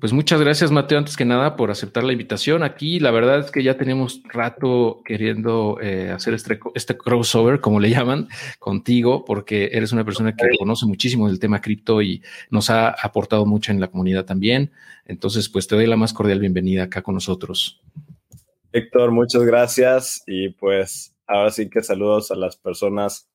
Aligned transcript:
Pues 0.00 0.14
muchas 0.14 0.40
gracias, 0.40 0.70
Mateo, 0.70 0.96
antes 0.96 1.14
que 1.14 1.26
nada, 1.26 1.56
por 1.56 1.70
aceptar 1.70 2.04
la 2.04 2.12
invitación. 2.12 2.62
Aquí 2.62 3.00
la 3.00 3.10
verdad 3.10 3.40
es 3.40 3.50
que 3.50 3.62
ya 3.62 3.76
tenemos 3.76 4.22
rato 4.24 5.02
queriendo 5.04 5.78
eh, 5.82 6.10
hacer 6.10 6.32
este, 6.32 6.58
este, 6.74 6.96
crossover, 6.96 7.60
como 7.60 7.80
le 7.80 7.90
llaman, 7.90 8.28
contigo, 8.58 9.26
porque 9.26 9.68
eres 9.72 9.92
una 9.92 10.02
persona 10.02 10.34
que 10.34 10.56
conoce 10.58 10.86
muchísimo 10.86 11.28
del 11.28 11.38
tema 11.38 11.60
cripto 11.60 12.00
y 12.00 12.22
nos 12.50 12.70
ha 12.70 12.88
aportado 12.88 13.44
mucho 13.44 13.72
en 13.72 13.80
la 13.80 13.88
comunidad 13.88 14.24
también. 14.24 14.72
Entonces, 15.04 15.50
pues 15.50 15.66
te 15.66 15.74
doy 15.74 15.86
la 15.86 15.96
más 15.96 16.14
cordial 16.14 16.40
bienvenida 16.40 16.84
acá 16.84 17.02
con 17.02 17.12
nosotros. 17.12 17.82
Héctor, 18.72 19.10
muchas 19.10 19.42
gracias 19.42 20.22
y 20.26 20.48
pues 20.48 21.14
ahora 21.26 21.50
sí 21.50 21.68
que 21.68 21.82
saludos 21.82 22.30
a 22.30 22.36
las 22.36 22.56
personas. 22.56 23.28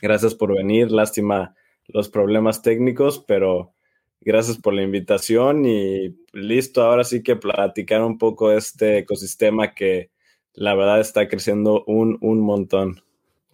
Gracias 0.00 0.34
por 0.34 0.56
venir. 0.56 0.90
Lástima 0.90 1.54
los 1.86 2.08
problemas 2.08 2.62
técnicos, 2.62 3.22
pero 3.28 3.74
Gracias 4.20 4.58
por 4.58 4.74
la 4.74 4.82
invitación 4.82 5.64
y 5.64 6.16
listo, 6.32 6.82
ahora 6.82 7.04
sí 7.04 7.22
que 7.22 7.36
platicar 7.36 8.02
un 8.02 8.18
poco 8.18 8.50
de 8.50 8.58
este 8.58 8.98
ecosistema 8.98 9.74
que 9.74 10.10
la 10.54 10.74
verdad 10.74 11.00
está 11.00 11.28
creciendo 11.28 11.84
un, 11.86 12.18
un 12.20 12.40
montón. 12.40 13.02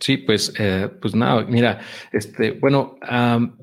Sí, 0.00 0.16
pues, 0.16 0.52
eh, 0.58 0.90
pues 1.00 1.14
nada, 1.14 1.44
mira, 1.44 1.80
este, 2.12 2.52
bueno, 2.52 2.96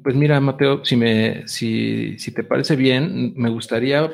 pues 0.03 0.15
mira, 0.15 0.39
Mateo, 0.39 0.83
si 0.85 0.95
me, 0.95 1.47
si, 1.47 2.17
si 2.17 2.31
te 2.33 2.43
parece 2.43 2.75
bien, 2.75 3.33
me 3.35 3.49
gustaría, 3.49 4.11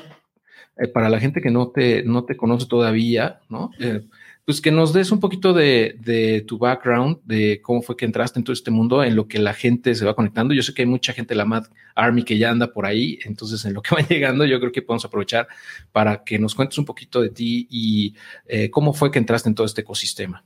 eh, 0.77 0.87
para 0.87 1.09
la 1.09 1.19
gente 1.19 1.41
que 1.41 1.51
no 1.51 1.69
te, 1.69 2.03
no 2.03 2.25
te 2.25 2.35
conoce 2.35 2.67
todavía, 2.67 3.39
¿no? 3.49 3.69
Eh, 3.79 4.01
pues 4.47 4.61
que 4.61 4.71
nos 4.71 4.93
des 4.93 5.11
un 5.11 5.19
poquito 5.19 5.51
de, 5.51 6.45
tu 6.47 6.57
background, 6.57 7.17
de 7.25 7.59
cómo 7.61 7.81
fue 7.81 7.97
que 7.97 8.05
entraste 8.05 8.39
en 8.39 8.45
todo 8.45 8.53
este 8.53 8.71
mundo, 8.71 9.03
en 9.03 9.13
lo 9.13 9.27
que 9.27 9.39
la 9.39 9.53
gente 9.53 9.93
se 9.93 10.05
va 10.05 10.15
conectando. 10.15 10.53
Yo 10.53 10.63
sé 10.63 10.73
que 10.73 10.83
hay 10.83 10.85
mucha 10.85 11.11
gente 11.11 11.33
de 11.33 11.37
la 11.37 11.43
Mad 11.43 11.65
Army 11.95 12.23
que 12.23 12.37
ya 12.37 12.49
anda 12.49 12.71
por 12.71 12.85
ahí, 12.85 13.19
entonces 13.25 13.65
en 13.65 13.73
lo 13.73 13.81
que 13.81 13.89
va 13.95 14.07
llegando, 14.07 14.45
yo 14.45 14.57
creo 14.61 14.71
que 14.71 14.81
podemos 14.81 15.03
aprovechar 15.03 15.49
para 15.91 16.23
que 16.23 16.39
nos 16.39 16.55
cuentes 16.55 16.77
un 16.77 16.85
poquito 16.85 17.21
de 17.21 17.29
ti 17.29 17.67
y 17.69 18.15
eh, 18.45 18.69
cómo 18.69 18.93
fue 18.93 19.11
que 19.11 19.19
entraste 19.19 19.49
en 19.49 19.55
todo 19.55 19.67
este 19.67 19.81
ecosistema. 19.81 20.45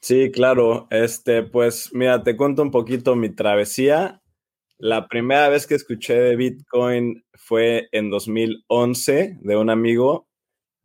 Sí, 0.00 0.30
claro. 0.30 0.86
Este, 0.92 1.42
pues 1.42 1.90
mira, 1.92 2.22
te 2.22 2.36
cuento 2.36 2.62
un 2.62 2.70
poquito 2.70 3.16
mi 3.16 3.30
travesía. 3.30 4.22
La 4.78 5.08
primera 5.08 5.48
vez 5.48 5.66
que 5.66 5.74
escuché 5.74 6.14
de 6.14 6.36
Bitcoin 6.36 7.24
fue 7.34 7.88
en 7.90 8.08
2011 8.08 9.38
de 9.40 9.56
un 9.56 9.68
amigo 9.68 10.29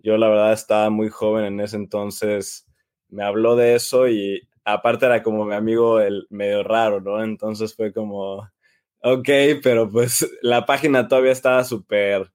yo 0.05 0.17
la 0.17 0.29
verdad 0.29 0.53
estaba 0.53 0.91
muy 0.91 1.09
joven 1.09 1.45
en 1.45 1.59
ese 1.59 1.77
entonces, 1.77 2.67
me 3.09 3.23
habló 3.23 3.55
de 3.55 3.75
eso 3.75 4.07
y 4.07 4.47
aparte 4.63 5.07
era 5.07 5.23
como 5.23 5.45
mi 5.45 5.55
amigo 5.55 5.99
el 5.99 6.27
medio 6.29 6.63
raro, 6.63 7.01
¿no? 7.01 7.23
Entonces 7.23 7.75
fue 7.75 7.91
como, 7.91 8.47
ok, 9.01 9.29
pero 9.63 9.89
pues 9.89 10.29
la 10.43 10.65
página 10.65 11.07
todavía 11.07 11.31
estaba 11.31 11.63
súper, 11.63 12.31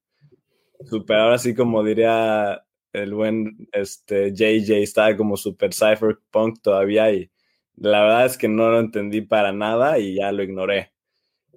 súper, 0.84 1.16
ahora 1.16 1.38
sí 1.38 1.54
como 1.54 1.84
diría 1.84 2.64
el 2.92 3.14
buen 3.14 3.68
este, 3.72 4.32
JJ, 4.32 4.82
estaba 4.82 5.16
como 5.16 5.36
súper 5.36 5.72
cypherpunk 5.72 6.60
todavía 6.62 7.12
y 7.12 7.30
la 7.76 8.02
verdad 8.02 8.26
es 8.26 8.36
que 8.36 8.48
no 8.48 8.68
lo 8.70 8.80
entendí 8.80 9.20
para 9.20 9.52
nada 9.52 9.98
y 10.00 10.16
ya 10.16 10.32
lo 10.32 10.42
ignoré. 10.42 10.92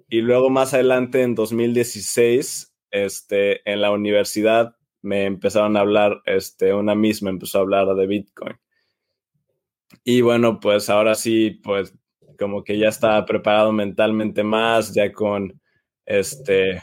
Y 0.08 0.20
luego 0.20 0.48
más 0.50 0.74
adelante, 0.74 1.22
en 1.22 1.34
2016, 1.34 2.72
este, 2.92 3.68
en 3.70 3.80
la 3.80 3.90
universidad, 3.90 4.76
me 5.04 5.26
empezaron 5.26 5.76
a 5.76 5.80
hablar, 5.80 6.22
este, 6.24 6.72
una 6.74 6.94
misma 6.94 7.30
empezó 7.30 7.58
a 7.58 7.60
hablar 7.62 7.94
de 7.94 8.06
Bitcoin. 8.06 8.56
Y 10.02 10.22
bueno, 10.22 10.58
pues 10.60 10.90
ahora 10.90 11.14
sí, 11.14 11.50
pues 11.62 11.94
como 12.38 12.64
que 12.64 12.78
ya 12.78 12.88
estaba 12.88 13.24
preparado 13.26 13.70
mentalmente 13.72 14.42
más, 14.42 14.94
ya 14.94 15.12
con 15.12 15.60
este, 16.06 16.82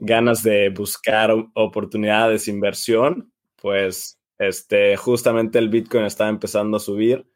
ganas 0.00 0.42
de 0.42 0.68
buscar 0.70 1.32
oportunidades 1.54 2.46
de 2.46 2.52
inversión, 2.52 3.32
pues 3.56 4.20
este, 4.38 4.96
justamente 4.96 5.58
el 5.58 5.70
Bitcoin 5.70 6.04
estaba 6.04 6.30
empezando 6.30 6.76
a 6.76 6.80
subir 6.80 7.26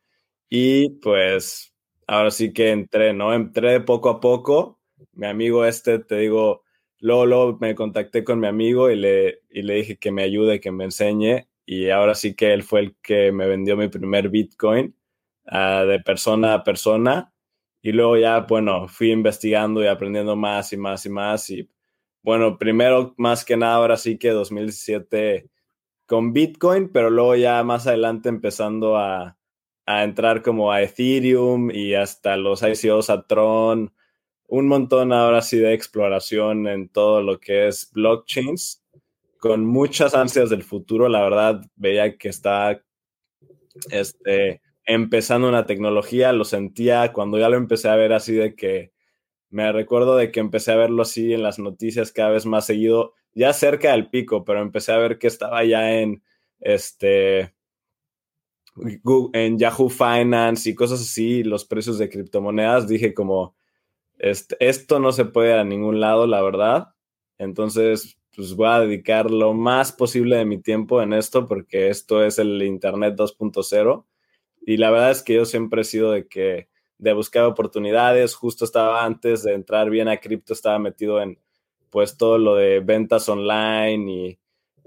y 0.51 0.91
pues 1.01 1.75
ahora 2.07 2.31
sí 2.31 2.53
que 2.53 2.71
entré, 2.73 3.15
¿no? 3.15 3.33
Entré 3.33 3.81
poco 3.81 4.11
a 4.11 4.21
poco. 4.21 4.81
Mi 5.13 5.27
amigo 5.27 5.65
este, 5.65 5.99
te 5.99 6.17
digo, 6.17 6.63
Luego, 7.01 7.57
me 7.61 7.75
contacté 7.75 8.25
con 8.25 8.41
mi 8.41 8.47
amigo 8.47 8.91
y 8.91 8.97
le, 8.97 9.41
le 9.51 9.75
dije 9.75 9.99
que 9.99 10.13
me 10.13 10.23
ayude, 10.23 10.61
que 10.61 10.71
me 10.71 10.85
enseñe. 10.85 11.49
Y 11.67 11.91
ahora 11.91 12.15
sí 12.15 12.35
que 12.35 12.53
él 12.53 12.63
fue 12.63 12.81
el 12.81 12.97
que 13.03 13.33
me 13.33 13.47
vendió 13.47 13.77
mi 13.77 13.89
primer 13.89 14.29
Bitcoin 14.29 14.95
ah, 15.47 15.85
de 15.87 16.01
persona 16.01 16.55
a 16.55 16.65
persona. 16.65 17.33
Y 17.83 17.93
luego 17.93 18.19
ya, 18.19 18.41
bueno, 18.41 18.89
fui 18.89 19.11
investigando 19.13 19.83
y 19.83 19.87
aprendiendo 19.87 20.37
más 20.37 20.73
y 20.73 20.77
más 20.77 21.07
y 21.07 21.11
más. 21.11 21.51
Y 21.51 21.71
bueno, 22.23 22.59
primero, 22.59 23.15
más 23.19 23.45
que 23.45 23.57
nada, 23.57 23.77
ahora 23.77 23.97
sí 23.97 24.19
que 24.19 24.31
2017 24.31 25.51
con 26.07 26.33
Bitcoin, 26.33 26.91
pero 26.93 27.11
luego 27.11 27.37
ya 27.37 27.63
más 27.65 27.87
adelante 27.87 28.29
empezando 28.29 28.97
a, 28.99 29.39
a 29.87 30.05
entrar 30.05 30.43
como 30.43 30.73
a 30.73 30.83
Ethereum 30.83 31.71
y 31.71 31.95
hasta 31.95 32.37
los 32.37 32.63
ICOs 32.63 33.11
a 33.11 33.27
Tron 33.27 33.93
un 34.51 34.67
montón 34.67 35.13
ahora 35.13 35.43
sí 35.43 35.59
de 35.59 35.75
exploración 35.75 36.67
en 36.67 36.89
todo 36.89 37.23
lo 37.23 37.39
que 37.39 37.69
es 37.69 37.91
blockchains, 37.93 38.83
con 39.39 39.65
muchas 39.65 40.15
ansias 40.15 40.51
del 40.51 40.65
futuro. 40.65 41.09
La 41.09 41.23
verdad, 41.23 41.63
veía 41.77 42.19
que 42.19 42.29
está 42.29 42.83
este, 43.91 44.61
empezando 44.85 45.49
una 45.49 45.67
tecnología, 45.67 46.33
lo 46.33 46.45
sentía 46.45 47.13
cuando 47.13 47.39
ya 47.39 47.49
lo 47.49 47.57
empecé 47.57 47.89
a 47.89 47.95
ver 47.95 48.13
así 48.13 48.35
de 48.35 48.57
que 48.57 48.93
me 49.51 49.71
recuerdo 49.71 50.17
de 50.17 50.33
que 50.33 50.41
empecé 50.41 50.73
a 50.73 50.77
verlo 50.77 51.03
así 51.03 51.33
en 51.33 51.45
las 51.45 51.61
noticias 51.61 52.11
cada 52.11 52.31
vez 52.31 52.45
más 52.45 52.67
seguido, 52.67 53.15
ya 53.35 53.53
cerca 53.53 53.93
del 53.93 54.11
pico, 54.11 54.45
pero 54.45 54.61
empecé 54.61 54.91
a 54.93 54.99
ver 54.99 55.19
que 55.19 55.29
estaba 55.29 55.65
ya 55.65 55.93
en 55.93 56.25
este 56.59 57.55
en 59.33 59.59
Yahoo 59.59 59.89
Finance 59.89 60.69
y 60.69 60.75
cosas 60.75 61.01
así, 61.01 61.45
los 61.45 61.65
precios 61.65 61.99
de 61.99 62.09
criptomonedas, 62.09 62.89
dije 62.89 63.15
como, 63.15 63.55
esto 64.21 65.01
no 65.01 65.13
se 65.13 65.25
puede 65.25 65.59
a 65.59 65.65
ningún 65.65 66.01
lado, 66.01 66.27
la 66.27 66.43
verdad. 66.43 66.89
Entonces, 67.39 68.19
pues 68.35 68.55
voy 68.55 68.69
a 68.69 68.81
dedicar 68.81 69.31
lo 69.31 69.55
más 69.55 69.93
posible 69.93 70.37
de 70.37 70.45
mi 70.45 70.61
tiempo 70.61 71.03
en 71.03 71.13
esto 71.13 71.47
porque 71.47 71.89
esto 71.89 72.25
es 72.25 72.39
el 72.39 72.63
Internet 72.63 73.15
2.0. 73.17 74.07
Y 74.67 74.77
la 74.77 74.91
verdad 74.91 75.11
es 75.11 75.23
que 75.23 75.35
yo 75.35 75.45
siempre 75.45 75.83
he 75.83 75.85
sido 75.85 76.13
de 76.13 76.29
que 76.29 76.69
de 76.99 77.13
buscar 77.15 77.45
oportunidades. 77.45 78.35
Justo 78.35 78.65
estaba 78.65 79.05
antes 79.05 79.43
de 79.43 79.55
entrar 79.55 79.91
bien 79.91 80.09
a 80.09 80.19
cripto, 80.19 80.53
estaba 80.53 80.79
metido 80.79 81.21
en 81.21 81.39
pues 81.91 82.17
todo 82.17 82.39
lo 82.39 82.55
de 82.55 82.81
ventas 82.81 83.29
online 83.29 84.13
y 84.13 84.39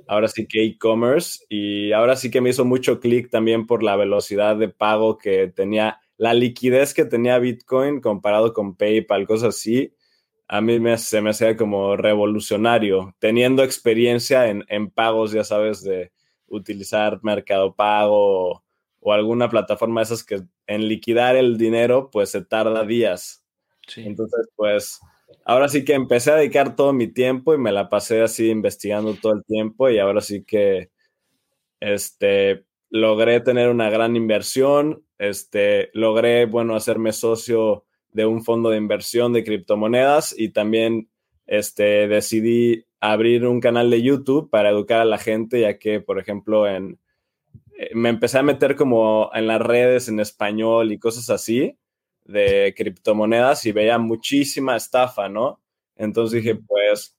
ahora 0.07 0.27
sí 0.27 0.47
que 0.47 0.63
e-commerce. 0.63 1.43
Y 1.49 1.91
ahora 1.91 2.15
sí 2.15 2.31
que 2.31 2.41
me 2.41 2.51
hizo 2.51 2.65
mucho 2.65 2.99
clic 2.99 3.29
también 3.29 3.67
por 3.67 3.83
la 3.83 3.95
velocidad 3.95 4.55
de 4.55 4.69
pago 4.69 5.17
que 5.17 5.47
tenía 5.47 5.99
la 6.17 6.33
liquidez 6.33 6.93
que 6.93 7.05
tenía 7.05 7.39
Bitcoin 7.39 8.01
comparado 8.01 8.53
con 8.53 8.75
PayPal, 8.75 9.27
cosas 9.27 9.55
así, 9.55 9.93
a 10.47 10.61
mí 10.61 10.79
me, 10.79 10.97
se 10.97 11.21
me 11.21 11.31
hacía 11.31 11.57
como 11.57 11.95
revolucionario, 11.95 13.15
teniendo 13.19 13.63
experiencia 13.63 14.47
en, 14.49 14.89
pagos, 14.91 15.31
ya 15.31 15.43
sabes, 15.43 15.83
de 15.83 16.11
utilizar 16.47 17.19
Mercado 17.23 17.75
Pago 17.75 18.63
o, 18.99 19.13
alguna 19.13 19.49
plataforma 19.49 20.01
de 20.01 20.05
esas 20.05 20.23
que 20.23 20.43
en 20.67 20.87
liquidar 20.87 21.35
el 21.35 21.57
dinero, 21.57 22.09
pues 22.11 22.29
se 22.29 22.45
tarda 22.45 22.85
días. 22.85 23.43
Entonces, 23.95 24.47
pues, 24.55 24.99
ahora 25.43 25.67
sí 25.67 25.83
que 25.83 25.93
empecé 25.93 26.31
a 26.31 26.35
dedicar 26.35 26.75
todo 26.75 26.93
mi 26.93 27.07
tiempo 27.07 27.53
y 27.53 27.57
me 27.57 27.71
la 27.71 27.89
pasé 27.89 28.21
así 28.21 28.49
investigando 28.49 29.15
todo 29.15 29.33
el 29.33 29.43
tiempo 29.43 29.89
y 29.89 29.99
ahora 29.99 30.21
sí 30.21 30.43
que, 30.43 30.89
este, 31.79 32.65
logré 32.89 33.39
tener 33.39 33.69
una 33.69 33.89
gran 33.89 34.15
inversión, 34.15 35.03
este, 35.29 35.89
logré, 35.93 36.45
bueno, 36.45 36.75
hacerme 36.75 37.13
socio 37.13 37.85
de 38.11 38.25
un 38.25 38.43
fondo 38.43 38.69
de 38.69 38.77
inversión 38.77 39.33
de 39.33 39.43
criptomonedas 39.43 40.35
y 40.37 40.49
también 40.49 41.09
este, 41.45 42.07
decidí 42.07 42.85
abrir 42.99 43.45
un 43.47 43.59
canal 43.59 43.89
de 43.89 44.01
YouTube 44.01 44.49
para 44.49 44.69
educar 44.69 44.99
a 45.01 45.05
la 45.05 45.17
gente, 45.17 45.61
ya 45.61 45.79
que, 45.79 45.99
por 45.99 46.19
ejemplo, 46.19 46.67
en, 46.67 46.99
eh, 47.77 47.91
me 47.93 48.09
empecé 48.09 48.39
a 48.39 48.43
meter 48.43 48.75
como 48.75 49.29
en 49.33 49.47
las 49.47 49.61
redes 49.61 50.09
en 50.09 50.19
español 50.19 50.91
y 50.91 50.99
cosas 50.99 51.29
así 51.29 51.77
de 52.25 52.73
criptomonedas 52.75 53.65
y 53.65 53.71
veía 53.71 53.97
muchísima 53.97 54.75
estafa, 54.75 55.29
¿no? 55.29 55.61
Entonces 55.95 56.43
dije, 56.43 56.55
pues 56.55 57.17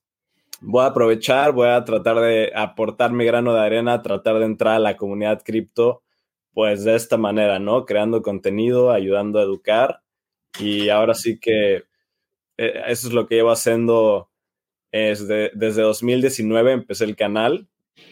voy 0.61 0.83
a 0.83 0.87
aprovechar, 0.87 1.51
voy 1.53 1.69
a 1.69 1.83
tratar 1.83 2.19
de 2.19 2.51
aportar 2.55 3.11
mi 3.11 3.25
grano 3.25 3.53
de 3.53 3.61
arena, 3.61 4.01
tratar 4.01 4.39
de 4.39 4.45
entrar 4.45 4.75
a 4.75 4.79
la 4.79 4.97
comunidad 4.97 5.41
cripto, 5.43 6.03
pues 6.55 6.83
de 6.83 6.95
esta 6.95 7.17
manera, 7.17 7.59
¿no? 7.59 7.85
Creando 7.85 8.23
contenido, 8.23 8.91
ayudando 8.91 9.39
a 9.39 9.43
educar. 9.43 10.01
Y 10.59 10.89
ahora 10.89 11.13
sí 11.13 11.39
que 11.39 11.83
eh, 12.57 12.83
eso 12.87 13.07
es 13.09 13.13
lo 13.13 13.27
que 13.27 13.35
llevo 13.35 13.51
haciendo 13.51 14.31
desde, 14.91 15.51
desde 15.53 15.83
2019, 15.83 16.71
empecé 16.71 17.03
el 17.05 17.15
canal 17.15 17.67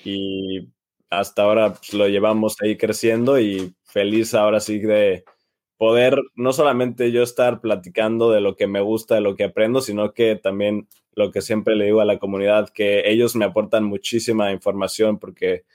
y 0.06 0.69
hasta 1.10 1.44
ahora 1.44 1.74
pues, 1.75 1.94
lo 1.94 2.07
llevamos 2.07 2.56
ahí 2.62 2.78
creciendo 2.78 3.40
y 3.40 3.75
feliz 3.84 4.34
ahora 4.36 4.60
sí 4.60 4.80
de, 4.80 5.24
poder 5.84 6.18
no 6.36 6.54
solamente 6.54 7.12
yo 7.12 7.24
estar 7.24 7.60
platicando 7.60 8.31
de 8.31 8.40
lo 8.40 8.56
que 8.56 8.68
me 8.68 8.80
gusta, 8.80 9.16
de 9.16 9.22
lo 9.22 9.36
que 9.36 9.44
aprendo, 9.44 9.81
sino 9.81 10.13
que 10.13 10.38
también 10.38 10.88
lo 11.13 11.30
que 11.30 11.42
siempre 11.42 11.75
le 11.75 11.84
digo 11.84 12.00
a 12.00 12.06
la 12.06 12.19
comunidad, 12.19 12.69
que 12.69 13.12
ellos 13.12 13.36
me 13.36 13.44
aportan 13.44 13.84
muchísima 13.84 14.54
información 14.54 15.19
porque 15.19 15.66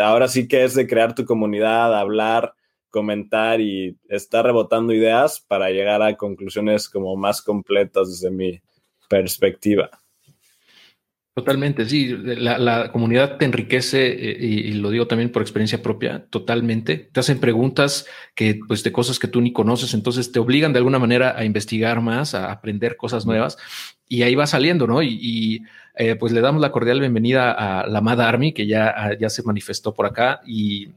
ahora 0.00 0.28
sí 0.28 0.48
que 0.48 0.64
es 0.64 0.74
de 0.74 0.86
crear 0.86 1.14
tu 1.14 1.24
comunidad, 1.24 1.98
hablar, 1.98 2.54
comentar 2.90 3.60
y 3.60 3.98
estar 4.08 4.44
rebotando 4.44 4.92
ideas 4.92 5.40
para 5.40 5.70
llegar 5.70 6.02
a 6.02 6.16
conclusiones 6.16 6.88
como 6.88 7.16
más 7.16 7.42
completas 7.42 8.08
desde 8.08 8.30
mi 8.30 8.60
perspectiva. 9.08 9.90
Totalmente, 11.34 11.88
sí. 11.88 12.08
La, 12.08 12.92
comunidad 12.92 13.38
te 13.38 13.46
enriquece 13.46 14.06
eh, 14.06 14.36
y, 14.38 14.72
lo 14.74 14.90
digo 14.90 15.06
también 15.06 15.32
por 15.32 15.40
experiencia 15.40 15.82
propia, 15.82 16.26
totalmente. 16.28 17.08
Te 17.10 17.20
hacen 17.20 17.40
preguntas 17.40 18.06
que, 18.34 18.60
pues, 18.68 18.82
de 18.82 18.92
cosas 18.92 19.18
que 19.18 19.28
tú 19.28 19.40
ni 19.40 19.50
conoces, 19.50 19.94
entonces 19.94 20.30
te 20.30 20.38
obligan 20.38 20.74
de 20.74 20.78
alguna 20.78 20.98
manera 20.98 21.34
a 21.34 21.46
investigar 21.46 22.02
más, 22.02 22.34
a 22.34 22.52
aprender 22.52 22.96
cosas 22.96 23.24
nuevas 23.24 23.56
y 24.08 24.24
ahí 24.24 24.34
va 24.34 24.46
saliendo, 24.46 24.86
¿no? 24.86 25.02
Y, 25.02 25.62
eh, 25.96 26.16
pues 26.16 26.32
le 26.32 26.42
damos 26.42 26.60
la 26.60 26.70
cordial 26.70 27.00
bienvenida 27.00 27.52
a 27.52 27.86
la 27.86 28.02
Mad 28.02 28.20
Army 28.20 28.52
que 28.52 28.66
ya, 28.66 29.16
ya 29.18 29.30
se 29.30 29.42
manifestó 29.42 29.94
por 29.94 30.06
acá 30.06 30.42
y 30.46 30.88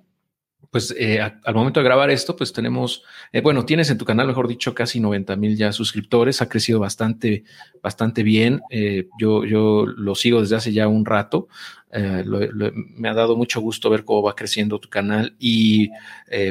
pues 0.76 0.94
eh, 1.00 1.22
al 1.22 1.56
momento 1.56 1.80
de 1.80 1.86
grabar 1.86 2.10
esto, 2.10 2.36
pues 2.36 2.52
tenemos, 2.52 3.02
eh, 3.32 3.40
bueno, 3.40 3.64
tienes 3.64 3.90
en 3.92 3.98
tu 3.98 4.04
canal, 4.04 4.28
mejor 4.28 4.46
dicho, 4.46 4.76
casi 4.76 5.00
90 5.00 5.38
mil 5.38 5.56
ya 5.56 5.72
suscriptores, 5.72 6.42
ha 6.42 6.50
crecido 6.50 6.82
bastante, 6.82 7.46
bastante 7.82 8.24
bien. 8.24 8.60
Eh, 8.70 9.08
yo, 9.18 9.46
yo 9.46 9.86
lo 9.86 10.16
sigo 10.16 10.42
desde 10.42 10.58
hace 10.58 10.74
ya 10.74 10.90
un 10.90 11.06
rato. 11.06 11.48
me 11.94 13.08
ha 13.08 13.14
dado 13.14 13.38
mucho 13.38 13.62
gusto 13.62 13.90
ver 13.90 14.04
cómo 14.04 14.24
va 14.24 14.36
creciendo 14.36 14.78
tu 14.82 14.90
canal 14.90 15.38
y 15.40 15.92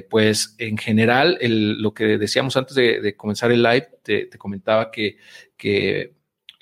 pues 0.09 0.55
en 0.57 0.79
general 0.79 1.37
lo 1.43 1.93
que 1.93 2.17
decíamos 2.17 2.57
antes 2.57 2.75
de, 2.75 3.15
comenzar 3.19 3.53
el 3.53 3.63
live, 3.63 3.89
te, 4.03 4.31
comentaba 4.39 4.91
que 4.91 5.19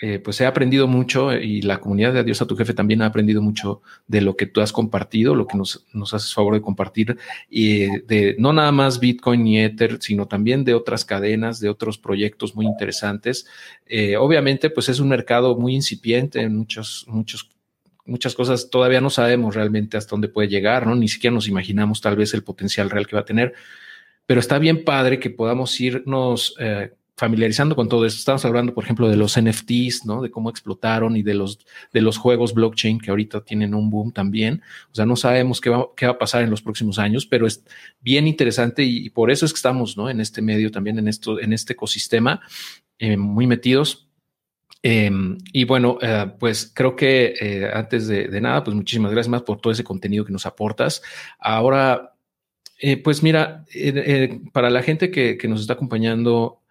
eh, 0.05 0.19
pues 0.19 0.41
he 0.41 0.47
aprendido 0.47 0.89
mucho 0.89 1.33
y 1.33 1.63
la 1.63 1.79
comunidad 1.79 2.13
de 2.13 2.19
Adiós 2.19 2.43
a 2.43 2.47
tu 2.49 2.57
jefe 2.57 2.75
también 2.75 3.03
ha 3.03 3.07
aprendido 3.07 3.41
mucho 3.41 3.83
de 4.09 4.21
lo 4.21 4.37
que 4.37 4.47
tú 4.47 4.61
has 4.61 4.73
compartido, 4.73 5.37
lo 5.37 5.47
que 5.47 5.57
nos, 5.57 5.87
nos 5.93 6.13
haces 6.13 6.35
favor 6.35 6.55
de 6.55 6.61
compartir, 6.61 7.19
y 7.49 8.01
de 8.01 8.35
no 8.37 8.53
nada 8.53 8.73
más 8.73 8.99
Bitcoin 8.99 9.47
y 9.47 9.61
Ether, 9.61 9.99
sino 10.01 10.27
también 10.27 10.65
de 10.65 10.75
otras 10.75 11.05
cadenas, 11.05 11.61
de 11.61 11.69
otros 11.69 11.99
proyectos 11.99 12.57
muy 12.57 12.67
interesantes. 12.67 13.47
Eh, 13.87 14.17
obviamente, 14.17 14.71
pues 14.71 14.89
es 14.89 14.99
un 14.99 15.09
mercado 15.09 15.57
muy 15.57 15.77
incipiente 15.77 16.41
en 16.41 16.57
muchos, 16.57 17.05
muchos 17.07 17.53
muchas 18.05 18.35
cosas 18.35 18.71
todavía 18.71 19.01
no 19.01 19.09
sabemos 19.09 19.55
realmente 19.55 19.97
hasta 19.97 20.11
dónde 20.11 20.27
puede 20.27 20.49
llegar, 20.49 20.85
¿no? 20.85 20.97
Ni 20.97 21.07
siquiera 21.07 21.33
nos 21.33 21.47
imaginamos 21.47 22.01
tal 22.01 22.17
vez 22.17 22.35
el 22.35 22.43
potencial 22.43 22.91
real 22.91 23.07
que 23.07 23.15
va 23.15 23.23
a 23.23 23.25
tener, 23.25 23.55
pero 24.27 24.41
está 24.41 24.59
bien 24.59 24.83
padre 24.85 25.21
que 25.21 25.31
podamos 25.31 25.81
irnos 25.81 26.57
eh, 26.59 26.91
familiarizando 27.23 27.77
con 27.77 27.89
todo 27.89 28.05
esto. 28.05 28.19
Estamos 28.19 28.45
hablando, 28.45 28.75
por 28.75 28.83
ejemplo, 28.83 29.09
de 29.09 29.15
los 29.15 29.41
NFTs, 29.41 30.07
¿no? 30.07 30.23
De 30.23 30.33
cómo 30.33 30.51
explotaron 30.51 31.17
y 31.17 31.23
de 31.23 31.35
los, 31.35 31.61
de 31.93 32.01
los 32.01 32.19
juegos 32.19 32.53
blockchain 32.53 32.99
que 32.99 33.11
ahorita 33.11 33.43
tienen 33.45 33.77
un 33.77 33.91
boom 33.91 34.11
también. 34.11 34.61
O 34.91 34.95
sea, 34.97 35.07
no 35.07 35.15
sabemos 35.15 35.61
qué 35.61 35.71
va, 35.71 35.87
qué 35.97 36.07
va 36.07 36.15
a 36.15 36.19
pasar 36.19 36.43
en 36.43 36.51
los 36.51 36.63
próximos 36.63 36.99
años, 36.99 37.25
pero 37.25 37.47
es 37.47 37.63
bien 38.01 38.27
interesante 38.27 38.83
y, 38.83 39.09
por 39.11 39.31
eso 39.31 39.47
es 39.47 39.53
que 39.53 39.59
estamos, 39.59 39.97
¿no? 39.97 40.11
En 40.11 40.21
este 40.21 40.43
medio 40.43 40.73
también, 40.73 40.99
en 40.99 41.07
esto, 41.07 41.39
en 41.39 41.53
este 41.53 41.75
ecosistema, 41.75 42.41
eh, 42.99 43.17
muy 43.17 43.47
metidos. 43.47 44.09
Em, 44.83 45.39
y 45.53 45.63
bueno, 45.63 45.99
eh, 46.03 46.27
pues 46.41 46.73
creo 46.75 46.97
que 46.97 47.35
eh, 47.41 47.71
antes 47.73 48.09
de, 48.09 48.27
de, 48.27 48.41
nada, 48.41 48.65
pues 48.65 48.75
muchísimas 48.75 49.13
gracias 49.13 49.31
más 49.31 49.43
por 49.43 49.61
todo 49.61 49.73
ese 49.73 49.85
contenido 49.85 50.25
que 50.25 50.33
nos 50.33 50.45
aportas. 50.45 51.03
Ahora, 51.39 52.17
pues 53.05 53.23
mira, 53.23 53.65
para 54.53 54.69
la 54.71 54.83
gente 54.83 55.13
que, 55.13 55.39
que 55.39 55.47
nos 55.47 55.61
está 55.61 55.75
acompañando 55.75 56.62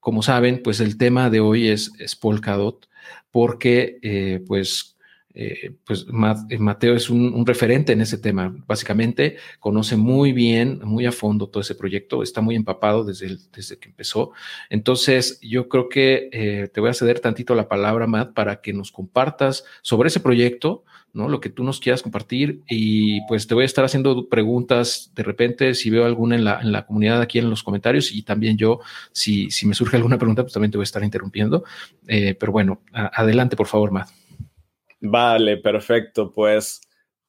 como 0.00 0.22
saben, 0.22 0.62
pues 0.62 0.80
el 0.80 0.98
tema 0.98 1.30
de 1.30 1.40
hoy 1.40 1.68
es, 1.68 1.90
Polkadot, 2.20 2.88
porque 3.30 3.98
eh, 4.02 4.42
pues, 4.46 4.96
eh, 5.34 5.74
pues 5.84 6.06
eh, 6.48 6.58
Mateo 6.58 6.94
es 6.94 7.10
un, 7.10 7.44
referente 7.44 7.92
en 7.92 8.00
ese 8.00 8.18
tema. 8.18 8.54
Básicamente 8.66 9.36
conoce 9.58 9.96
muy 9.96 10.32
bien, 10.32 10.80
muy 10.84 11.06
a 11.06 11.12
fondo 11.12 11.48
todo 11.48 11.60
ese 11.60 11.74
proyecto, 11.74 12.22
está 12.22 12.40
muy 12.40 12.54
empapado 12.54 13.04
desde, 13.04 13.36
desde 13.52 13.78
que 13.78 13.88
empezó. 13.88 14.32
Entonces, 14.70 15.38
yo 15.40 15.68
creo 15.68 15.88
que 15.88 16.70
te 16.72 16.80
voy 16.80 16.90
a 16.90 16.94
ceder 16.94 17.20
tantito 17.20 17.54
la 17.54 17.68
palabra, 17.68 18.06
Matt, 18.06 18.32
para 18.32 18.60
que 18.60 18.72
nos 18.72 18.92
compartas 18.92 19.64
sobre 19.82 20.08
ese 20.08 20.20
proyecto, 20.20 20.84
¿no? 21.16 21.28
Lo 21.28 21.40
que 21.40 21.48
tú 21.48 21.64
nos 21.64 21.80
quieras 21.80 22.02
compartir 22.02 22.60
y 22.68 23.26
pues 23.26 23.46
te 23.46 23.54
voy 23.54 23.62
a 23.62 23.66
estar 23.66 23.84
haciendo 23.84 24.28
preguntas 24.28 25.10
de 25.14 25.22
repente 25.22 25.74
si 25.74 25.90
veo 25.90 26.04
alguna 26.04 26.36
en 26.36 26.44
la, 26.44 26.60
en 26.60 26.72
la 26.72 26.86
comunidad 26.86 27.20
aquí 27.20 27.38
en 27.38 27.50
los 27.50 27.62
comentarios 27.62 28.12
y 28.12 28.22
también 28.22 28.56
yo, 28.56 28.80
si, 29.12 29.50
si 29.50 29.66
me 29.66 29.74
surge 29.74 29.96
alguna 29.96 30.18
pregunta, 30.18 30.42
pues 30.42 30.52
también 30.52 30.70
te 30.70 30.78
voy 30.78 30.82
a 30.82 30.84
estar 30.84 31.02
interrumpiendo. 31.02 31.64
Eh, 32.06 32.36
pero 32.38 32.52
bueno, 32.52 32.82
adelante 32.92 33.56
por 33.56 33.66
favor, 33.66 33.90
Matt. 33.90 34.10
Vale, 35.00 35.56
perfecto. 35.56 36.32
Pues 36.32 36.80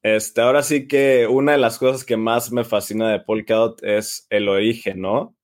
este, 0.04 0.42
ahora 0.42 0.64
sí 0.64 0.88
que 0.88 1.28
una 1.28 1.54
de 1.54 1.58
las 1.58 1.78
cosas 1.78 2.04
que 2.04 2.18
más 2.18 2.52
me 2.52 2.64
fascina 2.64 3.10
de 3.10 3.20
Polkadot 3.20 3.84
es 3.84 4.28
el 4.30 4.50
origen, 4.50 5.02
¿no? 5.02 5.36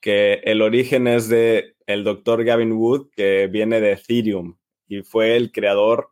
Que 0.00 0.34
el 0.44 0.62
origen 0.62 1.06
es 1.06 1.28
de 1.28 1.74
el 1.86 2.04
doctor 2.04 2.44
Gavin 2.44 2.72
Wood, 2.72 3.10
que 3.14 3.46
viene 3.46 3.80
de 3.80 3.92
Ethereum 3.92 4.56
y 4.88 5.02
fue 5.02 5.36
el 5.36 5.52
creador 5.52 6.08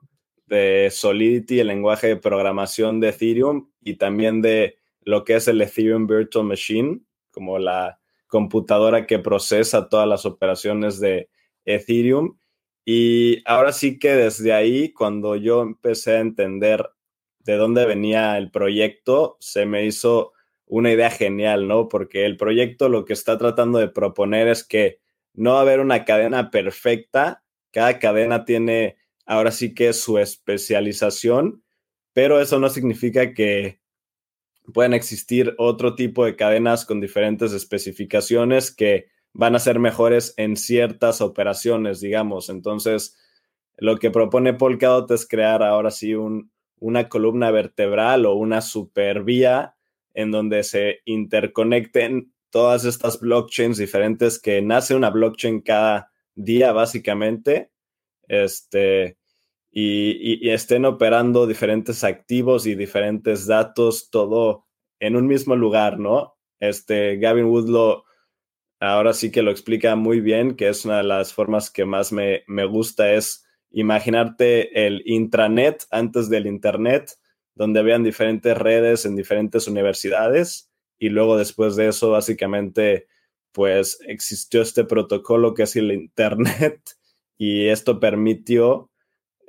de 0.53 0.91
Solidity, 0.91 1.61
el 1.61 1.69
lenguaje 1.69 2.09
de 2.09 2.17
programación 2.17 3.01
de 3.01 3.09
Ethereum, 3.09 3.71
y 3.83 3.95
también 3.95 4.43
de 4.43 4.77
lo 5.01 5.25
que 5.25 5.37
es 5.37 5.49
el 5.49 5.63
Ethereum 5.63 6.07
Virtual 6.07 6.45
Machine, 6.45 7.01
como 7.31 7.59
la 7.59 7.99
computadora 8.27 9.07
que 9.07 9.19
procesa 9.19 9.89
todas 9.89 10.07
las 10.07 10.27
operaciones 10.27 11.01
de 11.01 11.31
Ethereum. 11.65 12.37
Y 12.85 13.43
ahora 13.47 13.73
sí 13.73 13.99
que 13.99 14.15
desde 14.15 14.53
ahí, 14.53 14.93
cuando 14.93 15.37
yo 15.37 15.63
empecé 15.63 16.17
a 16.17 16.21
entender 16.21 16.87
de 17.39 17.57
dónde 17.57 17.87
venía 17.87 18.37
el 18.37 18.51
proyecto, 18.51 19.39
se 19.41 19.65
me 19.65 19.87
hizo 19.87 20.33
una 20.67 20.93
idea 20.93 21.11
genial, 21.11 21.67
¿no? 21.67 21.89
Porque 21.89 22.27
el 22.27 22.37
proyecto 22.37 22.91
lo 22.91 23.07
que 23.07 23.15
está 23.15 23.39
tratando 23.39 23.79
de 23.79 23.89
proponer 23.89 24.49
es 24.49 24.65
que 24.65 25.01
no 25.33 25.53
va 25.53 25.61
a 25.61 25.63
haber 25.63 25.81
una 25.81 26.05
cadena 26.05 26.51
perfecta, 26.51 27.43
cada 27.71 27.99
cadena 27.99 28.45
tiene 28.45 28.99
ahora 29.27 29.51
sí 29.51 29.75
que 29.75 29.89
es 29.89 30.01
su 30.01 30.19
especialización, 30.19 31.63
pero 32.13 32.41
eso 32.41 32.59
no 32.59 32.69
significa 32.69 33.35
que 33.35 33.81
puedan 34.73 34.95
existir 34.95 35.55
otro 35.59 35.95
tipo 35.95 36.25
de 36.25 36.37
cadenas 36.37 36.85
con 36.85 37.01
diferentes 37.01 37.53
especificaciones 37.53 38.75
que 38.75 39.09
van 39.33 39.55
a 39.55 39.59
ser 39.59 39.79
mejores 39.79 40.35
en 40.37 40.57
ciertas 40.57 41.21
operaciones, 41.21 42.01
digamos. 42.01 42.49
Entonces, 42.49 43.17
lo 43.77 43.97
que 43.97 44.11
propone 44.11 44.55
Polkadot 44.55 45.11
es 45.11 45.27
crear 45.27 45.63
ahora 45.63 45.91
sí 45.91 46.15
un, 46.15 46.53
una 46.79 47.09
columna 47.09 47.51
vertebral 47.51 48.27
o 48.27 48.35
una 48.35 48.61
supervía 48.61 49.77
en 50.15 50.31
donde 50.31 50.63
se 50.63 51.01
interconecten 51.07 52.33
todas 52.51 52.85
estas 52.85 53.19
blockchains 53.19 53.79
diferentes 53.79 54.39
que 54.39 54.61
nace 54.61 54.95
una 54.95 55.11
blockchain 55.11 55.63
cada 55.63 56.13
día 56.35 56.73
básicamente 56.73 57.72
este, 58.33 59.19
y, 59.71 60.49
estén 60.51 60.85
operando 60.85 61.47
diferentes 61.47 62.05
activos 62.05 62.67
y 62.67 62.75
diferentes 62.75 63.47
datos, 63.47 64.11
todo 64.11 64.67
en 65.01 65.17
un 65.17 65.27
mismo 65.27 65.57
lugar, 65.57 65.99
¿no? 65.99 66.35
Este, 66.61 67.17
Gavin 67.19 67.47
Wood 67.47 67.69
lo, 67.69 68.05
ahora 68.81 69.13
sí 69.13 69.31
que 69.31 69.43
lo 69.43 69.51
explica 69.51 69.97
muy 69.97 70.21
bien, 70.21 70.57
que 70.57 70.69
es 70.69 70.85
una 70.85 70.99
de 70.99 71.05
las 71.05 71.33
formas 71.33 71.71
que 71.71 71.85
más 71.85 72.13
me, 72.13 72.45
me 72.47 72.65
gusta, 72.65 73.13
es 73.13 73.45
imaginarte 73.71 74.87
el 74.87 75.03
intranet 75.07 75.85
antes 75.91 76.29
del 76.29 76.47
internet, 76.47 77.13
donde 77.55 77.83
vean 77.83 78.05
diferentes 78.05 78.57
redes 78.57 79.05
en 79.05 79.17
diferentes 79.17 79.67
universidades 79.69 80.71
y 80.99 81.09
luego 81.09 81.37
después 81.37 81.77
de 81.77 81.89
eso 81.89 82.11
básicamente 82.11 83.09
pues 83.51 83.99
existió 84.07 84.63
este 84.63 84.85
protocolo 84.85 85.53
que 85.53 85.65
es 85.65 85.77
el 85.77 85.93
internet 85.93 86.81
y 87.45 87.67
esto 87.71 87.99
permitió 87.99 88.89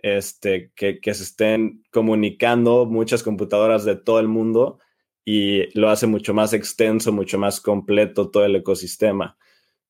este, 0.02 0.72
que, 0.76 1.00
se 1.04 1.12
estén 1.12 1.84
comunicando 1.92 2.88
muchas 2.88 3.22
computadoras 3.22 3.86
de 3.86 3.96
todo 3.96 4.20
el 4.20 4.28
mundo 4.28 4.80
y 5.24 5.80
lo 5.80 5.92
hace 5.92 6.08
mucho 6.08 6.34
más 6.34 6.54
extenso, 6.54 7.12
mucho 7.12 7.38
más 7.38 7.62
completo 7.62 8.32
todo 8.32 8.46
el 8.46 8.56
ecosistema. 8.56 9.38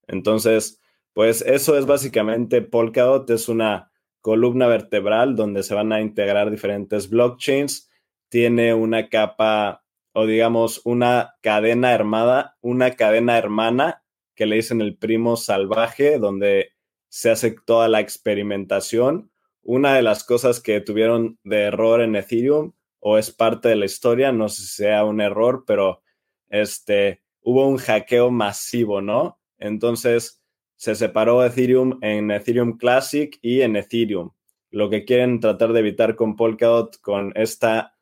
Entonces, 0.05 0.81
pues 1.13 1.43
eso 1.43 1.77
es 1.77 1.86
básicamente 1.86 2.62
Polkadot, 2.62 3.29
es 3.29 3.48
una 3.48 3.89
columna 4.19 4.67
vertebral 4.67 5.38
donde 5.38 5.63
se 5.63 5.74
van 5.74 5.93
a 5.93 6.01
integrar 6.01 6.51
diferentes 6.51 7.10
blockchains, 7.10 7.89
tiene 8.27 8.74
una 8.74 9.07
capa 9.07 9.86
o 10.12 10.25
digamos 10.25 10.81
una 10.83 11.36
cadena 11.39 11.93
armada, 11.93 12.57
una 12.60 12.91
cadena 12.98 13.38
hermana 13.38 14.03
que 14.36 14.45
le 14.45 14.57
dicen 14.57 14.81
el 14.81 14.98
primo 14.98 15.38
salvaje, 15.38 16.19
donde 16.19 16.73
se 17.13 17.29
hace 17.29 17.55
toda 17.63 17.88
la 17.89 18.00
experimentación. 18.00 19.29
Una 19.62 19.93
de 19.93 20.01
las 20.01 20.24
cosas 20.24 20.60
que 20.60 20.82
tuvieron 20.82 21.38
de 21.43 21.62
error 21.62 22.01
en 22.01 22.15
Ethereum, 22.15 22.74
o 23.00 23.20
es 23.20 23.29
parte 23.29 23.70
de 23.70 23.75
la 23.75 23.86
historia, 23.86 24.32
no 24.32 24.50
sé 24.50 24.63
si 24.63 24.70
sea 24.70 25.05
un 25.05 25.22
error, 25.22 25.63
pero 25.67 26.01
este, 26.50 27.22
hubo 27.41 27.67
un 27.67 27.77
hackeo 27.77 28.32
masivo, 28.32 29.00
¿no? 29.00 29.39
Entonces 29.60 30.41
se 30.75 30.96
separó 30.96 31.46
Ethereum 31.46 32.00
en 32.01 32.32
Ethereum 32.32 32.79
Classic 32.79 33.38
y 33.43 33.62
en 33.62 33.75
Ethereum. 33.75 34.32
Lo 34.72 34.89
que 34.89 35.05
quieren 35.05 35.39
tratar 35.39 35.72
de 35.72 35.82
evitar 35.82 36.15
con 36.15 36.36
Polkadot, 36.36 37.00
con 37.00 37.32
esta 37.36 37.96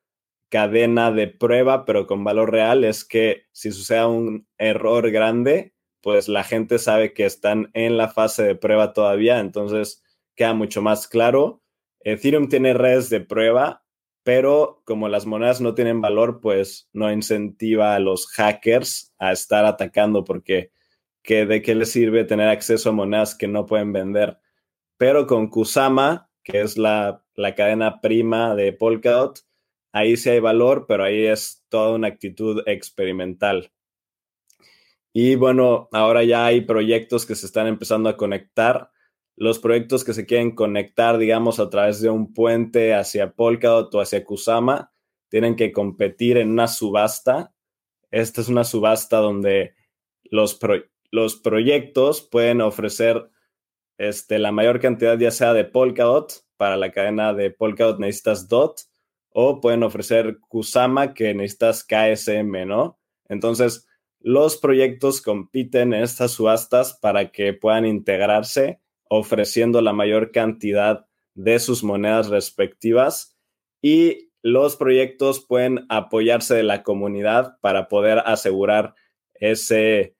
cadena 0.47 1.11
de 1.11 1.27
prueba, 1.27 1.83
pero 1.83 2.07
con 2.07 2.23
valor 2.23 2.49
real, 2.49 2.85
es 2.85 3.03
que 3.03 3.43
si 3.51 3.73
suceda 3.73 4.07
un 4.07 4.47
error 4.57 5.11
grande, 5.11 5.73
pues 6.01 6.27
la 6.27 6.43
gente 6.43 6.79
sabe 6.79 7.13
que 7.13 7.25
están 7.25 7.69
en 7.73 7.97
la 7.97 8.09
fase 8.09 8.43
de 8.43 8.55
prueba 8.55 8.93
todavía, 8.93 9.39
entonces 9.39 10.03
queda 10.35 10.53
mucho 10.53 10.81
más 10.81 11.07
claro. 11.07 11.61
Ethereum 12.01 12.49
tiene 12.49 12.73
redes 12.73 13.09
de 13.09 13.21
prueba, 13.21 13.83
pero 14.23 14.81
como 14.85 15.07
las 15.07 15.25
monedas 15.25 15.61
no 15.61 15.75
tienen 15.75 16.01
valor, 16.01 16.41
pues 16.41 16.89
no 16.93 17.11
incentiva 17.11 17.95
a 17.95 17.99
los 17.99 18.27
hackers 18.27 19.13
a 19.19 19.31
estar 19.31 19.65
atacando 19.65 20.23
porque 20.23 20.71
de 21.23 21.61
qué 21.61 21.75
les 21.75 21.91
sirve 21.91 22.23
tener 22.23 22.47
acceso 22.47 22.89
a 22.89 22.93
monedas 22.93 23.35
que 23.35 23.47
no 23.47 23.65
pueden 23.65 23.93
vender. 23.93 24.39
Pero 24.97 25.27
con 25.27 25.49
Kusama, 25.49 26.29
que 26.43 26.61
es 26.61 26.77
la, 26.77 27.23
la 27.35 27.55
cadena 27.55 28.01
prima 28.01 28.55
de 28.55 28.73
Polkadot, 28.73 29.39
ahí 29.91 30.17
sí 30.17 30.29
hay 30.29 30.39
valor, 30.39 30.85
pero 30.87 31.03
ahí 31.03 31.25
es 31.25 31.63
toda 31.69 31.95
una 31.95 32.07
actitud 32.07 32.63
experimental. 32.65 33.71
Y 35.13 35.35
bueno, 35.35 35.89
ahora 35.91 36.23
ya 36.23 36.45
hay 36.45 36.61
proyectos 36.61 37.25
que 37.25 37.35
se 37.35 37.45
están 37.45 37.67
empezando 37.67 38.09
a 38.09 38.17
conectar. 38.17 38.91
Los 39.35 39.59
proyectos 39.59 40.03
que 40.03 40.13
se 40.13 40.25
quieren 40.25 40.55
conectar, 40.55 41.17
digamos, 41.17 41.59
a 41.59 41.69
través 41.69 42.01
de 42.01 42.09
un 42.09 42.33
puente 42.33 42.93
hacia 42.93 43.33
Polkadot 43.33 43.93
o 43.93 44.01
hacia 44.01 44.23
Kusama, 44.23 44.93
tienen 45.29 45.55
que 45.55 45.71
competir 45.71 46.37
en 46.37 46.51
una 46.51 46.67
subasta. 46.67 47.53
Esta 48.09 48.41
es 48.41 48.49
una 48.49 48.63
subasta 48.63 49.17
donde 49.17 49.75
los, 50.23 50.59
los 51.11 51.35
proyectos 51.35 52.21
pueden 52.21 52.61
ofrecer 52.61 53.29
este, 53.97 54.39
la 54.39 54.51
mayor 54.51 54.79
cantidad, 54.79 55.17
ya 55.17 55.31
sea 55.31 55.53
de 55.53 55.65
Polkadot, 55.65 56.45
para 56.57 56.77
la 56.77 56.91
cadena 56.91 57.33
de 57.33 57.51
Polkadot 57.51 57.99
necesitas 57.99 58.47
DOT, 58.47 58.81
o 59.29 59.61
pueden 59.61 59.83
ofrecer 59.83 60.39
Kusama, 60.47 61.13
que 61.13 61.33
necesitas 61.33 61.83
KSM, 61.83 62.65
¿no? 62.65 62.99
Entonces, 63.29 63.87
los 64.23 64.57
proyectos 64.57 65.21
compiten 65.21 65.93
en 65.93 66.03
estas 66.03 66.31
subastas 66.31 66.93
para 66.93 67.31
que 67.31 67.53
puedan 67.53 67.85
integrarse 67.85 68.79
ofreciendo 69.09 69.81
la 69.81 69.93
mayor 69.93 70.31
cantidad 70.31 71.05
de 71.33 71.59
sus 71.59 71.83
monedas 71.83 72.29
respectivas 72.29 73.37
y 73.81 74.31
los 74.41 74.75
proyectos 74.75 75.45
pueden 75.45 75.85
apoyarse 75.89 76.55
de 76.55 76.63
la 76.63 76.83
comunidad 76.83 77.59
para 77.61 77.87
poder 77.87 78.19
asegurar 78.25 78.95
ese, 79.33 80.15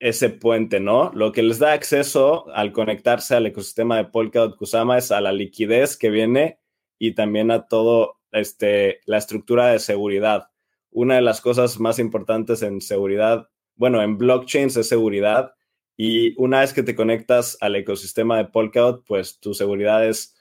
ese 0.00 0.30
puente, 0.30 0.80
¿no? 0.80 1.10
Lo 1.14 1.32
que 1.32 1.42
les 1.42 1.58
da 1.58 1.72
acceso 1.72 2.48
al 2.54 2.72
conectarse 2.72 3.34
al 3.34 3.46
ecosistema 3.46 3.96
de 3.96 4.04
Polkadot 4.06 4.56
Kusama 4.56 4.98
es 4.98 5.12
a 5.12 5.20
la 5.20 5.32
liquidez 5.32 5.96
que 5.96 6.10
viene 6.10 6.58
y 6.98 7.14
también 7.14 7.50
a 7.50 7.68
todo 7.68 8.18
este, 8.32 9.00
la 9.06 9.18
estructura 9.18 9.68
de 9.68 9.78
seguridad 9.78 10.48
una 10.90 11.16
de 11.16 11.22
las 11.22 11.40
cosas 11.40 11.80
más 11.80 11.98
importantes 11.98 12.62
en 12.62 12.80
seguridad, 12.80 13.48
bueno, 13.74 14.02
en 14.02 14.18
blockchains 14.18 14.76
es 14.76 14.88
seguridad. 14.88 15.52
Y 15.96 16.40
una 16.40 16.60
vez 16.60 16.72
que 16.72 16.82
te 16.82 16.94
conectas 16.94 17.56
al 17.60 17.76
ecosistema 17.76 18.36
de 18.36 18.44
Polkadot, 18.44 19.04
pues 19.06 19.40
tu 19.40 19.54
seguridad 19.54 20.06
es 20.06 20.36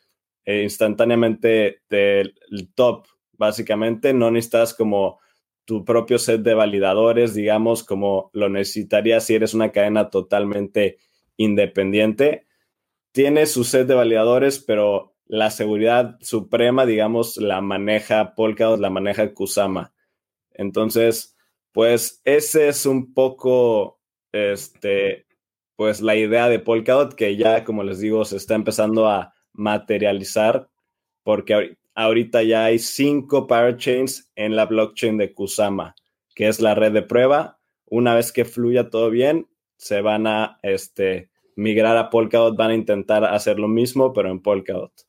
eh, 0.46 0.64
instantáneamente 0.64 1.82
del 1.90 2.34
top, 2.76 3.08
básicamente. 3.34 4.14
No 4.14 4.32
necesitas 4.32 4.74
como 4.74 5.20
tu 5.66 5.84
propio 5.84 6.20
set 6.20 6.42
de 6.42 6.54
validadores, 6.54 7.34
digamos, 7.34 7.84
como 7.84 8.30
lo 8.34 8.50
necesitarías 8.50 9.26
si 9.26 9.36
eres 9.36 9.54
una 9.54 9.72
cadena 9.72 10.10
totalmente 10.10 10.98
independiente. 11.36 12.48
Tiene 13.12 13.46
su 13.48 13.64
set 13.64 13.88
de 13.88 13.96
validadores, 13.96 14.60
pero 14.60 15.16
la 15.26 15.52
seguridad 15.52 16.18
suprema, 16.22 16.86
digamos, 16.86 17.38
la 17.38 17.62
maneja 17.62 18.36
Polkadot, 18.36 18.80
la 18.80 18.90
maneja 18.90 19.34
Kusama. 19.34 19.94
Entonces, 20.58 21.38
pues 21.72 22.22
ese 22.26 22.68
es 22.68 22.86
un 22.86 23.14
poco, 23.14 24.00
este, 24.32 25.26
pues 25.76 26.02
la 26.02 26.16
idea 26.16 26.50
de 26.50 26.60
Polkadot 26.60 27.14
que 27.14 27.38
ya, 27.38 27.64
como 27.64 27.84
les 27.84 28.00
digo, 28.00 28.26
se 28.26 28.38
está 28.38 28.56
empezando 28.56 29.08
a 29.08 29.34
materializar 29.54 30.70
porque 31.24 31.78
ahorita 31.94 32.44
ya 32.44 32.66
hay 32.66 32.80
cinco 32.80 33.48
parachains 33.48 34.32
en 34.36 34.56
la 34.56 34.66
blockchain 34.66 35.18
de 35.18 35.34
Kusama, 35.34 35.96
que 36.36 36.48
es 36.48 36.60
la 36.60 36.76
red 36.76 36.94
de 36.94 37.02
prueba. 37.04 37.60
Una 37.86 38.16
vez 38.16 38.32
que 38.32 38.46
fluya 38.46 38.90
todo 38.90 39.10
bien, 39.10 39.48
se 39.78 40.02
van 40.02 40.28
a 40.28 40.60
este, 40.64 41.30
migrar 41.56 41.98
a 41.98 42.10
Polkadot, 42.10 42.56
van 42.56 42.72
a 42.72 42.76
intentar 42.76 43.24
hacer 43.26 43.60
lo 43.60 43.68
mismo, 43.68 44.14
pero 44.14 44.30
en 44.30 44.42
Polkadot. 44.42 45.07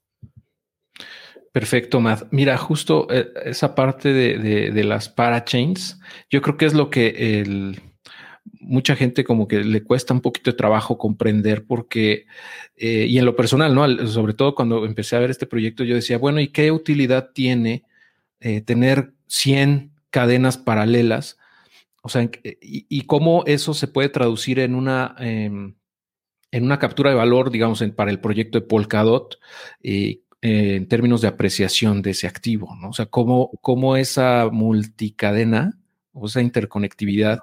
Perfecto, 1.53 2.01
Matt. 2.01 2.29
Mira, 2.31 2.57
justo 2.59 3.07
eh, 3.11 3.33
esa 3.45 3.75
parte 3.75 4.13
de, 4.13 4.85
las 4.85 5.09
parachains, 5.09 5.99
yo 6.31 6.43
creo 6.43 6.57
que 6.57 6.67
es 6.67 6.75
lo 6.75 6.91
que 6.91 7.75
mucha 8.61 8.97
gente 8.97 9.25
como 9.25 9.49
que 9.49 9.65
le 9.65 9.83
cuesta 9.83 10.15
un 10.15 10.21
poquito 10.21 10.51
de 10.51 10.57
trabajo 10.57 10.99
comprender 10.99 11.65
porque, 11.65 12.27
eh, 12.77 13.07
y 13.09 13.19
en 13.19 13.25
lo 13.25 13.37
personal, 13.37 13.75
¿no? 13.75 14.07
Sobre 14.07 14.35
todo 14.35 14.55
cuando 14.55 14.85
empecé 14.85 15.17
a 15.17 15.21
ver 15.21 15.31
este 15.31 15.47
proyecto, 15.47 15.85
yo 15.85 15.95
decía, 15.95 16.19
bueno, 16.19 16.41
¿y 16.41 16.49
qué 16.49 16.71
utilidad 16.71 17.31
tiene 17.33 17.85
eh, 18.41 18.61
tener 18.61 19.13
100 19.27 19.93
cadenas 20.11 20.59
paralelas? 20.59 21.39
O 22.03 22.09
sea, 22.09 22.29
y, 22.43 23.03
cómo 23.03 23.45
eso 23.47 23.75
se 23.75 23.89
puede 23.89 24.09
traducir 24.09 24.59
en 24.61 24.75
una... 24.75 25.15
Em, 25.19 25.75
en 26.51 26.65
una 26.65 26.79
captura 26.79 27.11
de 27.11 27.17
valor, 27.17 27.51
digamos, 27.51 27.85
para 27.95 28.11
el 28.11 28.21
proyecto 28.21 28.59
de 28.59 28.67
Polkadot, 28.67 29.39
y 29.83 30.23
eh, 30.43 30.77
en 30.77 30.89
términos 30.89 31.21
de 31.21 31.29
apreciación 31.29 32.03
de 32.03 32.11
ese 32.11 32.27
activo, 32.27 32.75
¿no? 32.81 32.91
O 32.91 32.93
sea, 32.93 33.07
cómo, 33.07 33.51
cómo 33.61 33.97
esa 33.97 34.49
multicadena 34.53 35.79
o 36.13 36.27
esa 36.27 36.41
interconectividad 36.41 37.41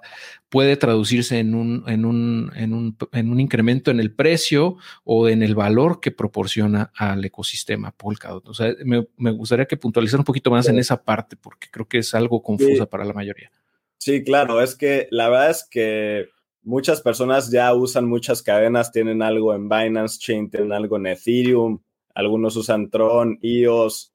puede 0.49 0.77
traducirse 0.77 1.39
en 1.39 1.55
un, 1.55 1.83
en, 1.87 2.05
un, 2.05 2.51
en, 2.55 2.73
un, 2.73 2.97
en 3.11 3.31
un 3.31 3.39
incremento 3.39 3.91
en 3.91 3.99
el 3.99 4.13
precio 4.13 4.77
o 5.03 5.29
en 5.29 5.43
el 5.43 5.55
valor 5.55 5.99
que 5.99 6.11
proporciona 6.11 6.91
al 6.95 7.23
ecosistema 7.23 7.91
Polkadot. 7.91 8.47
O 8.47 8.53
sea, 8.53 8.73
me, 8.83 9.07
me 9.17 9.31
gustaría 9.31 9.65
que 9.65 9.77
puntualizar 9.77 10.19
un 10.19 10.25
poquito 10.25 10.51
más 10.51 10.67
en 10.67 10.79
esa 10.79 11.03
parte 11.03 11.35
porque 11.35 11.67
creo 11.71 11.87
que 11.87 11.99
es 11.99 12.13
algo 12.13 12.41
confusa 12.41 12.85
para 12.85 13.05
la 13.05 13.13
mayoría. 13.13 13.51
Sí, 13.97 14.23
claro, 14.23 14.61
es 14.61 14.75
que 14.75 15.07
la 15.11 15.29
verdad 15.29 15.49
es 15.49 15.67
que 15.69 16.29
muchas 16.63 17.01
personas 17.01 17.49
ya 17.51 17.73
usan 17.73 18.07
muchas 18.07 18.41
cadenas, 18.41 18.91
tienen 18.91 19.21
algo 19.21 19.53
en 19.53 19.69
Binance 19.69 20.19
Chain, 20.19 20.49
tienen 20.49 20.73
algo 20.73 20.97
en 20.97 21.07
Ethereum, 21.07 21.79
algunos 22.15 22.55
usan 22.55 22.89
Tron, 22.89 23.37
iOS. 23.41 24.13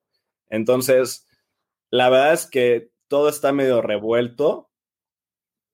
Entonces, 0.49 1.29
la 1.91 2.09
verdad 2.09 2.33
es 2.33 2.47
que 2.47 2.91
todo 3.09 3.29
está 3.29 3.53
medio 3.53 3.83
revuelto. 3.83 4.71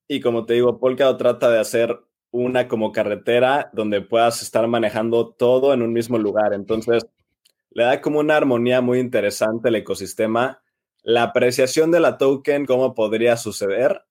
Y 0.08 0.20
como 0.20 0.44
te 0.44 0.54
digo, 0.54 0.78
Polkadot 0.78 1.18
trata 1.18 1.50
de 1.50 1.58
hacer 1.58 1.98
una 2.30 2.68
como 2.68 2.92
carretera 2.92 3.70
donde 3.72 4.02
puedas 4.02 4.42
estar 4.42 4.66
manejando 4.66 5.30
todo 5.30 5.72
en 5.72 5.82
un 5.82 5.92
mismo 5.92 6.18
lugar. 6.18 6.52
Entonces, 6.52 7.06
le 7.70 7.84
da 7.84 8.00
como 8.00 8.20
una 8.20 8.36
armonía 8.36 8.80
muy 8.80 8.98
interesante 8.98 9.68
al 9.68 9.76
ecosistema. 9.76 10.62
La 11.02 11.22
apreciación 11.22 11.90
de 11.90 12.00
la 12.00 12.18
token, 12.18 12.66
cómo 12.66 12.94
podría 12.94 13.36
suceder. 13.36 14.02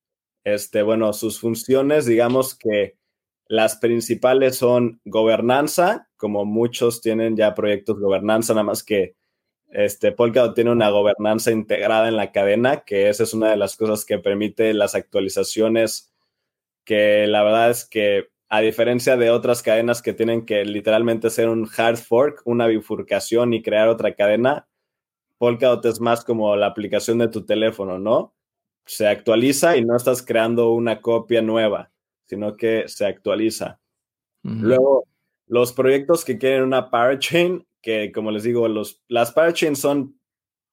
Este, 0.44 0.84
bueno, 0.84 1.12
sus 1.14 1.40
funciones, 1.40 2.06
digamos 2.06 2.56
que 2.56 2.98
las 3.48 3.78
principales 3.78 4.58
son 4.58 5.02
gobernanza, 5.06 6.05
como 6.18 6.46
muchos 6.46 7.02
tienen 7.02 7.36
ya 7.36 7.54
proyectos 7.54 7.98
de 7.98 8.04
gobernanza, 8.04 8.54
nada 8.54 8.64
más 8.64 8.84
que 8.84 9.16
este, 9.70 10.12
Polkadot 10.12 10.56
tiene 10.56 10.72
una 10.72 10.90
gobernanza 10.90 11.52
integrada 11.52 12.08
en 12.08 12.16
la 12.16 12.32
cadena, 12.32 12.84
que 12.86 13.10
esa 13.10 13.24
es 13.24 13.34
una 13.34 13.50
de 13.50 13.58
las 13.58 13.76
cosas 13.76 14.06
que 14.06 14.20
permite 14.20 14.74
las 14.74 14.96
actualizaciones, 14.96 16.14
que 16.86 17.28
la 17.28 17.44
verdad 17.44 17.72
es 17.72 17.86
que 17.86 18.30
a 18.50 18.62
diferencia 18.62 19.18
de 19.18 19.32
otras 19.32 19.64
cadenas 19.64 20.02
que 20.02 20.14
tienen 20.14 20.46
que 20.46 20.64
literalmente 20.66 21.28
hacer 21.28 21.50
un 21.50 21.68
hard 21.76 21.98
fork, 21.98 22.42
una 22.46 22.68
bifurcación 22.68 23.54
y 23.54 23.62
crear 23.64 23.88
otra 23.90 24.16
cadena, 24.16 24.68
Polkadot 25.38 25.86
es 25.86 26.00
más 26.00 26.24
como 26.24 26.56
la 26.56 26.68
aplicación 26.68 27.18
de 27.18 27.28
tu 27.28 27.46
teléfono, 27.46 28.00
¿no? 28.00 28.34
Se 28.86 29.08
actualiza 29.08 29.78
y 29.78 29.84
no 29.84 29.96
estás 29.96 30.24
creando 30.24 30.72
una 30.72 31.02
copia 31.02 31.42
nueva 31.42 31.92
sino 32.26 32.56
que 32.56 32.88
se 32.88 33.06
actualiza. 33.06 33.80
Luego, 34.44 35.08
los 35.48 35.74
proyectos 35.74 36.26
que 36.26 36.38
quieren 36.38 36.64
una 36.64 36.90
parachain, 36.90 37.68
que 37.82 38.12
como 38.12 38.32
les 38.32 38.44
digo, 38.44 38.68
los, 38.68 39.04
las 39.08 39.32
parachains 39.32 39.80
son 39.80 40.20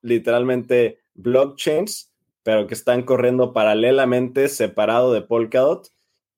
literalmente 0.01 1.01
blockchains, 1.15 2.13
pero 2.43 2.67
que 2.67 2.75
están 2.75 3.03
corriendo 3.03 3.53
paralelamente, 3.53 4.49
separado 4.49 5.13
de 5.13 5.23
Polkadot, 5.23 5.89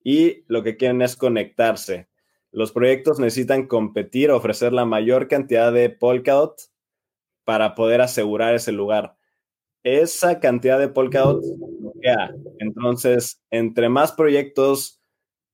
y 0.03 0.43
lo 0.47 0.63
que 0.63 0.77
quieren 0.77 1.01
es 1.01 1.15
conectarse. 1.15 2.09
Los 2.51 2.71
proyectos 2.71 3.19
necesitan 3.19 3.67
competir, 3.67 4.31
ofrecer 4.31 4.71
la 4.71 4.85
mayor 4.85 5.27
cantidad 5.27 5.73
de 5.73 5.89
Polkadot 5.89 6.55
para 7.43 7.75
poder 7.75 8.01
asegurar 8.01 8.53
ese 8.53 8.71
lugar. 8.71 9.17
Esa 9.83 10.39
cantidad 10.39 10.79
de 10.79 10.89
Polkadot, 10.89 11.43
entonces, 12.59 13.41
entre 13.49 13.89
más 13.89 14.11
proyectos 14.11 15.01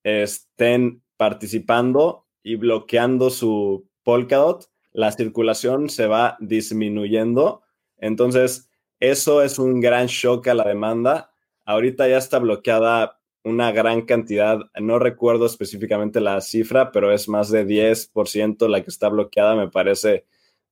estén 0.03 1.01
participando 1.17 2.25
y 2.43 2.55
bloqueando 2.55 3.29
su 3.29 3.87
Polkadot, 4.03 4.69
la 4.91 5.11
circulación 5.11 5.89
se 5.89 6.07
va 6.07 6.37
disminuyendo. 6.39 7.61
Entonces, 7.97 8.69
eso 8.99 9.41
es 9.41 9.59
un 9.59 9.79
gran 9.79 10.07
shock 10.07 10.47
a 10.47 10.53
la 10.53 10.67
demanda. 10.67 11.31
Ahorita 11.65 12.07
ya 12.07 12.17
está 12.17 12.39
bloqueada 12.39 13.21
una 13.43 13.71
gran 13.71 14.03
cantidad, 14.03 14.59
no 14.79 14.99
recuerdo 14.99 15.45
específicamente 15.45 16.21
la 16.21 16.41
cifra, 16.41 16.91
pero 16.91 17.11
es 17.11 17.27
más 17.27 17.49
de 17.49 17.65
10% 17.65 18.67
la 18.67 18.83
que 18.83 18.89
está 18.89 19.09
bloqueada, 19.09 19.55
me 19.55 19.67
parece, 19.67 20.25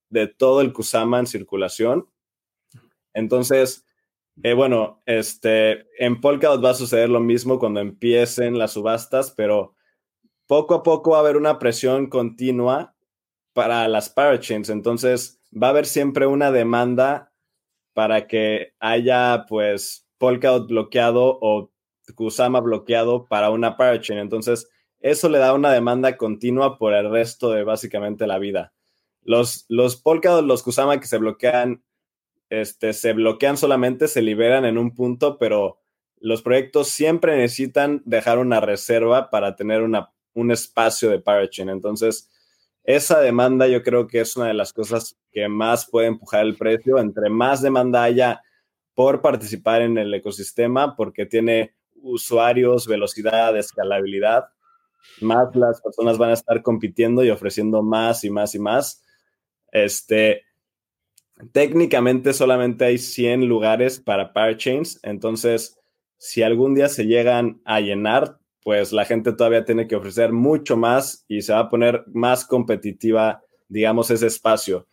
de 0.10 0.28
todo 0.28 0.62
el 0.62 0.72
Kusama 0.72 1.20
en 1.20 1.26
circulación. 1.26 2.08
Entonces, 3.14 3.86
eh, 4.44 4.54
bueno, 4.54 5.02
este, 5.06 5.88
en 6.04 6.22
Polkadot 6.22 6.64
va 6.64 6.72
a 6.72 6.76
suceder 6.76 7.10
lo 7.10 7.20
mismo 7.20 7.60
cuando 7.60 7.80
empiecen 7.80 8.58
las 8.58 8.74
subastas, 8.74 9.32
pero 9.32 9.74
poco 10.50 10.74
a 10.74 10.82
poco 10.82 11.12
va 11.12 11.18
a 11.18 11.20
haber 11.20 11.38
una 11.38 11.60
presión 11.60 12.08
continua 12.08 12.96
para 13.54 13.88
las 13.88 14.10
parachains. 14.10 14.70
Entonces, 14.70 15.40
va 15.54 15.68
a 15.68 15.70
haber 15.70 15.86
siempre 15.86 16.26
una 16.26 16.52
demanda 16.52 17.32
para 17.94 18.26
que 18.26 18.74
haya, 18.80 19.46
pues, 19.48 20.08
Polkadot 20.18 20.68
bloqueado 20.68 21.38
o 21.40 21.72
Kusama 22.16 22.62
bloqueado 22.62 23.28
para 23.28 23.52
una 23.52 23.78
parachain. 23.78 24.18
Entonces, 24.18 24.68
eso 25.02 25.30
le 25.30 25.38
da 25.38 25.54
una 25.54 25.72
demanda 25.72 26.18
continua 26.18 26.80
por 26.80 26.96
el 26.96 27.12
resto 27.12 27.52
de 27.52 27.64
básicamente 27.64 28.26
la 28.26 28.40
vida. 28.40 28.74
Los, 29.22 29.66
los 29.70 29.98
Polkadot, 29.98 30.44
los 30.44 30.64
Kusama 30.64 31.00
que 31.00 31.06
se 31.06 31.20
bloquean 31.20 31.84
este, 32.50 32.94
se 32.94 33.14
bloquean 33.14 33.56
solamente, 33.56 34.08
se 34.08 34.24
liberan 34.24 34.66
en 34.66 34.80
un 34.80 34.96
punto, 34.96 35.38
pero 35.38 35.78
los 36.20 36.42
proyectos 36.42 36.88
siempre 36.88 37.38
necesitan 37.38 38.02
dejar 38.06 38.40
una 38.40 38.60
reserva 38.62 39.30
para 39.30 39.56
tener 39.56 39.84
una, 39.84 40.12
un 40.40 40.52
espacio 40.52 41.10
de 41.10 41.20
parachain. 41.20 41.70
Entonces, 41.70 42.30
esa 42.84 43.20
demanda 43.20 43.68
yo 43.68 43.84
creo 43.84 44.08
que 44.08 44.22
es 44.22 44.36
una 44.36 44.48
de 44.48 44.54
las 44.54 44.74
cosas 44.74 45.18
que 45.32 45.48
más 45.48 45.90
puede 45.90 46.08
empujar 46.08 46.46
el 46.46 46.56
precio. 46.56 46.98
Entre 46.98 47.30
más 47.30 47.62
demanda 47.62 48.04
haya 48.04 48.42
por 48.96 49.22
participar 49.22 49.82
en 49.82 49.98
el 49.98 50.14
ecosistema, 50.14 50.96
porque 50.96 51.26
tiene 51.26 51.76
usuarios, 52.02 52.88
velocidad, 52.88 53.58
escalabilidad, 53.58 54.50
más 55.22 55.56
las 55.56 55.82
personas 55.82 56.18
van 56.18 56.32
a 56.32 56.34
estar 56.34 56.62
compitiendo 56.62 57.24
y 57.24 57.30
ofreciendo 57.30 57.82
más 57.82 58.24
y 58.24 58.30
más 58.30 58.56
y 58.56 58.60
más. 58.60 59.04
Este, 59.72 60.44
técnicamente 61.52 62.34
solamente 62.34 62.86
hay 62.86 62.98
100 62.98 63.46
lugares 63.46 64.00
para 64.00 64.34
parachains, 64.34 65.00
entonces 65.04 65.80
si 66.18 66.44
algún 66.44 66.76
día 66.76 66.90
se 66.90 67.06
llegan 67.06 67.62
a 67.64 67.80
llenar, 67.80 68.39
pues 68.64 68.92
la 68.92 69.06
gente 69.06 69.34
todavía 69.34 69.66
tiene 69.66 69.88
que 69.88 69.96
ofrecer 69.96 70.32
mucho 70.34 70.78
más 70.78 71.26
y 71.28 71.42
se 71.42 71.54
va 71.54 71.60
a 71.60 71.70
poner 71.70 72.04
más 72.08 72.46
competitiva, 72.46 73.42
digamos, 73.68 74.12
ese 74.12 74.28
espacio. 74.28 74.88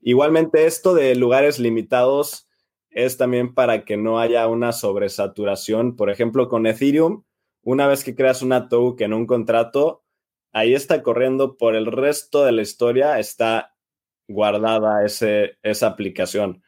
Igualmente, 0.00 0.66
esto 0.66 0.94
de 0.94 1.14
lugares 1.14 1.58
limitados 1.58 2.48
es 2.90 3.16
también 3.16 3.54
para 3.54 3.84
que 3.84 3.96
no 3.96 4.20
haya 4.20 4.46
una 4.46 4.72
sobresaturación. 4.72 5.96
Por 5.96 6.10
ejemplo, 6.10 6.48
con 6.48 6.66
Ethereum, 6.66 7.24
una 7.62 7.86
vez 7.86 8.04
que 8.04 8.14
creas 8.14 8.42
una 8.42 8.68
token, 8.68 9.12
un 9.12 9.26
contrato, 9.26 10.04
ahí 10.52 10.74
está 10.74 11.02
corriendo 11.02 11.56
por 11.56 11.74
el 11.74 11.86
resto 11.86 12.44
de 12.44 12.52
la 12.52 12.62
historia, 12.62 13.18
está 13.18 13.74
guardada 14.28 15.04
esa 15.04 15.86
aplicación. 15.86 16.62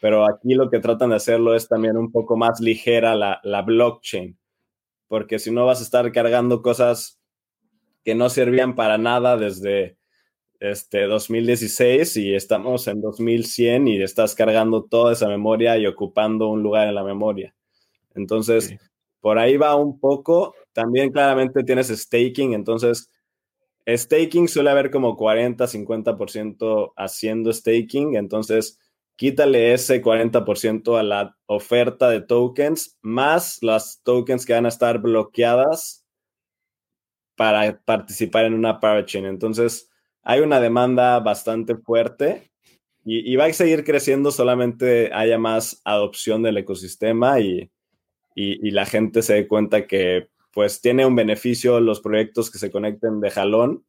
Pero 0.00 0.26
aquí 0.26 0.54
lo 0.54 0.70
que 0.70 0.80
tratan 0.80 1.10
de 1.10 1.16
hacerlo 1.16 1.54
es 1.54 1.66
también 1.66 1.96
un 1.96 2.12
poco 2.12 2.36
más 2.36 2.60
ligera 2.60 3.14
la 3.14 3.62
blockchain, 3.62 4.38
porque 5.14 5.38
si 5.38 5.52
no 5.52 5.64
vas 5.64 5.78
a 5.78 5.84
estar 5.84 6.10
cargando 6.10 6.60
cosas 6.60 7.20
que 8.04 8.16
no 8.16 8.28
servían 8.30 8.74
para 8.74 8.98
nada 8.98 9.36
desde 9.36 9.96
este 10.58 11.06
2016 11.06 12.16
y 12.16 12.34
estamos 12.34 12.88
en 12.88 13.00
2100 13.00 13.86
y 13.86 14.02
estás 14.02 14.34
cargando 14.34 14.82
toda 14.82 15.12
esa 15.12 15.28
memoria 15.28 15.78
y 15.78 15.86
ocupando 15.86 16.48
un 16.48 16.64
lugar 16.64 16.88
en 16.88 16.96
la 16.96 17.04
memoria. 17.04 17.54
Entonces, 18.16 18.74
por 19.20 19.38
ahí 19.38 19.56
va 19.56 19.76
un 19.76 20.00
poco. 20.00 20.56
También 20.72 21.12
claramente 21.12 21.62
tienes 21.62 21.90
staking, 21.90 22.52
entonces 22.52 23.08
Staking 23.86 24.48
suele 24.48 24.70
haber 24.70 24.90
como 24.90 25.16
40, 25.16 25.64
50% 25.64 26.92
haciendo 26.96 27.52
staking, 27.52 28.16
entonces 28.16 28.80
quítale 29.16 29.72
ese 29.72 30.02
40% 30.02 30.98
a 30.98 31.02
la 31.02 31.36
oferta 31.46 32.08
de 32.08 32.20
tokens, 32.20 32.98
más 33.02 33.62
las 33.62 34.02
tokens 34.02 34.44
que 34.44 34.54
van 34.54 34.66
a 34.66 34.70
estar 34.70 35.00
bloqueadas 35.00 36.04
para 37.36 37.80
participar 37.84 38.44
en 38.44 38.54
una 38.54 38.80
parachain. 38.80 39.26
Entonces, 39.26 39.90
hay 40.22 40.40
una 40.40 40.60
demanda 40.60 41.20
bastante 41.20 41.76
fuerte 41.76 42.50
y, 43.04 43.36
va 43.36 43.44
a 43.44 43.52
seguir 43.52 43.84
creciendo 43.84 44.30
solamente 44.30 45.10
haya 45.12 45.38
más 45.38 45.80
adopción 45.84 46.42
del 46.42 46.56
ecosistema 46.56 47.38
y, 47.40 47.70
y 48.34 48.70
la 48.70 48.86
gente 48.86 49.22
se 49.22 49.34
dé 49.34 49.48
cuenta 49.48 49.86
que 49.86 50.28
pues 50.54 50.80
tiene 50.80 51.04
un 51.04 51.16
beneficio 51.16 51.80
los 51.80 52.00
proyectos 52.00 52.50
que 52.50 52.58
se 52.58 52.70
conecten 52.70 53.20
de 53.20 53.30
jalón, 53.30 53.84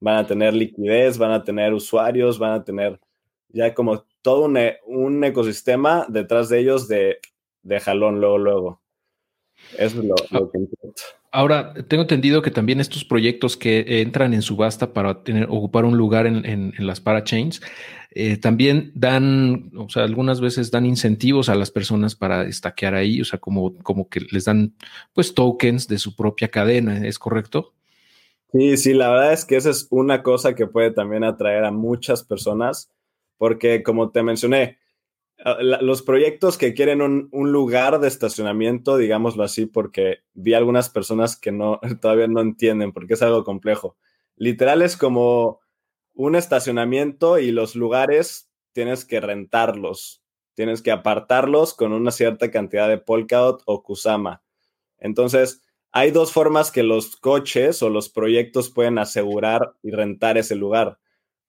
van 0.00 0.18
a 0.18 0.26
tener 0.26 0.54
liquidez, 0.54 1.18
van 1.18 1.32
a 1.32 1.42
tener 1.42 1.72
usuarios, 1.72 2.38
van 2.38 2.52
a 2.52 2.64
tener 2.64 3.00
ya 3.48 3.74
como 3.74 4.06
todo 4.22 4.44
un, 4.44 4.56
e, 4.56 4.78
ecosistema 5.26 6.06
detrás 6.08 6.48
de 6.48 6.60
ellos 6.60 6.88
de, 6.88 7.18
jalón 7.80 8.20
luego, 8.20 8.38
luego. 8.38 8.82
Eso 9.78 10.00
es 10.00 10.04
lo, 10.30 10.50
que 10.50 10.58
importa. 10.58 11.02
Ahora, 11.32 11.74
tengo 11.86 12.02
entendido 12.02 12.42
que 12.42 12.50
también 12.50 12.80
estos 12.80 13.04
proyectos 13.04 13.56
que 13.56 14.00
entran 14.00 14.34
en 14.34 14.42
subasta 14.42 14.92
para 14.92 15.22
tener, 15.22 15.44
ocupar 15.48 15.84
un 15.84 15.96
lugar 15.96 16.26
en, 16.26 16.72
las 16.78 17.00
parachains, 17.00 17.60
eh, 18.12 18.36
también 18.36 18.90
dan, 18.96 19.70
o 19.76 19.88
sea, 19.88 20.02
algunas 20.02 20.40
veces 20.40 20.72
dan 20.72 20.86
incentivos 20.86 21.48
a 21.48 21.54
las 21.54 21.70
personas 21.70 22.16
para 22.16 22.42
estaquear 22.42 22.94
ahí, 22.94 23.20
o 23.20 23.24
sea, 23.24 23.38
como, 23.38 23.74
como 23.78 24.08
que 24.08 24.20
les 24.32 24.46
dan 24.46 24.74
pues 25.12 25.32
tokens 25.32 25.86
de 25.86 25.98
su 25.98 26.16
propia 26.16 26.48
cadena, 26.48 27.06
¿es 27.06 27.20
correcto? 27.20 27.74
Sí, 28.52 28.76
sí, 28.76 28.94
la 28.94 29.10
verdad 29.10 29.32
es 29.32 29.44
que 29.44 29.54
esa 29.54 29.70
es 29.70 29.86
una 29.90 30.24
cosa 30.24 30.56
que 30.56 30.66
puede 30.66 30.90
también 30.90 31.22
atraer 31.22 31.64
a 31.64 31.70
muchas 31.70 32.24
personas, 32.24 32.90
porque 33.40 33.82
como 33.82 34.10
te 34.10 34.22
mencioné, 34.22 34.78
ah, 35.42 35.56
los 35.62 36.02
proyectos 36.02 36.58
que 36.58 36.74
quieren 36.74 37.00
un, 37.00 37.52
lugar 37.52 37.98
de 37.98 38.06
estacionamiento, 38.06 38.98
digámoslo 38.98 39.42
así, 39.42 39.64
porque 39.64 40.18
vi 40.34 40.52
algunas 40.52 40.90
personas 40.90 41.40
que 41.40 41.50
no 41.50 41.80
todavía 42.02 42.26
no 42.26 42.42
entienden 42.42 42.92
porque 42.92 43.14
es 43.14 43.22
algo 43.22 43.42
complejo. 43.42 43.96
Literal 44.36 44.82
es 44.82 44.98
como 44.98 45.60
un 46.12 46.36
estacionamiento 46.36 47.38
y 47.38 47.50
los 47.50 47.76
lugares 47.76 48.50
tienes 48.72 49.06
que 49.06 49.20
rentarlos, 49.20 50.22
tienes 50.52 50.82
que 50.82 50.90
apartarlos 50.90 51.72
con 51.72 51.94
una 51.94 52.10
cierta 52.10 52.50
cantidad 52.50 52.90
de 52.90 52.98
Polkadot 52.98 53.62
o 53.64 53.82
Kusama. 53.82 54.42
Entonces, 54.98 55.62
hay 55.92 56.10
dos 56.10 56.30
formas 56.30 56.70
que 56.70 56.82
los 56.82 57.16
coches 57.16 57.82
o 57.82 57.88
los 57.88 58.10
proyectos 58.10 58.68
pueden 58.68 58.98
asegurar 58.98 59.76
y 59.82 59.92
rentar 59.92 60.36
ese 60.36 60.56
lugar. 60.56 60.98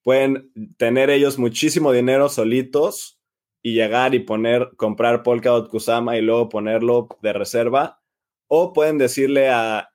Pueden 0.04 0.52
tener 0.78 1.10
ellos 1.10 1.38
muchísimo 1.38 1.92
dinero 1.92 2.30
solitos 2.30 3.20
y 3.62 3.74
llegar 3.74 4.16
y 4.16 4.20
poner, 4.20 4.72
comprar 4.76 5.24
Polkadot 5.24 5.70
Kusama 5.70 6.18
y 6.18 6.22
luego 6.22 6.50
ponerlo 6.50 7.08
de 7.22 7.34
reserva. 7.34 8.02
O 8.48 8.74
pueden 8.74 8.98
decirle 8.98 9.50
a, 9.50 9.92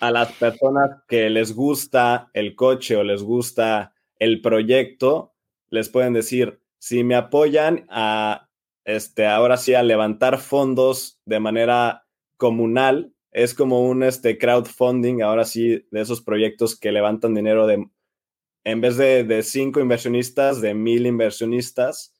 a 0.00 0.10
las 0.10 0.32
personas 0.32 1.02
que 1.06 1.30
les 1.30 1.54
gusta 1.54 2.30
el 2.32 2.56
coche 2.56 2.96
o 2.96 3.04
les 3.04 3.22
gusta 3.22 3.94
el 4.18 4.40
proyecto, 4.40 5.34
les 5.70 5.88
pueden 5.88 6.12
decir, 6.12 6.60
si 6.78 7.04
me 7.04 7.14
apoyan 7.14 7.86
a, 7.88 8.48
este, 8.84 9.26
ahora 9.26 9.56
sí, 9.56 9.74
a 9.74 9.82
levantar 9.82 10.38
fondos 10.38 11.20
de 11.24 11.40
manera 11.40 12.06
comunal, 12.36 13.12
es 13.30 13.54
como 13.54 13.80
un 13.88 14.02
este, 14.02 14.38
crowdfunding, 14.38 15.22
ahora 15.22 15.44
sí, 15.44 15.86
de 15.90 16.00
esos 16.00 16.20
proyectos 16.20 16.78
que 16.78 16.92
levantan 16.92 17.34
dinero 17.34 17.66
de, 17.66 17.86
en 18.64 18.80
vez 18.80 18.96
de, 18.96 19.24
de 19.24 19.42
cinco 19.42 19.80
inversionistas, 19.80 20.60
de 20.60 20.74
mil 20.74 21.06
inversionistas, 21.06 22.14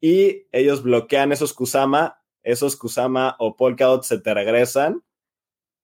y 0.00 0.46
ellos 0.52 0.82
bloquean 0.82 1.32
esos 1.32 1.52
Kusama, 1.52 2.20
esos 2.42 2.76
Kusama 2.76 3.36
o 3.38 3.56
Polkadot 3.56 4.02
se 4.02 4.18
te 4.18 4.34
regresan 4.34 5.02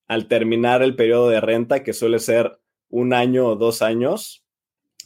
al 0.07 0.29
terminar 0.29 0.83
el 0.83 0.97
periodo 0.97 1.29
de 1.29 1.41
renta, 1.41 1.83
que 1.83 1.93
suele 1.93 2.19
ser 2.19 2.61
un 2.89 3.15
año 3.15 3.47
o 3.47 3.57
dos 3.57 3.81
años, 3.81 4.45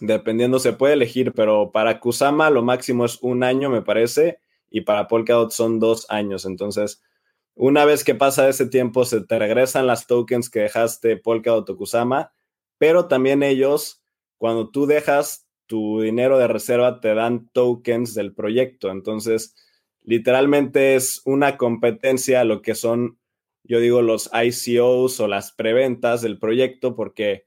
dependiendo, 0.00 0.58
se 0.58 0.72
puede 0.72 0.94
elegir, 0.94 1.32
pero 1.32 1.70
para 1.72 2.00
Kusama 2.00 2.50
lo 2.50 2.62
máximo 2.62 3.04
es 3.04 3.18
un 3.22 3.44
año, 3.44 3.70
me 3.70 3.82
parece, 3.82 4.38
y 4.70 4.80
para 4.80 5.06
Polkadot 5.06 5.52
son 5.52 5.78
dos 5.78 6.06
años. 6.08 6.46
Entonces, 6.46 7.02
una 7.54 7.84
vez 7.84 8.02
que 8.02 8.14
pasa 8.14 8.48
ese 8.48 8.66
tiempo, 8.66 9.04
se 9.04 9.20
te 9.20 9.38
regresan 9.38 9.86
las 9.86 10.06
tokens 10.06 10.50
que 10.50 10.60
dejaste 10.60 11.16
Polkadot 11.16 11.68
o 11.68 11.76
Kusama, 11.76 12.32
pero 12.78 13.06
también 13.06 13.42
ellos, 13.42 14.03
cuando 14.38 14.70
tú 14.70 14.86
dejas 14.86 15.46
tu 15.66 16.00
dinero 16.00 16.38
de 16.38 16.48
reserva, 16.48 17.00
te 17.00 17.14
dan 17.14 17.48
tokens 17.48 18.14
del 18.14 18.34
proyecto. 18.34 18.90
Entonces, 18.90 19.54
literalmente 20.02 20.94
es 20.94 21.22
una 21.24 21.56
competencia 21.56 22.40
a 22.40 22.44
lo 22.44 22.62
que 22.62 22.74
son, 22.74 23.18
yo 23.62 23.80
digo, 23.80 24.02
los 24.02 24.30
ICOs 24.32 25.20
o 25.20 25.28
las 25.28 25.52
preventas 25.52 26.22
del 26.22 26.38
proyecto, 26.38 26.94
porque 26.94 27.46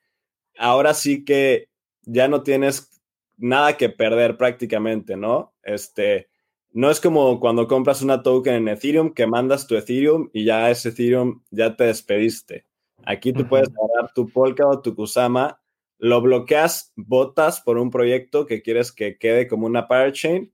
ahora 0.58 0.94
sí 0.94 1.24
que 1.24 1.70
ya 2.04 2.28
no 2.28 2.44
tienes 2.44 3.02
nada 3.38 3.78
que 3.78 3.90
perder 3.90 4.38
prácticamente, 4.38 5.16
¿no? 5.16 5.54
Este, 5.62 6.30
no 6.72 6.90
es 6.90 7.00
como 7.00 7.40
cuando 7.40 7.68
compras 7.68 8.02
una 8.02 8.24
token 8.24 8.56
en 8.56 8.68
Ethereum 8.68 9.14
que 9.14 9.28
mandas 9.28 9.68
tu 9.68 9.76
Ethereum 9.76 10.30
y 10.34 10.46
ya 10.46 10.70
ese 10.70 10.90
Ethereum 10.90 11.44
ya 11.52 11.76
te 11.76 11.86
despediste. 11.86 12.66
Aquí 13.06 13.32
tú 13.32 13.48
puedes 13.48 13.70
agarrar 13.70 14.14
tu 14.14 14.28
Polkadot, 14.28 14.84
tu 14.84 14.96
Kusama, 14.96 15.62
lo 16.00 16.22
bloqueas, 16.22 16.94
votas 16.96 17.62
por 17.62 17.78
un 17.78 17.90
proyecto 17.90 18.46
que 18.46 18.62
quieres 18.62 18.92
que 18.92 19.18
quede 19.18 19.48
como 19.48 19.66
una 19.66 19.88
parachain 19.88 20.54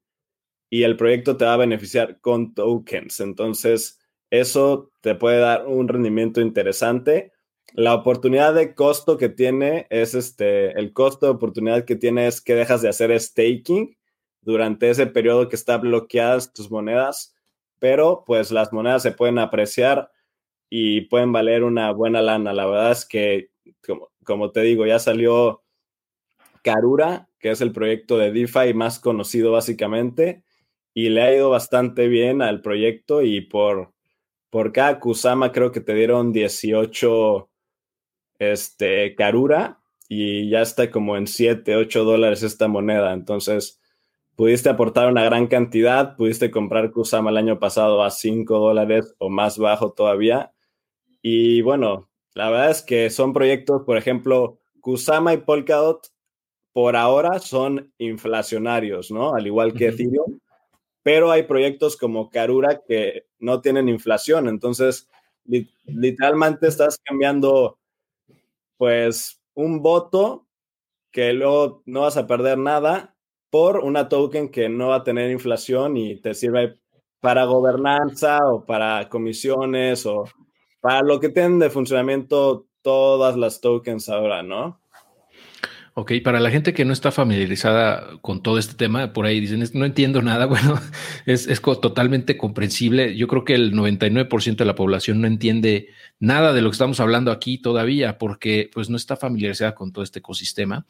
y 0.70 0.84
el 0.84 0.98
proyecto 0.98 1.38
te 1.38 1.46
va 1.46 1.54
a 1.54 1.58
beneficiar 1.58 2.20
con 2.20 2.54
tokens. 2.54 3.20
Entonces, 3.20 4.00
eso 4.30 4.92
te 5.02 5.16
puede 5.16 5.38
dar 5.38 5.68
un 5.68 5.88
rendimiento 5.88 6.42
interesante. 6.42 7.32
La 7.74 7.94
oportunidad 7.94 8.54
de 8.54 8.74
costo 8.74 9.18
que 9.18 9.30
tiene 9.30 9.88
es 9.90 10.16
este, 10.16 10.72
el 10.80 10.94
costo 10.94 11.28
de 11.28 11.34
oportunidad 11.34 11.86
que 11.86 11.96
tiene 11.96 12.28
es 12.28 12.42
que 12.42 12.56
dejas 12.56 12.82
de 12.82 12.90
hacer 12.90 13.20
staking 13.20 13.96
durante 14.42 14.90
ese 14.90 15.08
periodo 15.08 15.50
que 15.50 15.56
está 15.56 15.78
bloqueadas 15.78 16.54
tus 16.54 16.72
monedas, 16.72 17.36
pero 17.80 18.24
pues 18.26 18.52
las 18.52 18.74
monedas 18.74 19.04
se 19.04 19.12
pueden 19.12 19.40
apreciar 19.40 20.12
y 20.70 21.02
pueden 21.02 21.32
valer 21.32 21.64
una 21.64 21.92
buena 21.92 22.22
lana. 22.22 22.54
La 22.54 22.66
verdad 22.66 22.92
es 22.92 23.06
que, 23.06 23.52
como, 23.86 24.10
como 24.24 24.52
te 24.52 24.62
digo, 24.62 24.86
ya 24.86 25.00
salió 25.00 25.64
Karura, 26.64 27.30
que 27.40 27.52
es 27.52 27.62
el 27.62 27.72
proyecto 27.72 28.18
de 28.18 28.32
DeFi 28.32 28.74
más 28.74 29.00
conocido 29.00 29.52
básicamente, 29.52 30.44
y 30.94 31.10
le 31.10 31.22
ha 31.22 31.36
ido 31.36 31.50
bastante 31.50 32.08
bien 32.08 32.42
al 32.42 32.62
proyecto 32.62 33.22
y 33.22 33.42
por, 33.42 33.94
por 34.50 34.72
cada 34.72 35.00
Kusama 35.00 35.52
creo 35.52 35.72
que 35.72 35.82
te 35.82 35.94
dieron 35.94 36.32
18 36.32 37.50
este, 38.40 39.16
Karura 39.16 39.82
y 40.08 40.50
ya 40.50 40.62
está 40.62 40.92
como 40.92 41.18
en 41.18 41.28
7, 41.28 41.76
8 41.76 42.04
dólares 42.04 42.44
esta 42.44 42.68
moneda. 42.68 43.14
Entonces, 43.14 43.82
pudiste 44.36 44.70
aportar 44.70 45.10
una 45.10 45.24
gran 45.24 45.48
cantidad, 45.48 46.16
pudiste 46.16 46.52
comprar 46.52 46.92
Kusama 46.92 47.32
el 47.32 47.38
año 47.38 47.60
pasado 47.60 48.04
a 48.04 48.12
5 48.12 48.60
dólares 48.60 49.16
o 49.18 49.30
más 49.30 49.58
bajo 49.58 49.94
todavía. 49.94 50.54
Y 51.22 51.62
bueno, 51.62 52.10
la 52.34 52.50
verdad 52.50 52.72
es 52.72 52.82
que 52.82 53.10
son 53.10 53.34
proyectos, 53.34 53.84
por 53.84 53.98
ejemplo, 53.98 54.60
Kusama 54.82 55.34
y 55.34 55.38
Polkadot 55.38 56.08
por 56.74 56.96
ahora 56.96 57.40
son 57.40 57.94
inflacionarios, 58.00 59.12
¿no? 59.12 59.36
Al 59.36 59.46
igual 59.46 59.74
que 59.74 59.90
Ethereum, 59.90 60.40
pero 61.04 61.32
hay 61.32 61.44
proyectos 61.44 61.98
como 61.98 62.30
Karura 62.30 62.82
que 62.88 63.28
no 63.40 63.62
tienen 63.62 63.90
inflación, 63.90 64.48
entonces 64.48 65.10
literalmente 65.86 66.68
estás 66.68 67.00
cambiando 67.04 67.78
pues 68.78 69.42
un 69.54 69.82
voto 69.82 70.48
que 71.12 71.34
luego 71.34 71.84
no 71.86 72.02
vas 72.02 72.18
a 72.18 72.28
perder 72.28 72.58
nada 72.58 73.16
por 73.52 73.80
una 73.80 74.10
token 74.10 74.50
que 74.50 74.68
no 74.70 74.90
va 74.90 74.98
a 74.98 75.04
tener 75.04 75.30
inflación 75.30 75.96
y 75.96 76.20
te 76.20 76.34
sirve 76.34 76.80
para 77.20 77.46
gobernanza 77.46 78.40
o 78.48 78.66
para 78.66 79.08
comisiones 79.10 80.06
o 80.08 80.26
para 80.84 81.02
lo 81.02 81.22
que 81.22 81.30
tienen 81.30 81.60
de 81.60 81.70
funcionamiento 81.70 82.68
todas 82.82 83.38
las 83.38 83.62
tokens 83.62 84.10
ahora, 84.10 84.44
¿no? 84.44 84.82
Ok, 85.94 86.12
para 86.22 86.42
la 86.42 86.52
gente 86.52 86.74
que 86.74 86.84
no 86.84 86.92
está 86.92 87.10
familiarizada 87.14 88.20
con 88.22 88.44
todo 88.44 88.58
este 88.58 88.74
tema, 88.74 89.14
por 89.14 89.26
ahí 89.26 89.40
dicen, 89.40 89.64
no 89.76 89.86
entiendo 89.86 90.22
nada, 90.22 90.46
bueno, 90.48 90.78
es, 91.26 91.48
es 91.48 91.62
totalmente 91.62 92.36
comprensible. 92.36 93.16
Yo 93.16 93.30
creo 93.30 93.46
que 93.46 93.56
el 93.56 93.74
99% 93.74 94.58
de 94.58 94.66
la 94.66 94.76
población 94.76 95.22
no 95.22 95.28
entiende 95.28 95.88
nada 96.20 96.52
de 96.52 96.62
lo 96.62 96.70
que 96.70 96.74
estamos 96.74 97.00
hablando 97.00 97.32
aquí 97.32 97.60
todavía, 97.60 98.18
porque 98.18 98.70
pues 98.74 98.90
no 98.90 98.98
está 98.98 99.16
familiarizada 99.16 99.76
con 99.76 99.94
todo 99.94 100.04
este 100.04 100.20
ecosistema, 100.20 100.86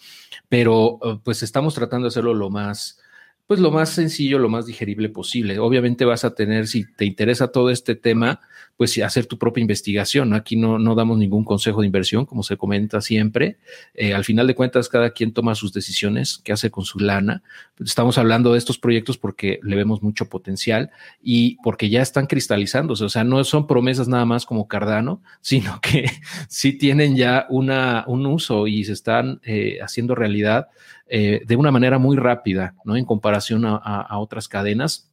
pero 0.49 0.97
eh, 1.03 1.19
pues 1.23 1.43
estamos 1.43 1.75
tratando 1.75 2.05
de 2.05 2.07
hacerlo 2.07 2.33
lo 2.33 2.49
más 2.49 2.99
pues 3.45 3.59
lo 3.59 3.71
más 3.71 3.89
sencillo, 3.89 4.39
lo 4.39 4.49
más 4.49 4.65
digerible 4.65 5.09
posible. 5.09 5.59
Obviamente 5.59 6.05
vas 6.05 6.23
a 6.23 6.33
tener, 6.33 6.67
si 6.67 6.85
te 6.95 7.05
interesa 7.05 7.49
todo 7.49 7.69
este 7.69 7.95
tema, 7.95 8.39
pues 8.77 8.97
hacer 8.99 9.25
tu 9.25 9.37
propia 9.37 9.61
investigación. 9.61 10.33
Aquí 10.33 10.55
no, 10.55 10.79
no 10.79 10.95
damos 10.95 11.17
ningún 11.17 11.43
consejo 11.43 11.81
de 11.81 11.87
inversión, 11.87 12.25
como 12.25 12.41
se 12.43 12.57
comenta 12.57 13.01
siempre. 13.01 13.57
Eh, 13.93 14.13
al 14.13 14.23
final 14.23 14.47
de 14.47 14.55
cuentas, 14.55 14.87
cada 14.87 15.11
quien 15.11 15.33
toma 15.33 15.55
sus 15.55 15.73
decisiones, 15.73 16.39
qué 16.43 16.53
hace 16.53 16.71
con 16.71 16.85
su 16.85 16.99
lana. 16.99 17.43
Estamos 17.83 18.17
hablando 18.17 18.53
de 18.53 18.57
estos 18.57 18.77
proyectos 18.77 19.17
porque 19.17 19.59
le 19.61 19.75
vemos 19.75 20.01
mucho 20.01 20.29
potencial 20.29 20.91
y 21.21 21.57
porque 21.63 21.89
ya 21.89 22.01
están 22.01 22.27
cristalizándose. 22.27 23.03
O 23.03 23.09
sea, 23.09 23.25
no 23.25 23.43
son 23.43 23.67
promesas 23.67 24.07
nada 24.07 24.25
más 24.25 24.45
como 24.45 24.67
Cardano, 24.67 25.21
sino 25.41 25.79
que 25.81 26.09
sí 26.47 26.73
tienen 26.73 27.17
ya 27.17 27.45
una, 27.49 28.05
un 28.07 28.25
uso 28.25 28.67
y 28.67 28.85
se 28.85 28.93
están 28.93 29.41
eh, 29.43 29.79
haciendo 29.81 30.15
realidad 30.15 30.69
eh, 31.07 31.41
de 31.45 31.55
una 31.55 31.71
manera 31.71 31.99
muy 31.99 32.17
rápida, 32.17 32.75
¿no? 32.85 32.95
En 32.95 33.05
comparación 33.05 33.65
a, 33.65 34.17
otras 34.17 34.47
cadenas 34.47 35.09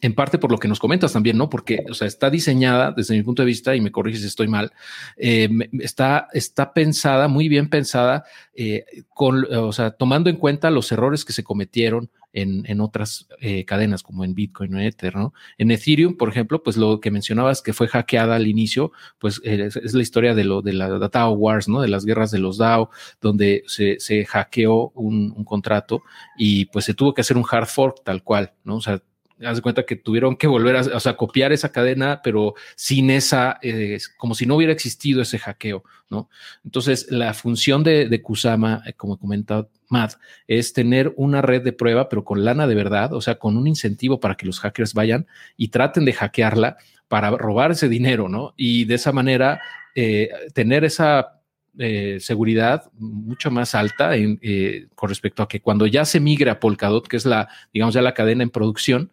en 0.00 0.14
parte 0.14 0.38
por 0.38 0.52
lo 0.52 0.58
que 0.58 0.68
nos 0.68 0.78
comentas 0.78 1.12
también, 1.12 1.36
¿no? 1.36 1.50
Porque, 1.50 1.84
o 1.90 1.94
sea, 1.94 2.06
está 2.06 2.30
diseñada 2.30 2.92
desde 2.92 3.16
mi 3.16 3.22
punto 3.24 3.42
de 3.42 3.46
vista, 3.46 3.74
y 3.74 3.80
me 3.80 3.90
corriges 3.90 4.20
si 4.20 4.28
estoy 4.28 4.46
mal, 4.46 4.72
eh, 5.16 5.48
está, 5.80 6.28
está 6.32 6.72
pensada, 6.72 7.26
muy 7.26 7.48
bien 7.48 7.68
pensada, 7.68 8.24
eh, 8.54 8.84
con, 9.08 9.44
o 9.52 9.72
sea, 9.72 9.90
tomando 9.90 10.30
en 10.30 10.36
cuenta 10.36 10.70
los 10.70 10.92
errores 10.92 11.24
que 11.24 11.32
se 11.32 11.42
cometieron 11.42 12.10
en, 12.32 12.80
otras 12.80 13.28
eh, 13.40 13.64
cadenas 13.64 14.02
como 14.02 14.24
en 14.24 14.34
Bitcoin 14.34 14.74
o 14.74 14.80
Ether, 14.80 15.16
¿no? 15.16 15.32
En 15.56 15.70
Ethereum, 15.70 16.16
por 16.16 16.28
ejemplo, 16.28 16.62
pues 16.62 16.76
lo 16.76 17.00
que 17.00 17.10
mencionabas 17.10 17.62
que 17.62 17.72
fue 17.72 17.88
hackeada 17.88 18.36
al 18.36 18.46
inicio, 18.46 18.92
pues 19.18 19.40
eh, 19.44 19.68
es, 19.74 19.94
la 19.94 20.02
historia 20.02 20.34
de 20.34 20.44
lo 20.44 20.62
de 20.62 20.74
la 20.74 20.98
DAO 20.98 21.32
Wars, 21.32 21.68
¿no? 21.68 21.80
De 21.80 21.88
las 21.88 22.04
guerras 22.04 22.30
de 22.30 22.38
los 22.38 22.58
DAO, 22.58 22.90
donde 23.20 23.64
se, 23.66 23.98
se 24.00 24.24
hackeó 24.24 24.90
un, 24.94 25.32
un, 25.36 25.44
contrato 25.44 26.02
y 26.36 26.66
pues 26.66 26.84
se 26.84 26.94
tuvo 26.94 27.14
que 27.14 27.22
hacer 27.22 27.36
un 27.36 27.44
hard 27.50 27.66
fork 27.66 28.02
tal 28.04 28.22
cual, 28.22 28.52
¿no? 28.64 28.76
O 28.76 28.80
sea, 28.80 29.02
haz 29.44 29.56
de 29.56 29.62
cuenta 29.62 29.84
que 29.84 29.96
tuvieron 29.96 30.36
que 30.36 30.46
volver 30.46 30.76
a, 30.76 31.16
copiar 31.16 31.52
esa 31.52 31.70
cadena, 31.70 32.20
pero 32.22 32.54
sin 32.76 33.10
esa, 33.10 33.58
eh, 33.62 33.98
como 34.16 34.34
si 34.34 34.46
no 34.46 34.56
hubiera 34.56 34.72
existido 34.72 35.22
ese 35.22 35.38
hackeo, 35.38 35.84
¿no? 36.10 36.28
Entonces, 36.64 37.10
la 37.10 37.34
función 37.34 37.82
de, 37.82 38.08
de 38.08 38.22
Kusama, 38.22 38.82
eh, 38.86 38.92
como 38.94 39.18
comenta 39.18 39.68
Matt, 39.88 40.14
es 40.46 40.72
tener 40.72 41.12
una 41.16 41.42
red 41.42 41.62
de 41.62 41.72
prueba, 41.72 42.08
pero 42.08 42.24
con 42.24 42.44
lana 42.44 42.66
de 42.66 42.74
verdad, 42.74 43.12
o 43.12 43.20
sea, 43.20 43.36
con 43.36 43.56
un 43.56 43.66
incentivo 43.66 44.20
para 44.20 44.36
que 44.36 44.46
los 44.46 44.60
hackers 44.60 44.94
vayan 44.94 45.26
y 45.56 45.68
traten 45.68 46.04
de 46.04 46.12
hackearla 46.12 46.76
para 47.08 47.30
robar 47.30 47.70
ese 47.70 47.88
dinero, 47.88 48.28
¿no? 48.28 48.54
Y 48.56 48.84
de 48.84 48.94
esa 48.94 49.12
manera 49.12 49.60
eh, 49.94 50.30
tener 50.52 50.84
esa 50.84 51.37
eh, 51.78 52.18
seguridad 52.20 52.90
mucho 52.94 53.50
más 53.50 53.74
alta 53.74 54.16
eh, 54.16 54.88
con 54.94 55.08
respecto 55.08 55.42
a 55.42 55.48
que 55.48 55.60
cuando 55.60 55.86
ya 55.86 56.04
se 56.04 56.20
migra 56.20 56.52
a 56.52 56.60
Polkadot, 56.60 57.06
que 57.06 57.16
es 57.16 57.24
la, 57.24 57.48
digamos, 57.72 57.94
ya 57.94 58.02
la 58.02 58.14
cadena 58.14 58.42
en 58.42 58.50
producción, 58.50 59.12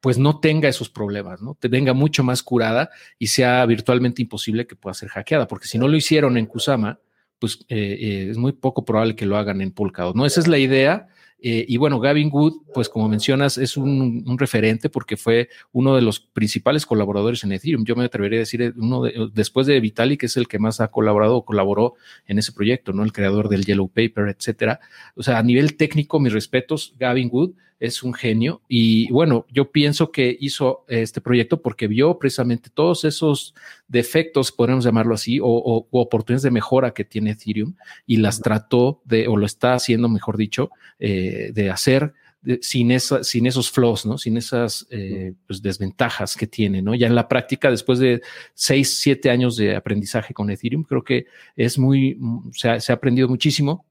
pues 0.00 0.18
no 0.18 0.40
tenga 0.40 0.68
esos 0.68 0.88
problemas, 0.88 1.42
¿no? 1.42 1.56
Te 1.60 1.68
tenga 1.68 1.92
mucho 1.92 2.24
más 2.24 2.42
curada 2.42 2.90
y 3.18 3.26
sea 3.26 3.66
virtualmente 3.66 4.22
imposible 4.22 4.66
que 4.66 4.76
pueda 4.76 4.94
ser 4.94 5.10
hackeada, 5.10 5.46
porque 5.46 5.68
si 5.68 5.78
no 5.78 5.88
lo 5.88 5.96
hicieron 5.96 6.38
en 6.38 6.46
Kusama, 6.46 7.00
pues 7.38 7.64
eh, 7.68 8.28
es 8.30 8.38
muy 8.38 8.52
poco 8.52 8.84
probable 8.84 9.14
que 9.14 9.26
lo 9.26 9.36
hagan 9.36 9.60
en 9.60 9.72
Polkadot, 9.72 10.16
¿no? 10.16 10.26
Esa 10.26 10.40
es 10.40 10.48
la 10.48 10.58
idea 10.58 11.08
eh, 11.42 11.64
y 11.66 11.76
bueno, 11.76 12.00
Gavin 12.00 12.30
Wood, 12.32 12.62
pues 12.74 12.88
como 12.88 13.08
mencionas, 13.08 13.58
es 13.58 13.76
un, 13.76 14.24
referente 14.38 14.88
porque 14.88 15.16
fue 15.16 15.48
uno 15.72 15.96
de 15.96 16.02
los 16.02 16.20
principales 16.20 16.86
colaboradores 16.86 17.44
en 17.44 17.52
Ethereum. 17.52 17.84
Yo 17.84 17.96
me 17.96 18.04
atrevería 18.04 18.38
a 18.38 18.40
decir, 18.40 18.74
uno 18.76 19.02
después 19.32 19.66
de 19.66 19.80
Vitalik, 19.80 20.20
que 20.20 20.26
es 20.26 20.36
el 20.36 20.48
que 20.48 20.58
más 20.58 20.80
ha 20.80 20.88
colaborado 20.88 21.36
o 21.36 21.44
colaboró 21.44 21.94
en 22.26 22.38
ese 22.38 22.52
proyecto, 22.52 22.92
¿no? 22.92 23.04
El 23.04 23.12
creador 23.12 23.48
del 23.48 23.64
Yellow 23.64 23.88
Paper, 23.88 24.28
etcétera. 24.28 24.80
O 25.14 25.22
sea, 25.22 25.38
a 25.38 25.42
nivel 25.42 25.76
técnico, 25.76 26.20
mis 26.20 26.32
respetos, 26.32 26.94
Gavin 26.98 27.28
Wood 27.32 27.52
es 27.80 28.02
un 28.02 28.12
genio 28.12 28.60
y 28.68 29.10
bueno, 29.10 29.46
yo 29.50 29.72
pienso 29.72 30.12
que 30.12 30.36
hizo 30.38 30.84
este 30.86 31.22
proyecto 31.22 31.62
porque 31.62 31.88
vio 31.88 32.18
precisamente 32.18 32.68
todos 32.72 33.04
esos 33.04 33.54
defectos, 33.88 34.52
podemos 34.52 34.84
llamarlo 34.84 35.14
así, 35.14 35.40
o, 35.42 35.86
oportunidades 35.90 36.42
de 36.42 36.50
mejora 36.50 36.92
que 36.92 37.06
tiene 37.06 37.30
Ethereum 37.30 37.74
y 38.06 38.18
las 38.18 38.40
trató 38.40 39.00
de, 39.04 39.26
o 39.28 39.36
lo 39.36 39.46
está 39.46 39.72
haciendo, 39.72 40.10
mejor 40.10 40.36
dicho, 40.36 40.70
eh, 40.98 41.29
de 41.52 41.70
hacer 41.70 42.12
sin, 42.60 42.90
esa, 42.90 43.22
sin 43.22 43.46
esos 43.46 43.70
flaws, 43.70 44.06
¿no? 44.06 44.16
Sin 44.16 44.36
esas 44.36 44.86
eh, 44.90 45.34
pues, 45.46 45.60
desventajas 45.60 46.36
que 46.36 46.46
tiene, 46.46 46.80
¿no? 46.80 46.94
Ya 46.94 47.06
en 47.06 47.14
la 47.14 47.28
práctica, 47.28 47.70
después 47.70 47.98
de 47.98 48.22
seis, 48.54 48.98
siete 48.98 49.30
años 49.30 49.56
de 49.56 49.76
aprendizaje 49.76 50.32
con 50.32 50.50
Ethereum, 50.50 50.84
creo 50.84 51.04
que 51.04 51.26
es 51.56 51.78
muy, 51.78 52.18
se 52.52 52.80
se 52.80 52.92
ha 52.92 52.94
aprendido 52.94 53.28
muchísimo 53.28 53.84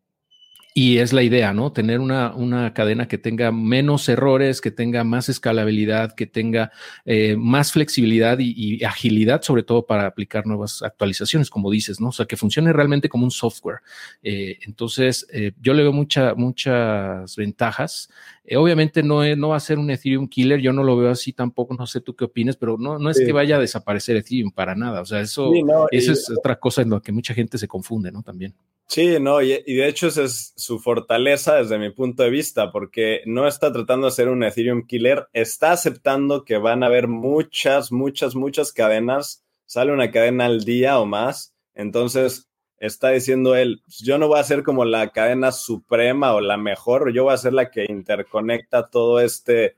y 0.73 0.99
es 0.99 1.13
la 1.13 1.23
idea, 1.23 1.53
¿no? 1.53 1.71
Tener 1.71 1.99
una, 1.99 2.34
una, 2.36 2.73
cadena 2.73 3.08
que 3.08 3.17
tenga 3.17 3.51
menos 3.51 4.08
errores, 4.08 4.62
que 4.62 4.69
tenga 4.69 5.03
más 5.03 5.27
escalabilidad, 5.27 6.13
que 6.13 6.27
tenga 6.27 6.71
eh, 7.05 7.36
más 7.36 7.71
flexibilidad 7.71 8.38
y, 8.39 8.84
agilidad, 8.84 9.41
sobre 9.41 9.63
todo 9.63 9.86
para 9.86 10.05
aplicar 10.05 10.45
nuevas 10.45 10.84
actualizaciones, 10.84 11.49
como 11.49 11.71
dices, 11.71 11.99
¿no? 11.99 12.10
O 12.10 12.12
sea, 12.12 12.27
que 12.27 12.38
funcione 12.38 12.71
realmente 12.71 13.10
como 13.10 13.23
un 13.23 13.32
software. 13.32 13.79
Eh, 14.21 14.60
entonces, 14.62 15.27
eh, 15.34 15.53
yo 15.60 15.73
le 15.73 15.82
veo 15.82 15.91
mucha, 15.91 16.36
muchas 16.36 17.36
ventajas. 17.36 18.10
obviamente 18.55 19.01
no, 19.01 19.23
no 19.36 19.49
va 19.49 19.58
a 19.58 19.60
ser 19.60 19.79
un 19.79 19.89
Ethereum 19.89 20.27
killer, 20.27 20.60
yo 20.60 20.71
no 20.71 20.84
lo 20.84 20.97
veo 20.97 21.10
así 21.10 21.34
tampoco, 21.34 21.73
no 21.73 21.88
sé 21.88 21.99
tú 21.99 22.15
qué 22.15 22.25
opinas, 22.25 22.55
pero 22.55 22.77
no, 22.77 22.99
no 22.99 23.10
es 23.10 23.19
que 23.19 23.32
vaya 23.32 23.55
a 23.55 23.60
desaparecer 23.60 24.15
Ethereum 24.17 24.51
para 24.51 24.75
nada. 24.75 25.01
O 25.01 25.05
sea, 25.05 25.19
eso, 25.19 25.51
eso 25.91 26.12
es 26.12 26.29
otra 26.29 26.58
cosa 26.60 26.84
en 26.84 26.91
la 26.91 27.01
que 27.01 27.12
mucha 27.12 27.34
gente 27.34 27.58
se 27.58 27.67
confunde, 27.67 28.12
¿no? 28.12 28.21
También. 28.21 28.53
Sí, 28.91 29.19
no, 29.19 29.39
y, 29.43 29.49
de 29.49 29.88
hecho 29.88 30.08
esa 30.08 30.23
es 30.23 30.52
su 30.56 30.80
fortaleza 30.80 31.58
desde 31.58 31.78
mi 31.78 31.91
punto 31.91 32.23
de 32.23 32.32
vista, 32.32 32.71
porque 32.71 33.21
no 33.28 33.47
está 33.47 33.71
tratando 33.71 34.08
de 34.08 34.12
ser 34.12 34.30
un 34.30 34.41
Ethereum 34.43 34.88
killer, 34.88 35.28
está 35.32 35.73
aceptando 35.73 36.43
que 36.43 36.58
van 36.58 36.82
a 36.82 36.88
haber 36.88 37.08
muchas, 37.08 37.91
muchas, 37.91 38.34
muchas 38.34 38.73
cadenas, 38.73 39.45
sale 39.65 39.93
una 39.93 40.10
cadena 40.10 40.45
al 40.45 40.62
día 40.63 40.99
o 40.99 41.06
más, 41.06 41.54
entonces 41.75 42.49
está 42.80 43.10
diciendo 43.12 43.56
él, 43.56 43.80
pues, 43.86 43.99
yo 43.99 44.17
no 44.17 44.28
voy 44.28 44.39
a 44.39 44.43
ser 44.43 44.63
como 44.63 44.86
la 44.86 45.10
cadena 45.12 45.52
suprema 45.52 46.34
o 46.34 46.41
la 46.41 46.58
mejor, 46.58 47.13
yo 47.13 47.25
voy 47.25 47.34
a 47.34 47.38
ser 47.38 47.54
la 47.54 47.69
que 47.69 47.86
interconecta 47.88 48.88
todo 48.89 49.19
este, 49.19 49.75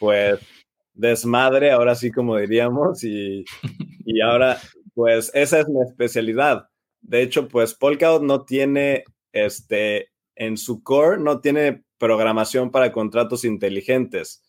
pues, 0.00 0.40
desmadre, 0.94 1.70
ahora 1.70 1.94
sí 1.94 2.10
como 2.10 2.36
diríamos, 2.36 3.04
y, 3.04 3.44
y 4.04 4.20
ahora, 4.20 4.58
pues, 4.94 5.30
esa 5.32 5.60
es 5.60 5.68
mi 5.68 5.80
especialidad 5.88 6.68
de 7.08 7.22
hecho, 7.22 7.48
pues 7.48 7.72
Polkadot 7.72 8.22
no 8.22 8.44
tiene, 8.44 9.04
este, 9.32 10.10
en 10.36 10.58
su 10.58 10.82
core, 10.82 11.18
no 11.18 11.40
tiene 11.40 11.82
programación 11.96 12.70
para 12.70 12.92
contratos 12.92 13.46
inteligentes. 13.46 14.42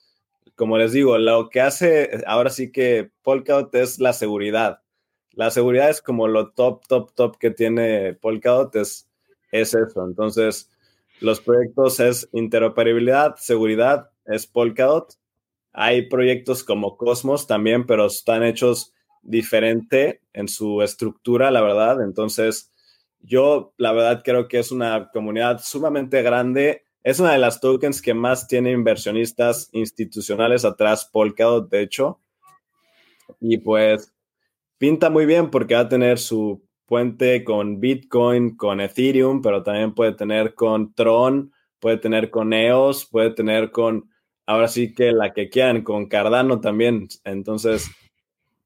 Como 0.56 0.78
les 0.78 0.92
digo, 0.92 1.18
lo 1.18 1.50
que 1.50 1.62
hace 1.62 2.22
ahora 2.28 2.50
sí 2.50 2.70
que 2.70 3.12
Polkadot 3.22 3.74
es 3.76 4.00
la 4.00 4.12
seguridad. 4.12 4.82
La 5.32 5.52
seguridad 5.52 5.90
es 5.90 6.02
como 6.02 6.28
lo 6.28 6.52
top, 6.52 6.86
top, 6.86 7.14
top 7.14 7.38
que 7.38 7.52
tiene 7.52 8.14
Polkadot, 8.16 8.76
es, 8.76 9.10
es 9.54 9.74
eso. 9.74 10.06
Entonces, 10.06 10.70
los 11.22 11.40
proyectos 11.40 12.02
es 12.02 12.28
interoperabilidad, 12.34 13.38
seguridad, 13.38 14.12
es 14.26 14.48
Polkadot. 14.48 15.14
Hay 15.72 16.10
proyectos 16.10 16.66
como 16.66 16.98
Cosmos 16.98 17.48
también, 17.48 17.86
pero 17.86 18.08
están 18.08 18.44
hechos 18.44 18.94
diferente 19.22 20.22
en 20.34 20.48
su 20.48 20.82
estructura, 20.82 21.52
la 21.52 21.62
verdad. 21.62 22.04
Entonces, 22.04 22.72
yo 23.22 23.74
la 23.78 23.92
verdad 23.92 24.22
creo 24.24 24.48
que 24.48 24.60
es 24.60 24.72
una 24.72 25.10
comunidad 25.12 25.62
sumamente 25.64 26.22
grande. 26.22 26.84
Es 27.04 27.20
una 27.20 27.34
de 27.34 27.40
las 27.40 27.60
tokens 27.62 28.02
que 28.02 28.14
más 28.14 28.48
tiene 28.48 28.72
inversionistas 28.72 29.70
institucionales 29.74 30.66
atrás, 30.66 31.10
Polkadot, 31.12 31.70
de 31.70 31.82
hecho. 31.82 32.20
Y 33.40 33.58
pues 33.58 34.14
pinta 34.78 35.10
muy 35.10 35.26
bien 35.26 35.50
porque 35.50 35.76
va 35.76 35.82
a 35.82 35.90
tener 35.90 36.20
su 36.20 36.64
puente 36.86 37.44
con 37.44 37.80
Bitcoin, 37.80 38.58
con 38.58 38.82
Ethereum, 38.82 39.42
pero 39.42 39.62
también 39.62 39.94
puede 39.94 40.14
tener 40.14 40.56
con 40.56 40.94
Tron, 40.94 41.54
puede 41.80 41.98
tener 41.98 42.32
con 42.32 42.52
EOS, 42.52 43.06
puede 43.06 43.30
tener 43.32 43.72
con, 43.72 44.10
ahora 44.48 44.68
sí 44.68 44.94
que 44.94 45.12
la 45.12 45.34
que 45.34 45.50
quieran, 45.50 45.84
con 45.84 46.08
Cardano 46.08 46.60
también. 46.60 47.08
Entonces, 47.24 47.92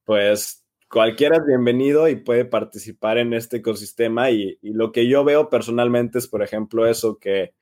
pues 0.06 0.64
cualquiera 0.90 1.38
es 1.38 1.46
bienvenido 1.46 2.08
y 2.08 2.16
puede 2.16 2.46
participar 2.46 3.18
en 3.18 3.34
este 3.34 3.58
ecosistema 3.58 4.30
y, 4.32 4.58
lo 4.62 4.92
que 4.92 5.08
yo 5.08 5.24
veo 5.24 5.50
personalmente 5.50 6.20
es, 6.20 6.28
por 6.28 6.44
ejemplo, 6.44 6.88
eso 6.88 7.18
que 7.18 7.54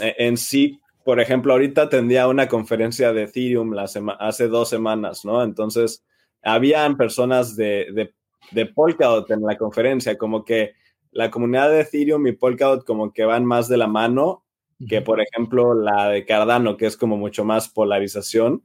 eh, 0.00 0.14
en 0.18 0.36
sí, 0.36 0.80
por 1.04 1.20
ejemplo, 1.20 1.52
ahorita 1.52 1.88
tendría 1.88 2.28
una 2.28 2.48
conferencia 2.48 3.12
de 3.12 3.24
Ethereum 3.24 3.74
hace 3.78 4.48
dos 4.48 4.68
semanas, 4.68 5.24
¿no? 5.24 5.42
Entonces, 5.42 6.04
habían 6.42 6.96
personas 6.96 7.56
de, 7.56 7.88
de, 7.92 8.14
de 8.50 8.66
Polkadot 8.66 9.30
en 9.30 9.42
la 9.42 9.56
conferencia, 9.56 10.18
como 10.18 10.44
que 10.44 10.74
la 11.10 11.30
comunidad 11.30 11.70
de 11.70 11.80
Ethereum 11.80 12.26
y 12.26 12.32
Polkadot 12.32 12.84
como 12.84 13.12
que 13.12 13.24
van 13.24 13.44
más 13.44 13.68
de 13.68 13.76
la 13.76 13.86
mano 13.86 14.44
que, 14.88 15.00
por 15.00 15.20
ejemplo, 15.20 15.74
la 15.74 16.08
de 16.08 16.24
Cardano, 16.24 16.76
que 16.76 16.86
es 16.86 16.96
como 16.96 17.16
mucho 17.16 17.44
más 17.44 17.68
polarización. 17.68 18.64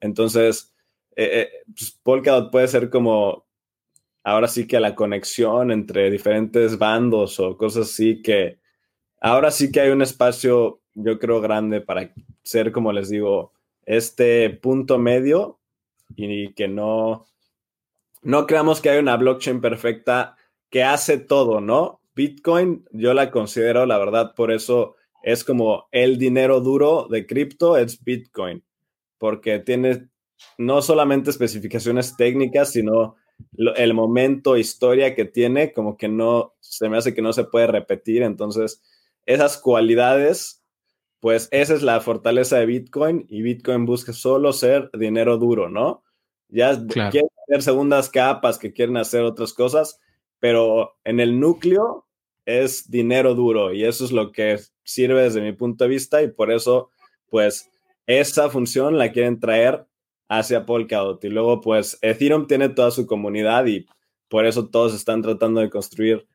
Entonces, 0.00 0.72
eh, 1.16 1.40
eh, 1.40 1.50
pues 1.66 1.98
Polkadot 2.02 2.52
puede 2.52 2.68
ser 2.68 2.90
como 2.90 3.46
ahora 4.22 4.48
sí 4.48 4.66
que 4.66 4.78
la 4.78 4.94
conexión 4.94 5.70
entre 5.70 6.10
diferentes 6.10 6.78
bandos 6.78 7.40
o 7.40 7.56
cosas 7.56 7.88
así 7.88 8.22
que 8.22 8.58
ahora 9.20 9.50
sí 9.50 9.72
que 9.72 9.80
hay 9.80 9.90
un 9.90 10.02
espacio, 10.02 10.80
yo 10.94 11.18
creo, 11.18 11.40
grande 11.40 11.80
para 11.80 12.12
ser, 12.42 12.70
como 12.70 12.92
les 12.92 13.08
digo, 13.08 13.52
este 13.84 14.50
punto 14.50 14.98
medio 14.98 15.58
y 16.16 16.52
que 16.52 16.68
no, 16.68 17.26
no 18.22 18.46
creamos 18.46 18.80
que 18.80 18.90
hay 18.90 18.98
una 18.98 19.16
blockchain 19.16 19.60
perfecta 19.60 20.36
que 20.70 20.84
hace 20.84 21.18
todo, 21.18 21.60
¿no? 21.60 22.00
Bitcoin 22.14 22.84
yo 22.92 23.14
la 23.14 23.30
considero, 23.30 23.86
la 23.86 23.98
verdad, 23.98 24.34
por 24.34 24.50
eso 24.50 24.96
es 25.22 25.44
como 25.44 25.88
el 25.92 26.18
dinero 26.18 26.60
duro 26.60 27.08
de 27.10 27.26
cripto, 27.26 27.76
es 27.76 28.02
Bitcoin, 28.02 28.64
porque 29.18 29.58
tiene 29.58 30.08
no 30.58 30.82
solamente 30.82 31.30
especificaciones 31.30 32.16
técnicas, 32.16 32.70
sino 32.70 33.16
el 33.76 33.94
momento, 33.94 34.56
historia 34.56 35.14
que 35.14 35.24
tiene, 35.24 35.72
como 35.72 35.96
que 35.96 36.08
no, 36.08 36.54
se 36.60 36.88
me 36.88 36.96
hace 36.96 37.14
que 37.14 37.22
no 37.22 37.32
se 37.32 37.44
puede 37.44 37.66
repetir. 37.66 38.22
Entonces, 38.22 38.82
esas 39.26 39.58
cualidades, 39.58 40.64
pues 41.20 41.48
esa 41.50 41.74
es 41.74 41.82
la 41.82 42.00
fortaleza 42.00 42.58
de 42.58 42.66
Bitcoin 42.66 43.26
y 43.28 43.42
Bitcoin 43.42 43.84
busca 43.86 44.12
solo 44.12 44.52
ser 44.52 44.90
dinero 44.98 45.38
duro, 45.38 45.68
¿no? 45.68 46.02
Ya 46.48 46.76
quieren 46.86 47.30
hacer 47.48 47.62
segundas 47.62 48.08
capas 48.08 48.58
que 48.58 48.72
quieren 48.72 48.96
hacer 48.96 49.22
otras 49.22 49.52
cosas, 49.52 50.00
pero 50.38 50.96
en 51.04 51.20
el 51.20 51.40
núcleo 51.40 52.06
es 52.44 52.88
dinero 52.88 53.34
duro 53.34 53.72
y 53.72 53.84
eso 53.84 54.04
es 54.04 54.12
lo 54.12 54.30
que 54.30 54.60
sirve 54.84 55.22
desde 55.22 55.40
mi 55.40 55.52
punto 55.52 55.84
de 55.84 55.90
vista 55.90 56.22
y 56.22 56.28
por 56.28 56.52
eso, 56.52 56.90
pues, 57.28 57.68
esa 58.06 58.48
función 58.48 58.96
la 58.96 59.10
quieren 59.10 59.40
traer 59.40 59.86
hacia 60.28 60.66
Polkadot. 60.66 61.22
Y 61.24 61.28
luego, 61.28 61.60
pues, 61.60 61.98
Ethereum 62.02 62.46
tiene 62.46 62.68
toda 62.68 62.90
su 62.90 63.06
comunidad 63.06 63.66
y 63.66 63.86
por 64.28 64.46
eso 64.46 64.68
todos 64.68 64.94
están 64.94 65.22
tratando 65.22 65.60
de 65.60 65.70
construir 65.70 66.26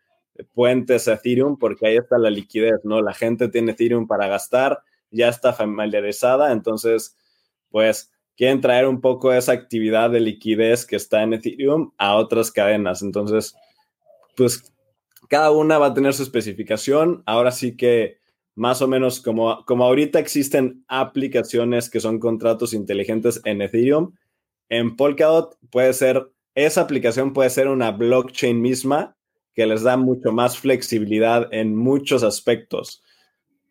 puentes 0.54 1.08
a 1.08 1.14
Ethereum, 1.14 1.58
porque 1.58 1.88
ahí 1.88 1.98
está 1.98 2.18
la 2.18 2.30
liquidez, 2.30 2.80
¿no? 2.84 3.02
La 3.02 3.14
gente 3.14 3.50
tiene 3.50 3.74
Ethereum 3.74 4.08
para 4.08 4.28
gastar, 4.28 4.80
ya 5.12 5.28
está 5.28 5.54
familiarizada, 5.54 6.52
entonces, 6.52 7.18
pues, 7.70 8.12
quieren 8.38 8.62
traer 8.62 8.88
un 8.88 9.02
poco 9.02 9.34
esa 9.34 9.52
actividad 9.52 10.10
de 10.10 10.22
liquidez 10.22 10.86
que 10.86 10.96
está 10.96 11.22
en 11.24 11.34
Ethereum 11.34 11.92
a 11.98 12.16
otras 12.16 12.52
cadenas. 12.52 13.02
Entonces, 13.02 13.56
pues, 14.36 14.74
cada 15.30 15.52
una 15.52 15.78
va 15.78 15.88
a 15.88 15.94
tener 15.94 16.14
su 16.14 16.24
especificación. 16.24 17.24
Ahora 17.26 17.52
sí 17.52 17.76
que 17.78 18.21
más 18.56 18.82
o 18.82 18.88
menos 18.88 19.20
como, 19.22 19.64
como 19.66 19.86
ahorita 19.86 20.20
existen 20.20 20.84
aplicaciones 20.88 21.90
que 21.90 22.00
son 22.00 22.20
contratos 22.20 22.74
inteligentes 22.74 23.42
en 23.46 23.62
Ethereum, 23.62 24.14
en 24.70 24.96
Polkadot 24.96 25.58
puede 25.70 25.94
ser, 25.94 26.32
esa 26.56 26.82
aplicación 26.82 27.34
puede 27.34 27.50
ser 27.50 27.68
una 27.68 27.92
blockchain 27.92 28.62
misma 28.62 29.18
que 29.54 29.66
les 29.66 29.84
da 29.84 29.98
mucho 29.98 30.32
más 30.32 30.58
flexibilidad 30.58 31.50
en 31.52 31.76
muchos 31.76 32.24
aspectos. 32.24 33.04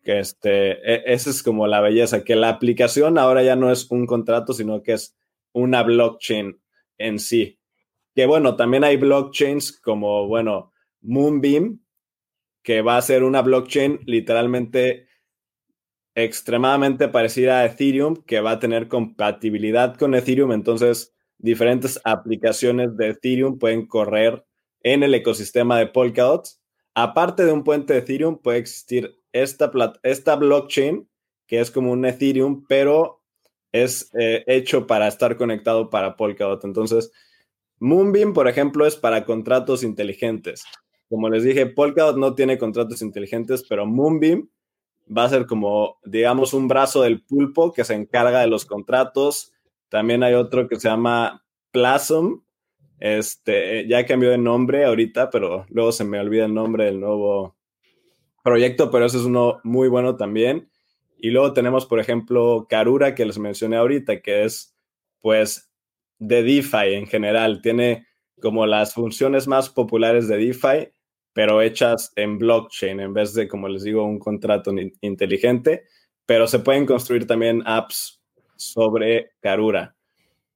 Que 0.03 0.19
este, 0.19 0.71
e, 0.71 1.03
esa 1.11 1.31
es 1.31 1.41
como 1.41 1.67
la 1.67 1.81
belleza, 1.81 2.23
que 2.23 2.35
la 2.35 2.49
aplicación 2.49 3.17
ahora 3.17 3.43
ya 3.43 3.55
no 3.55 3.71
es 3.71 3.89
un 3.89 4.05
contrato, 4.05 4.53
sino 4.53 4.83
que 4.83 4.93
es 4.93 5.15
una 5.53 5.83
blockchain 5.83 6.59
en 6.97 7.19
sí. 7.19 7.59
Que 8.15 8.25
bueno, 8.25 8.55
también 8.55 8.83
hay 8.83 8.97
blockchains 8.97 9.79
como, 9.79 10.27
bueno, 10.27 10.71
Moonbeam, 11.01 11.79
que 12.63 12.81
va 12.81 12.97
a 12.97 13.01
ser 13.01 13.23
una 13.23 13.41
blockchain 13.41 13.99
literalmente 14.05 15.07
extremadamente 16.15 17.07
parecida 17.07 17.59
a 17.59 17.65
Ethereum, 17.65 18.15
que 18.15 18.41
va 18.41 18.51
a 18.51 18.59
tener 18.59 18.87
compatibilidad 18.87 19.95
con 19.95 20.13
Ethereum, 20.13 20.51
entonces 20.51 21.13
diferentes 21.37 21.99
aplicaciones 22.03 22.95
de 22.97 23.09
Ethereum 23.09 23.57
pueden 23.57 23.87
correr 23.87 24.45
en 24.83 25.03
el 25.03 25.13
ecosistema 25.13 25.79
de 25.79 25.87
Polkadot. 25.87 26.47
Aparte 26.93 27.45
de 27.45 27.51
un 27.51 27.63
puente 27.63 27.93
de 27.93 27.99
Ethereum, 27.99 28.37
puede 28.37 28.59
existir 28.59 29.15
esta, 29.31 29.71
esta 30.03 30.35
blockchain, 30.35 31.09
que 31.47 31.59
es 31.59 31.71
como 31.71 31.91
un 31.91 32.05
Ethereum, 32.05 32.65
pero 32.67 33.21
es 33.71 34.11
eh, 34.19 34.43
hecho 34.47 34.85
para 34.85 35.07
estar 35.07 35.37
conectado 35.37 35.89
para 35.89 36.15
Polkadot. 36.17 36.63
Entonces, 36.65 37.11
Moonbeam, 37.79 38.33
por 38.33 38.47
ejemplo, 38.47 38.85
es 38.85 38.95
para 38.95 39.25
contratos 39.25 39.83
inteligentes. 39.83 40.63
Como 41.11 41.27
les 41.27 41.43
dije, 41.43 41.65
Polkadot 41.65 42.15
no 42.15 42.35
tiene 42.35 42.57
contratos 42.57 43.01
inteligentes, 43.01 43.65
pero 43.67 43.85
Moonbeam 43.85 44.47
va 45.05 45.25
a 45.25 45.29
ser 45.29 45.45
como, 45.45 45.99
digamos, 46.05 46.53
un 46.53 46.69
brazo 46.69 47.01
del 47.01 47.21
pulpo 47.21 47.73
que 47.73 47.83
se 47.83 47.95
encarga 47.95 48.39
de 48.39 48.47
los 48.47 48.63
contratos. 48.63 49.51
También 49.89 50.23
hay 50.23 50.35
otro 50.35 50.69
que 50.69 50.79
se 50.79 50.87
llama 50.87 51.43
Plasm. 51.71 52.45
Este, 53.01 53.85
ya 53.89 54.05
cambió 54.05 54.29
de 54.29 54.37
nombre 54.37 54.85
ahorita, 54.85 55.29
pero 55.31 55.65
luego 55.67 55.91
se 55.91 56.05
me 56.05 56.17
olvida 56.17 56.45
el 56.45 56.53
nombre 56.53 56.85
del 56.85 57.01
nuevo 57.01 57.57
proyecto, 58.41 58.89
pero 58.89 59.05
ese 59.05 59.17
es 59.17 59.23
uno 59.23 59.59
muy 59.65 59.89
bueno 59.89 60.15
también. 60.15 60.69
Y 61.17 61.31
luego 61.31 61.51
tenemos, 61.51 61.85
por 61.87 61.99
ejemplo, 61.99 62.67
Karura, 62.69 63.15
que 63.15 63.25
les 63.25 63.37
mencioné 63.37 63.75
ahorita, 63.75 64.21
que 64.21 64.45
es, 64.45 64.77
pues, 65.19 65.73
de 66.19 66.41
DeFi 66.41 66.93
en 66.93 67.07
general. 67.07 67.61
Tiene 67.61 68.07
como 68.41 68.65
las 68.65 68.93
funciones 68.93 69.45
más 69.49 69.69
populares 69.69 70.29
de 70.29 70.37
DeFi, 70.37 70.93
pero 71.33 71.61
hechas 71.61 72.11
en 72.15 72.37
blockchain 72.37 72.99
en 72.99 73.13
vez 73.13 73.33
de, 73.33 73.47
como 73.47 73.67
les 73.67 73.83
digo, 73.83 74.03
un 74.03 74.19
contrato 74.19 74.73
inteligente, 75.01 75.85
pero 76.25 76.47
se 76.47 76.59
pueden 76.59 76.85
construir 76.85 77.25
también 77.25 77.63
apps 77.65 78.21
sobre 78.55 79.31
Karura. 79.39 79.95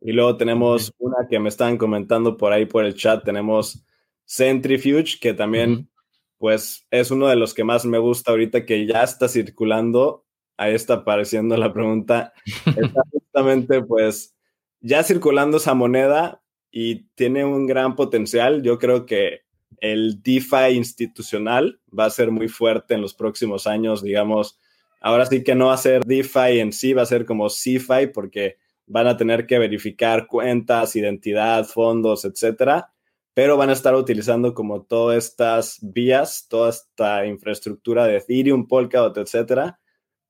Y 0.01 0.11
luego 0.11 0.37
tenemos 0.37 0.93
una 0.99 1.27
que 1.29 1.39
me 1.39 1.49
están 1.49 1.77
comentando 1.77 2.37
por 2.37 2.53
ahí 2.53 2.65
por 2.65 2.85
el 2.85 2.95
chat, 2.95 3.23
tenemos 3.23 3.83
Centrifuge, 4.25 5.19
que 5.19 5.33
también 5.33 5.89
pues 6.37 6.85
es 6.91 7.11
uno 7.11 7.27
de 7.27 7.35
los 7.35 7.53
que 7.53 7.63
más 7.63 7.85
me 7.85 7.97
gusta 7.97 8.31
ahorita 8.31 8.65
que 8.65 8.85
ya 8.85 9.03
está 9.03 9.27
circulando. 9.27 10.25
Ahí 10.57 10.73
está 10.73 10.95
apareciendo 10.95 11.57
la 11.57 11.73
pregunta. 11.73 12.33
Está 12.65 13.01
justamente 13.11 13.81
pues 13.81 14.35
ya 14.79 15.03
circulando 15.03 15.57
esa 15.57 15.73
moneda 15.73 16.41
y 16.71 17.07
tiene 17.15 17.45
un 17.45 17.65
gran 17.65 17.95
potencial. 17.95 18.61
Yo 18.61 18.77
creo 18.77 19.05
que 19.05 19.44
el 19.91 20.21
DeFi 20.23 20.75
institucional 20.75 21.79
va 21.97 22.05
a 22.05 22.09
ser 22.09 22.31
muy 22.31 22.47
fuerte 22.47 22.95
en 22.95 23.01
los 23.01 23.13
próximos 23.13 23.67
años, 23.67 24.01
digamos. 24.01 24.59
Ahora 24.99 25.25
sí 25.25 25.43
que 25.43 25.53
no 25.53 25.67
va 25.67 25.73
a 25.73 25.77
ser 25.77 26.03
DeFi 26.03 26.59
en 26.59 26.73
sí, 26.73 26.93
va 26.93 27.03
a 27.03 27.05
ser 27.05 27.25
como 27.25 27.49
CeFi 27.49 28.07
porque 28.13 28.57
van 28.87 29.07
a 29.07 29.17
tener 29.17 29.45
que 29.45 29.59
verificar 29.59 30.27
cuentas, 30.27 30.95
identidad, 30.95 31.65
fondos, 31.65 32.25
etcétera, 32.25 32.93
pero 33.33 33.57
van 33.57 33.69
a 33.69 33.73
estar 33.73 33.93
utilizando 33.95 34.53
como 34.53 34.83
todas 34.83 35.23
estas 35.23 35.77
vías, 35.81 36.47
toda 36.49 36.69
esta 36.69 37.25
infraestructura 37.25 38.05
de 38.05 38.17
Ethereum, 38.17 38.67
Polkadot, 38.67 39.17
etcétera, 39.17 39.79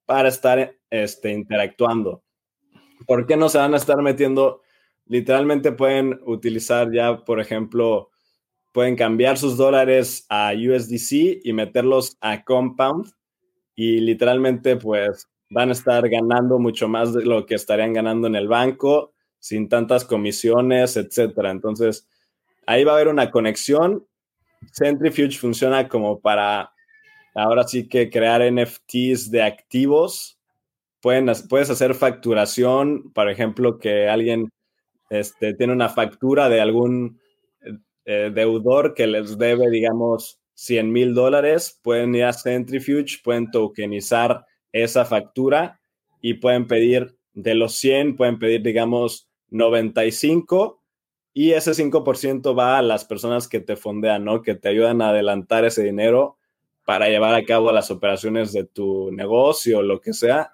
para 0.06 0.30
estar 0.30 0.76
este, 0.90 1.32
interactuando. 1.32 2.24
¿Por 3.08 3.26
qué 3.26 3.38
no 3.38 3.48
se 3.50 3.58
van 3.58 3.74
a 3.74 3.78
estar 3.78 4.02
metiendo? 4.02 4.62
Literalmente 5.06 5.72
pueden 5.72 6.20
utilizar 6.26 6.92
ya, 6.92 7.24
por 7.24 7.40
ejemplo, 7.40 8.10
pueden 8.76 8.98
cambiar 8.98 9.38
sus 9.38 9.56
dólares 9.56 10.26
a 10.28 10.52
USDC 10.52 11.40
y 11.46 11.54
meterlos 11.54 12.18
a 12.20 12.44
Compound 12.44 13.10
y 13.74 14.02
literalmente 14.02 14.76
pues 14.76 15.30
van 15.50 15.70
a 15.70 15.72
estar 15.72 16.10
ganando 16.10 16.60
mucho 16.60 16.90
más 16.90 17.14
de 17.14 17.24
lo 17.24 17.46
que 17.46 17.56
estarían 17.56 17.94
ganando 17.94 18.28
en 18.28 18.36
el 18.36 18.50
banco 18.50 19.14
sin 19.40 19.70
tantas 19.70 20.04
comisiones, 20.04 20.98
etcétera. 20.98 21.52
Entonces, 21.52 22.06
ahí 22.68 22.84
va 22.84 22.92
a 22.92 22.96
haber 22.96 23.08
una 23.08 23.32
conexión. 23.32 24.06
Centrifuge 24.74 25.40
funciona 25.40 25.88
como 25.88 26.20
para 26.20 26.74
ahora 27.34 27.64
sí 27.64 27.88
que 27.88 28.10
crear 28.10 28.42
NFTs 28.42 29.32
de 29.32 29.42
activos. 29.42 30.38
Pueden, 31.00 31.32
puedes 31.48 31.70
hacer 31.70 31.96
facturación, 31.96 33.14
por 33.14 33.30
ejemplo, 33.30 33.80
que 33.80 34.10
alguien 34.10 34.50
este, 35.10 35.54
tiene 35.54 35.72
una 35.72 35.88
factura 35.88 36.50
de 36.50 36.60
algún 36.60 37.22
eh, 38.06 38.32
deudor 38.34 38.94
que 38.94 39.08
les 39.08 39.38
debe, 39.38 39.70
digamos, 39.70 40.40
100 40.54 40.92
mil 40.92 41.14
dólares, 41.14 41.80
pueden 41.84 42.16
ir 42.16 42.26
a 42.26 42.34
Centrifuge, 42.34 43.20
pueden 43.24 43.52
tokenizar 43.52 44.46
esa 44.72 45.06
factura 45.06 45.80
y 46.22 46.36
pueden 46.36 46.68
pedir 46.68 47.18
de 47.34 47.56
los 47.56 47.76
100, 47.76 48.16
pueden 48.16 48.40
pedir, 48.40 48.62
digamos, 48.62 49.28
95 49.50 50.82
y 51.34 51.52
ese 51.52 51.74
5% 51.74 52.58
va 52.58 52.78
a 52.78 52.82
las 52.82 53.04
personas 53.06 53.48
que 53.48 53.60
te 53.60 53.76
fondean, 53.76 54.24
¿no? 54.24 54.42
Que 54.42 54.56
te 54.56 54.70
ayudan 54.70 55.02
a 55.02 55.10
adelantar 55.10 55.66
ese 55.66 55.84
dinero 55.84 56.38
para 56.86 57.10
llevar 57.10 57.36
a 57.36 57.44
cabo 57.44 57.72
las 57.72 57.92
operaciones 57.92 58.54
de 58.54 58.64
tu 58.64 59.12
negocio 59.12 59.82
lo 59.82 60.00
que 60.00 60.14
sea. 60.14 60.54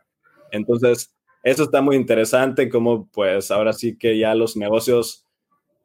Entonces, 0.51 1.13
eso 1.43 1.63
está 1.63 1.81
muy 1.81 1.95
interesante, 1.95 2.69
como 2.69 3.07
pues 3.11 3.51
ahora 3.51 3.73
sí 3.73 3.97
que 3.97 4.17
ya 4.17 4.33
los 4.33 4.57
negocios 4.57 5.25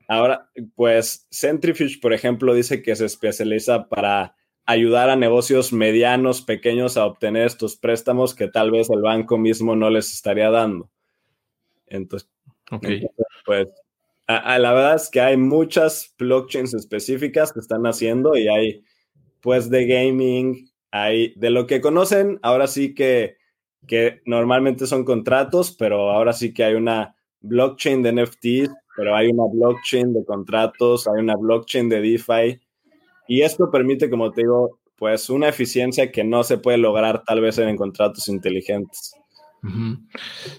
Ahora, 0.08 0.50
pues 0.74 1.26
Centrifuge, 1.30 1.98
por 2.00 2.12
ejemplo, 2.12 2.54
dice 2.54 2.82
que 2.82 2.94
se 2.94 3.06
especializa 3.06 3.88
para 3.88 4.36
ayudar 4.64 5.10
a 5.10 5.16
negocios 5.16 5.72
medianos, 5.72 6.42
pequeños 6.42 6.96
a 6.96 7.06
obtener 7.06 7.46
estos 7.46 7.76
préstamos 7.76 8.34
que 8.34 8.48
tal 8.48 8.70
vez 8.70 8.90
el 8.90 9.00
banco 9.00 9.38
mismo 9.38 9.76
no 9.76 9.90
les 9.90 10.12
estaría 10.12 10.50
dando. 10.50 10.90
Entonces, 11.86 12.28
pues 13.44 13.68
a, 14.26 14.58
la 14.58 14.72
verdad 14.72 14.96
es 14.96 15.08
que 15.08 15.20
hay 15.20 15.36
muchas 15.36 16.14
blockchains 16.18 16.74
específicas 16.74 17.52
que 17.52 17.60
están 17.60 17.86
haciendo 17.86 18.36
y 18.36 18.48
hay 18.48 18.84
pues 19.40 19.70
de 19.70 19.86
gaming, 19.86 20.68
hay 20.90 21.32
de 21.36 21.50
lo 21.50 21.68
que 21.68 21.80
conocen, 21.80 22.40
ahora 22.42 22.66
sí 22.66 22.94
que, 22.94 23.36
que 23.86 24.20
normalmente 24.24 24.88
son 24.88 25.04
contratos, 25.04 25.76
pero 25.78 26.10
ahora 26.10 26.32
sí 26.32 26.52
que 26.52 26.64
hay 26.64 26.74
una 26.74 27.14
blockchain 27.40 28.02
de 28.02 28.12
NFTs 28.12 28.74
pero 28.96 29.14
hay 29.14 29.28
una 29.28 29.44
blockchain 29.52 30.12
de 30.12 30.24
contratos, 30.24 31.06
hay 31.06 31.22
una 31.22 31.36
blockchain 31.36 31.88
de 31.88 32.00
DeFi 32.00 32.60
y 33.28 33.42
esto 33.42 33.70
permite, 33.70 34.08
como 34.08 34.30
te 34.32 34.42
digo, 34.42 34.78
pues 34.96 35.28
una 35.30 35.48
eficiencia 35.48 36.10
que 36.10 36.24
no 36.24 36.42
se 36.42 36.58
puede 36.58 36.78
lograr 36.78 37.22
tal 37.24 37.40
vez 37.40 37.58
en 37.58 37.76
contratos 37.76 38.28
inteligentes. 38.28 39.14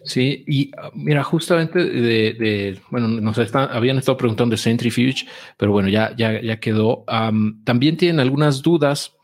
Sí, 0.03 0.43
y 0.47 0.71
ah, 0.77 0.91
mira, 0.93 1.23
justamente 1.23 1.79
de, 1.79 2.79
bueno, 2.89 3.07
nos 3.07 3.37
habían 3.53 3.97
estado 3.97 4.17
preguntando 4.17 4.53
de 4.53 4.61
Centrifuge, 4.61 5.25
pero 5.55 5.71
bueno, 5.71 5.87
ya, 5.87 6.13
ya, 6.17 6.41
ya 6.41 6.59
quedó. 6.59 7.05
también 7.63 7.95
tienen 7.97 8.19
algunas 8.19 8.61
dudas 8.61 9.16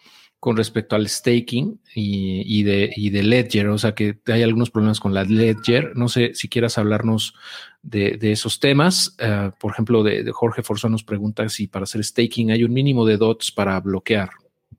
con 0.44 0.58
respecto 0.58 0.98
al 0.98 1.08
staking 1.08 1.80
y, 1.96 2.64
de, 2.64 3.24
Ledger, 3.24 3.70
o 3.70 3.78
sea 3.78 3.96
que 3.96 4.18
hay 4.28 4.44
algunos 4.44 4.72
problemas 4.72 5.00
con 5.00 5.14
la 5.14 5.24
Ledger. 5.24 5.96
No 5.96 6.10
sé 6.10 6.36
si 6.36 6.50
quieras 6.50 6.78
hablarnos 6.78 7.34
de, 7.82 8.20
esos 8.22 8.60
temas. 8.60 9.16
Eh, 9.20 9.52
por 9.58 9.72
ejemplo, 9.72 10.04
de, 10.04 10.30
Jorge 10.34 10.62
Forzón 10.62 10.92
nos 10.92 11.06
pregunta 11.06 11.48
si 11.48 11.68
para 11.68 11.84
hacer 11.84 12.04
staking 12.04 12.52
hay 12.52 12.66
un 12.66 12.74
mínimo 12.74 13.06
de 13.06 13.16
dots 13.16 13.54
para 13.54 13.80
bloquear. 13.80 14.32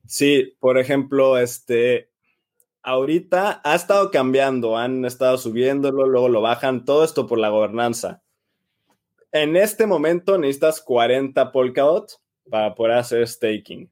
Sí, 0.05 0.55
por 0.59 0.77
ejemplo, 0.77 1.39
este, 1.39 2.11
ahorita 2.83 3.61
ha 3.63 3.73
estado 3.73 4.11
cambiando, 4.11 4.77
han 4.77 5.03
estado 5.03 5.39
subiéndolo, 5.39 6.05
luego 6.05 6.29
lo 6.29 6.41
bajan, 6.41 6.85
todo 6.85 7.03
esto 7.03 7.25
por 7.25 7.39
la 7.39 7.49
gobernanza. 7.49 8.21
En 9.31 9.55
este 9.55 9.87
momento 9.87 10.37
necesitas 10.37 10.79
40 10.81 11.51
Polkadot 11.51 12.21
para 12.51 12.75
poder 12.75 12.97
hacer 12.97 13.27
staking. 13.27 13.89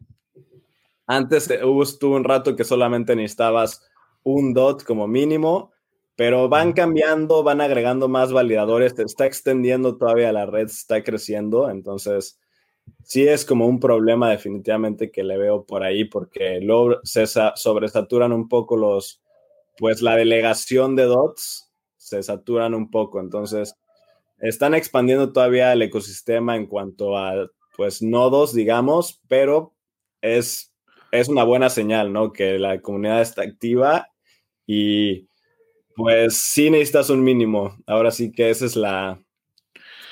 Antes 1.05 1.49
hubo 1.63 1.83
estuvo 1.83 2.15
un 2.15 2.23
rato 2.23 2.55
que 2.55 2.63
solamente 2.63 3.15
necesitabas 3.15 3.85
un 4.23 4.53
DOT 4.53 4.83
como 4.83 5.07
mínimo, 5.07 5.71
pero 6.15 6.47
van 6.47 6.73
cambiando, 6.73 7.43
van 7.43 7.61
agregando 7.61 8.07
más 8.07 8.31
validadores, 8.31 8.95
te 8.95 9.03
está 9.03 9.25
extendiendo 9.25 9.97
todavía 9.97 10.31
la 10.31 10.45
red, 10.45 10.65
está 10.65 11.03
creciendo, 11.03 11.69
entonces 11.69 12.39
sí 13.03 13.27
es 13.27 13.45
como 13.45 13.67
un 13.67 13.79
problema 13.79 14.29
definitivamente 14.29 15.11
que 15.11 15.23
le 15.23 15.37
veo 15.37 15.65
por 15.65 15.83
ahí 15.83 16.05
porque 16.05 16.59
luego 16.61 16.99
se 17.03 17.25
sobresaturan 17.27 18.31
un 18.31 18.47
poco 18.47 18.77
los, 18.77 19.21
pues 19.77 20.01
la 20.01 20.15
delegación 20.15 20.95
de 20.95 21.03
dots 21.03 21.71
se 21.97 22.21
saturan 22.21 22.73
un 22.73 22.91
poco, 22.91 23.19
entonces 23.19 23.75
están 24.39 24.73
expandiendo 24.73 25.31
todavía 25.31 25.73
el 25.73 25.81
ecosistema 25.81 26.55
en 26.55 26.67
cuanto 26.67 27.17
a 27.17 27.49
pues 27.75 28.01
nodos, 28.01 28.53
digamos, 28.53 29.21
pero 29.27 29.73
es 30.21 30.72
es 31.13 31.29
una 31.29 31.43
buena 31.43 31.69
señal, 31.69 32.11
¿no? 32.11 32.33
Que 32.33 32.57
la 32.57 32.81
comunidad 32.81 33.21
está 33.21 33.43
activa 33.43 34.09
y 34.65 35.27
pues 35.95 36.37
sí 36.37 36.69
necesitas 36.71 37.11
un 37.11 37.23
mínimo. 37.23 37.77
Ahora 37.85 38.11
sí 38.11 38.31
que 38.31 38.49
esa 38.49 38.65
es 38.65 38.75
la, 38.75 39.21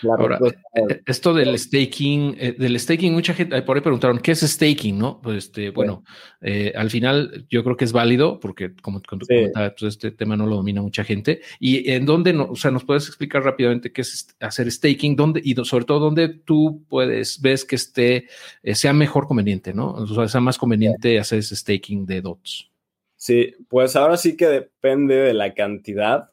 Ahora, 0.10 0.40
eh, 0.74 1.02
esto 1.06 1.34
del 1.34 1.58
staking, 1.58 2.36
eh, 2.40 2.56
del 2.58 2.80
staking, 2.80 3.14
mucha 3.14 3.34
gente 3.34 3.62
por 3.62 3.76
ahí 3.76 3.82
preguntaron, 3.82 4.20
¿qué 4.20 4.32
es 4.32 4.42
staking? 4.42 4.98
No, 4.98 5.20
pues 5.22 5.46
este, 5.46 5.70
bueno, 5.70 6.04
eh, 6.42 6.74
al 6.76 6.90
final 6.90 7.46
yo 7.50 7.64
creo 7.64 7.78
que 7.78 7.86
es 7.86 7.92
válido 7.92 8.40
porque 8.40 8.74
como, 8.82 9.02
como 9.08 9.22
pues 9.26 9.84
este 9.84 10.12
tema 10.12 10.36
no 10.36 10.48
lo 10.48 10.56
domina 10.56 10.82
mucha 10.82 11.04
gente. 11.04 11.42
¿Y 11.60 11.92
en 11.92 12.06
dónde, 12.06 12.34
no, 12.34 12.46
o 12.46 12.56
sea, 12.56 12.72
nos 12.72 12.84
puedes 12.84 13.08
explicar 13.08 13.44
rápidamente 13.44 13.92
qué 13.92 14.02
es 14.02 14.36
hacer 14.40 14.72
staking? 14.72 15.16
¿Dónde, 15.16 15.42
y 15.44 15.56
sobre 15.66 15.86
todo, 15.86 16.00
dónde 16.00 16.30
tú 16.30 16.84
puedes, 16.90 17.42
ves 17.42 17.66
que 17.66 17.76
esté, 17.76 18.28
sea 18.74 18.94
mejor 18.94 19.28
conveniente, 19.28 19.74
¿no? 19.74 19.92
O 19.92 20.08
sea, 20.08 20.28
sea 20.28 20.42
más 20.42 20.58
conveniente 20.58 21.20
hacer 21.20 21.40
ese 21.40 21.56
staking 21.56 22.06
de 22.06 22.22
DOTs. 22.22 22.72
Sí, 23.16 23.54
pues 23.70 23.96
ahora 23.96 24.18
sí 24.18 24.36
que 24.36 24.48
depende 24.48 25.16
de 25.16 25.36
la 25.36 25.54
cantidad 25.54 26.31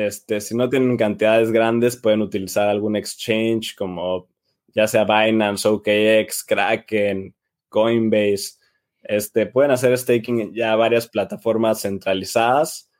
este, 0.00 0.40
si 0.40 0.56
no 0.56 0.68
tienen 0.68 0.96
cantidades 0.96 1.52
grandes, 1.52 1.96
pueden 1.96 2.22
utilizar 2.22 2.68
algún 2.68 2.96
exchange 2.96 3.74
como 3.76 4.28
ya 4.74 4.86
sea 4.86 5.04
Binance, 5.04 5.68
OKX, 5.68 6.44
Kraken, 6.44 7.34
Coinbase. 7.68 8.58
Este, 9.02 9.46
pueden 9.46 9.70
hacer 9.70 9.96
staking 9.96 10.54
ya 10.54 10.76
varias 10.76 11.08
plataformas 11.08 11.82
centralizadas, 11.82 12.90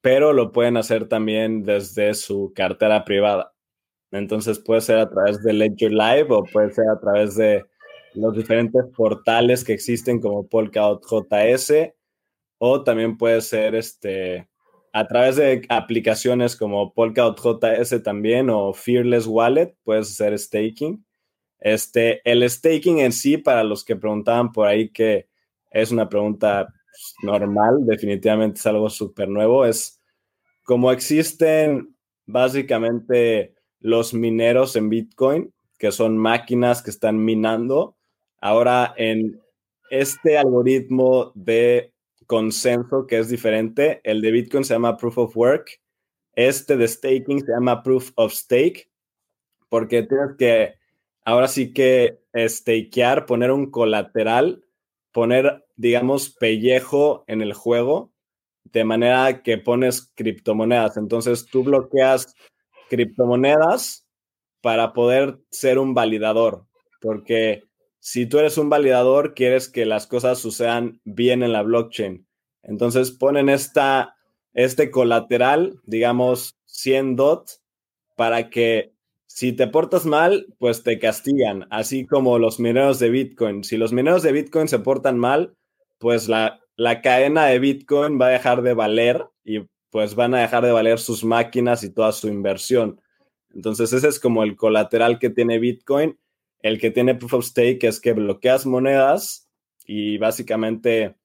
pero 0.00 0.32
lo 0.32 0.52
pueden 0.52 0.76
hacer 0.76 1.08
también 1.08 1.64
desde 1.64 2.14
su 2.14 2.52
cartera 2.54 3.04
privada. 3.04 3.52
Entonces 4.10 4.58
puede 4.58 4.80
ser 4.80 4.98
a 4.98 5.10
través 5.10 5.42
de 5.42 5.52
Ledger 5.52 5.92
Live 5.92 6.28
o 6.30 6.44
puede 6.44 6.72
ser 6.72 6.88
a 6.88 6.98
través 6.98 7.36
de 7.36 7.64
los 8.14 8.34
diferentes 8.34 8.82
portales 8.96 9.64
que 9.64 9.74
existen 9.74 10.20
como 10.20 10.46
Polkadot 10.46 11.02
JS 11.04 11.92
o 12.58 12.82
también 12.82 13.16
puede 13.16 13.40
ser 13.40 13.74
este 13.74 14.48
a 14.92 15.06
través 15.06 15.36
de 15.36 15.66
aplicaciones 15.68 16.56
como 16.56 16.92
Polkadot 16.92 17.38
JS 17.40 18.02
también 18.02 18.50
o 18.50 18.72
Fearless 18.72 19.26
Wallet 19.26 19.74
puedes 19.84 20.10
hacer 20.10 20.38
staking. 20.38 21.04
Este, 21.60 22.20
el 22.30 22.48
staking 22.48 22.98
en 22.98 23.12
sí, 23.12 23.36
para 23.36 23.64
los 23.64 23.84
que 23.84 23.96
preguntaban 23.96 24.52
por 24.52 24.66
ahí 24.66 24.90
que 24.90 25.28
es 25.70 25.90
una 25.90 26.08
pregunta 26.08 26.72
normal, 27.22 27.86
definitivamente 27.86 28.58
es 28.58 28.66
algo 28.66 28.90
súper 28.90 29.28
nuevo, 29.28 29.64
es 29.66 30.00
como 30.64 30.92
existen 30.92 31.94
básicamente 32.26 33.54
los 33.80 34.14
mineros 34.14 34.76
en 34.76 34.88
Bitcoin, 34.88 35.52
que 35.78 35.92
son 35.92 36.18
máquinas 36.18 36.82
que 36.82 36.90
están 36.90 37.24
minando, 37.24 37.96
ahora 38.40 38.94
en 38.96 39.40
este 39.90 40.36
algoritmo 40.36 41.32
de 41.34 41.92
consenso 42.28 43.06
que 43.08 43.18
es 43.18 43.28
diferente. 43.28 44.00
El 44.04 44.20
de 44.20 44.30
Bitcoin 44.30 44.62
se 44.62 44.74
llama 44.74 44.96
Proof 44.96 45.18
of 45.18 45.36
Work. 45.36 45.80
Este 46.34 46.76
de 46.76 46.86
staking 46.86 47.40
se 47.40 47.50
llama 47.50 47.82
Proof 47.82 48.12
of 48.14 48.32
Stake, 48.32 48.92
porque 49.68 50.04
tienes 50.04 50.36
que 50.38 50.74
ahora 51.24 51.48
sí 51.48 51.72
que 51.72 52.20
stakear, 52.34 53.26
poner 53.26 53.50
un 53.50 53.70
colateral, 53.70 54.64
poner, 55.12 55.66
digamos, 55.76 56.30
pellejo 56.30 57.24
en 57.26 57.42
el 57.42 57.54
juego, 57.54 58.12
de 58.64 58.84
manera 58.84 59.42
que 59.42 59.58
pones 59.58 60.12
criptomonedas. 60.14 60.96
Entonces 60.96 61.46
tú 61.46 61.64
bloqueas 61.64 62.34
criptomonedas 62.88 64.06
para 64.60 64.92
poder 64.92 65.38
ser 65.50 65.78
un 65.78 65.94
validador, 65.94 66.66
porque 67.00 67.67
si 68.00 68.26
tú 68.26 68.38
eres 68.38 68.58
un 68.58 68.70
validador, 68.70 69.34
quieres 69.34 69.68
que 69.68 69.86
las 69.86 70.06
cosas 70.06 70.38
sucedan 70.38 71.00
bien 71.04 71.42
en 71.42 71.52
la 71.52 71.62
blockchain. 71.62 72.26
Entonces 72.62 73.10
ponen 73.10 73.48
esta, 73.48 74.16
este 74.52 74.90
colateral, 74.90 75.80
digamos 75.84 76.58
100 76.66 77.16
DOT, 77.16 77.50
para 78.16 78.50
que 78.50 78.92
si 79.26 79.52
te 79.52 79.66
portas 79.66 80.06
mal, 80.06 80.46
pues 80.58 80.82
te 80.82 80.98
castigan, 80.98 81.66
así 81.70 82.06
como 82.06 82.38
los 82.38 82.58
mineros 82.58 82.98
de 82.98 83.10
Bitcoin. 83.10 83.62
Si 83.62 83.76
los 83.76 83.92
mineros 83.92 84.22
de 84.22 84.32
Bitcoin 84.32 84.68
se 84.68 84.78
portan 84.78 85.18
mal, 85.18 85.54
pues 85.98 86.28
la, 86.28 86.60
la 86.76 87.02
cadena 87.02 87.46
de 87.46 87.58
Bitcoin 87.58 88.20
va 88.20 88.26
a 88.26 88.30
dejar 88.30 88.62
de 88.62 88.74
valer 88.74 89.26
y 89.44 89.66
pues 89.90 90.14
van 90.14 90.34
a 90.34 90.40
dejar 90.40 90.64
de 90.64 90.72
valer 90.72 90.98
sus 90.98 91.24
máquinas 91.24 91.84
y 91.84 91.90
toda 91.90 92.12
su 92.12 92.28
inversión. 92.28 93.00
Entonces 93.54 93.92
ese 93.92 94.08
es 94.08 94.20
como 94.20 94.42
el 94.42 94.56
colateral 94.56 95.18
que 95.18 95.30
tiene 95.30 95.58
Bitcoin 95.58 96.18
el 96.62 96.80
que 96.80 96.90
tiene 96.90 97.14
proof 97.14 97.34
of 97.34 97.44
stake 97.44 97.84
es 97.84 98.00
que 98.00 98.12
bloqueas 98.12 98.66
monedas 98.66 99.48
y 99.84 100.18
básicamente 100.18 101.16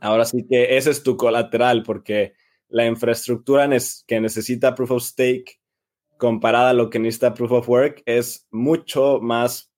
ahora 0.00 0.24
sí 0.24 0.46
que 0.48 0.76
ese 0.76 0.90
es 0.90 1.02
tu 1.02 1.16
colateral 1.16 1.82
porque 1.82 2.34
la 2.68 2.86
infraestructura 2.86 3.68
que 4.06 4.20
necesita 4.20 4.74
proof 4.74 4.90
of 4.90 5.02
stake 5.02 5.60
comparada 6.16 6.70
a 6.70 6.74
lo 6.74 6.90
que 6.90 6.98
necesita 6.98 7.34
proof 7.34 7.52
of 7.52 7.68
work 7.68 8.02
es 8.06 8.46
mucho 8.50 9.20
más 9.20 9.72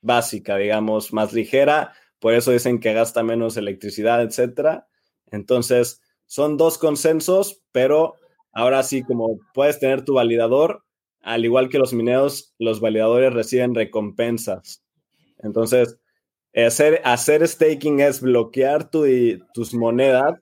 básica, 0.00 0.56
digamos, 0.56 1.12
más 1.12 1.32
ligera. 1.32 1.92
Por 2.18 2.34
eso 2.34 2.50
dicen 2.50 2.80
que 2.80 2.92
gasta 2.92 3.22
menos 3.22 3.56
electricidad, 3.56 4.22
etcétera. 4.22 4.88
Entonces, 5.30 6.02
son 6.26 6.56
dos 6.56 6.78
consensos, 6.78 7.62
pero 7.72 8.14
ahora 8.52 8.82
sí, 8.82 9.02
como 9.02 9.38
puedes 9.54 9.78
tener 9.78 10.04
tu 10.04 10.14
validador, 10.14 10.84
al 11.24 11.44
igual 11.44 11.68
que 11.68 11.78
los 11.78 11.92
mineros, 11.92 12.54
los 12.58 12.80
validadores 12.80 13.32
reciben 13.32 13.74
recompensas. 13.74 14.84
Entonces, 15.38 15.98
hacer, 16.54 17.00
hacer 17.04 17.46
staking 17.48 18.00
es 18.00 18.20
bloquear 18.20 18.90
tus 18.90 19.74
monedas 19.74 20.40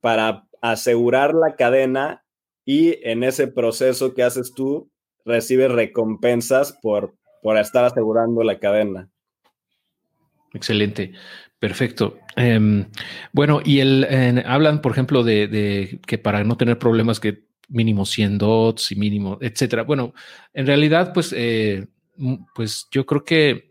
para 0.00 0.46
asegurar 0.60 1.32
la 1.34 1.54
cadena 1.56 2.24
y 2.64 2.98
en 3.08 3.22
ese 3.22 3.46
proceso 3.46 4.14
que 4.14 4.22
haces 4.22 4.52
tú, 4.54 4.90
recibes 5.24 5.70
recompensas 5.70 6.76
por, 6.82 7.14
por 7.42 7.56
estar 7.56 7.84
asegurando 7.84 8.42
la 8.42 8.58
cadena. 8.58 9.08
Excelente, 10.52 11.12
perfecto. 11.58 12.18
Em, 12.36 12.86
bueno, 13.32 13.60
y 13.64 13.80
el, 13.80 14.42
hablan, 14.44 14.82
por 14.82 14.92
ejemplo, 14.92 15.22
de, 15.22 15.46
de, 15.46 16.00
que 16.06 16.18
para 16.18 16.42
no 16.42 16.56
tener 16.56 16.78
problemas 16.78 17.20
que 17.20 17.49
mínimo 17.70 18.04
100 18.04 18.38
dots 18.38 18.92
y 18.92 18.96
mínimo, 18.96 19.38
etcétera. 19.40 19.82
Bueno, 19.84 20.12
en 20.52 20.66
realidad, 20.66 21.12
pues, 21.14 21.34
eh, 21.36 21.86
pues 22.54 22.88
yo 22.90 23.06
creo 23.06 23.24
que 23.24 23.69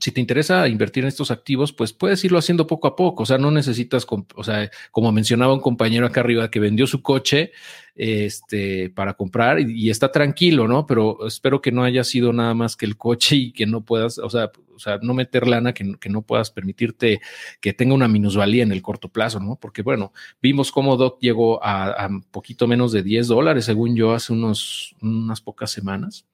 si 0.00 0.12
te 0.12 0.20
interesa 0.20 0.66
invertir 0.68 1.04
en 1.04 1.08
estos 1.08 1.30
activos, 1.30 1.72
pues 1.72 1.92
puedes 1.92 2.24
irlo 2.24 2.38
haciendo 2.38 2.66
poco 2.66 2.88
a 2.88 2.96
poco. 2.96 3.22
O 3.24 3.26
sea, 3.26 3.38
no 3.38 3.50
necesitas, 3.50 4.06
o 4.08 4.44
sea, 4.44 4.70
como 4.90 5.12
mencionaba 5.12 5.52
un 5.52 5.60
compañero 5.60 6.06
acá 6.06 6.20
arriba 6.20 6.50
que 6.50 6.60
vendió 6.60 6.86
su 6.86 7.02
coche 7.02 7.52
este, 7.94 8.88
para 8.90 9.14
comprar 9.14 9.60
y, 9.60 9.90
está 9.90 10.10
tranquilo, 10.10 10.66
¿no? 10.66 10.86
Pero 10.86 11.26
espero 11.26 11.60
que 11.60 11.72
no 11.72 11.84
haya 11.84 12.02
sido 12.02 12.32
nada 12.32 12.54
más 12.54 12.76
que 12.76 12.86
el 12.86 12.96
coche 12.96 13.36
y 13.36 13.52
que 13.52 13.66
no 13.66 13.84
puedas, 13.84 14.18
o 14.18 14.30
sea, 14.30 14.50
o 14.74 14.78
sea 14.78 14.98
no 15.02 15.12
meter 15.12 15.46
lana 15.46 15.74
que, 15.74 15.96
que 16.00 16.08
no 16.08 16.22
puedas 16.22 16.50
permitirte 16.50 17.20
que 17.60 17.74
tenga 17.74 17.94
una 17.94 18.08
minusvalía 18.08 18.62
en 18.62 18.72
el 18.72 18.80
corto 18.80 19.08
plazo, 19.08 19.38
¿no? 19.38 19.56
Porque 19.56 19.82
bueno, 19.82 20.12
vimos 20.40 20.72
cómo 20.72 20.96
DOT 20.96 21.20
llegó 21.20 21.62
a, 21.62 22.06
a 22.06 22.08
poquito 22.30 22.66
menos 22.66 22.92
de 22.92 23.02
10 23.02 23.28
dólares, 23.28 23.66
según 23.66 23.94
yo, 23.96 24.14
hace 24.14 24.32
unos, 24.32 24.96
unas 25.02 25.40
pocas 25.42 25.70
semanas. 25.70 26.24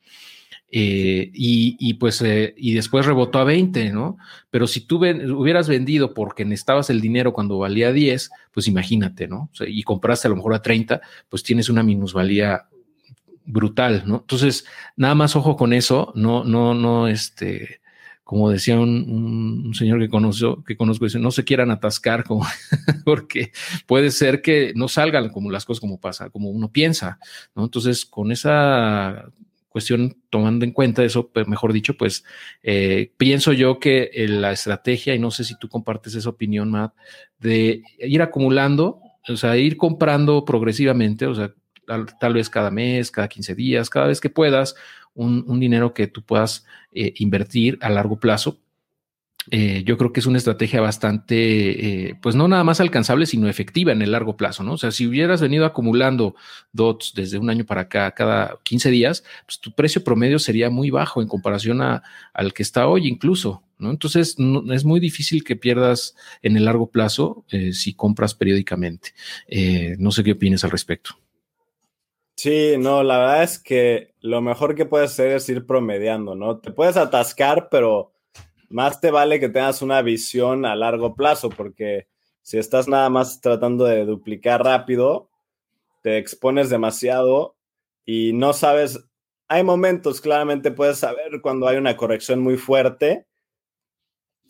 Eh, 0.70 1.30
y, 1.32 1.94
pues, 1.94 2.20
eh, 2.22 2.54
y 2.56 2.74
después 2.74 3.06
rebotó 3.06 3.38
a 3.38 3.44
20, 3.44 3.92
¿no? 3.92 4.18
Pero 4.50 4.66
si 4.66 4.80
tú 4.80 4.96
hubieras 4.96 5.68
vendido 5.68 6.12
porque 6.12 6.44
necesitabas 6.44 6.90
el 6.90 7.00
dinero 7.00 7.32
cuando 7.32 7.58
valía 7.58 7.92
10, 7.92 8.30
pues 8.52 8.66
imagínate, 8.66 9.28
¿no? 9.28 9.50
y 9.66 9.82
compraste 9.84 10.26
a 10.28 10.30
lo 10.30 10.36
mejor 10.36 10.54
a 10.54 10.62
30, 10.62 11.00
pues 11.28 11.42
tienes 11.42 11.68
una 11.68 11.82
minusvalía 11.82 12.66
brutal, 13.44 14.02
¿no? 14.06 14.16
Entonces, 14.16 14.66
nada 14.96 15.14
más 15.14 15.36
ojo 15.36 15.56
con 15.56 15.72
eso, 15.72 16.12
no, 16.16 16.44
no, 16.44 16.74
no, 16.74 17.06
este, 17.06 17.80
como 18.24 18.50
decía 18.50 18.78
un, 18.78 19.72
señor 19.72 20.00
que 20.00 20.08
conozco, 20.08 20.64
que 20.64 20.76
conozco, 20.76 21.04
dice, 21.04 21.20
no 21.20 21.30
se 21.30 21.44
quieran 21.44 21.70
atascar, 21.70 22.24
porque 23.04 23.52
puede 23.86 24.10
ser 24.10 24.42
que 24.42 24.72
no 24.74 24.88
salgan 24.88 25.30
como 25.30 25.50
las 25.50 25.64
cosas 25.64 25.80
como 25.80 26.00
pasa, 26.00 26.28
como 26.30 26.50
uno 26.50 26.72
piensa, 26.72 27.20
¿no? 27.54 27.64
Entonces, 27.64 28.04
con 28.04 28.32
esa 28.32 29.26
cuestión, 29.76 30.16
tomando 30.30 30.64
en 30.64 30.72
cuenta 30.72 31.04
eso, 31.04 31.30
mejor 31.46 31.74
dicho, 31.74 31.98
pues 31.98 32.24
eh, 32.62 33.12
pienso 33.18 33.52
yo 33.52 33.78
que 33.78 34.10
eh, 34.14 34.26
la 34.26 34.50
estrategia, 34.50 35.14
y 35.14 35.18
no 35.18 35.30
sé 35.30 35.44
si 35.44 35.54
tú 35.58 35.68
compartes 35.68 36.14
esa 36.14 36.30
opinión, 36.30 36.70
Matt, 36.70 36.94
de 37.38 37.82
ir 37.98 38.22
acumulando, 38.22 39.02
o 39.28 39.36
sea, 39.36 39.54
ir 39.58 39.76
comprando 39.76 40.46
progresivamente, 40.46 41.26
o 41.26 41.34
sea, 41.34 41.52
tal, 42.18 42.32
vez 42.32 42.48
cada 42.48 42.70
mes, 42.70 43.10
cada 43.10 43.28
15 43.28 43.54
días, 43.54 43.90
cada 43.90 44.06
vez 44.06 44.18
que 44.18 44.30
puedas, 44.30 44.76
un, 45.12 45.60
dinero 45.60 45.92
que 45.92 46.06
tú 46.06 46.22
puedas 46.22 46.64
eh, 46.92 47.12
invertir 47.18 47.78
a 47.82 47.90
largo 47.90 48.18
plazo 48.18 48.58
eh, 49.50 49.84
yo 49.84 49.96
creo 49.96 50.12
que 50.12 50.20
es 50.20 50.26
una 50.26 50.38
estrategia 50.38 50.80
bastante, 50.80 52.08
eh, 52.08 52.18
pues 52.20 52.34
no 52.34 52.48
nada 52.48 52.64
más 52.64 52.80
alcanzable, 52.80 53.26
sino 53.26 53.48
efectiva 53.48 53.92
en 53.92 54.02
el 54.02 54.12
largo 54.12 54.36
plazo, 54.36 54.62
¿no? 54.62 54.72
O 54.72 54.78
sea, 54.78 54.90
si 54.90 55.06
hubieras 55.06 55.40
venido 55.40 55.64
acumulando 55.64 56.34
DOTs 56.72 57.12
desde 57.14 57.38
un 57.38 57.50
año 57.50 57.64
para 57.64 57.82
acá, 57.82 58.10
cada 58.12 58.58
15 58.64 58.90
días, 58.90 59.24
pues 59.46 59.60
tu 59.60 59.72
precio 59.72 60.02
promedio 60.02 60.38
sería 60.38 60.70
muy 60.70 60.90
bajo 60.90 61.22
en 61.22 61.28
comparación 61.28 61.80
a, 61.80 62.02
al 62.34 62.52
que 62.52 62.62
está 62.62 62.88
hoy 62.88 63.06
incluso, 63.06 63.62
¿no? 63.78 63.90
Entonces, 63.90 64.36
es 64.70 64.84
muy 64.84 65.00
difícil 65.00 65.44
que 65.44 65.56
pierdas 65.56 66.16
en 66.42 66.56
el 66.56 66.64
largo 66.64 66.90
plazo 66.90 67.44
eh, 67.50 67.72
si 67.72 67.94
compras 67.94 68.34
periódicamente. 68.34 69.14
no 69.98 70.10
sé 70.10 70.24
qué 70.24 70.32
opinas 70.32 70.64
al 70.64 70.70
respecto. 70.70 71.10
Sí, 72.36 72.74
no, 72.78 73.02
la 73.02 73.18
verdad 73.18 73.42
es 73.44 73.58
que 73.58 74.12
lo 74.20 74.42
mejor 74.42 74.74
que 74.74 74.84
puedes 74.84 75.12
hacer 75.12 75.32
es 75.32 75.48
ir 75.48 75.64
promediando, 75.64 76.34
¿no? 76.34 76.58
Te 76.58 76.70
puedes 76.70 76.98
atascar, 76.98 77.68
pero 77.70 78.12
más 78.68 79.00
te 79.00 79.10
vale 79.10 79.40
que 79.40 79.48
tengas 79.48 79.82
una 79.82 80.02
visión 80.02 80.64
a 80.64 80.76
largo 80.76 81.14
plazo, 81.14 81.50
porque 81.50 82.08
si 82.42 82.58
estás 82.58 82.88
nada 82.88 83.08
más 83.10 83.40
tratando 83.40 83.84
de 83.84 84.04
duplicar 84.04 84.62
rápido, 84.62 85.30
te 86.02 86.18
expones 86.18 86.70
demasiado 86.70 87.56
y 88.04 88.32
no 88.32 88.52
sabes, 88.52 89.04
hay 89.48 89.64
momentos, 89.64 90.20
claramente 90.20 90.70
puedes 90.70 90.98
saber 90.98 91.40
cuando 91.42 91.66
hay 91.66 91.76
una 91.76 91.96
corrección 91.96 92.40
muy 92.40 92.56
fuerte. 92.56 93.26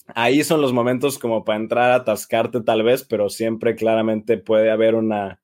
Ahí 0.09 0.45
son 0.45 0.61
los 0.61 0.73
momentos 0.73 1.19
como 1.19 1.45
para 1.45 1.59
entrar 1.59 1.91
a 1.91 1.97
atascarte 1.97 2.61
tal 2.61 2.83
vez, 2.83 3.05
pero 3.05 3.29
siempre 3.29 3.75
claramente 3.75 4.39
puede 4.39 4.71
haber 4.71 4.95
una, 4.95 5.41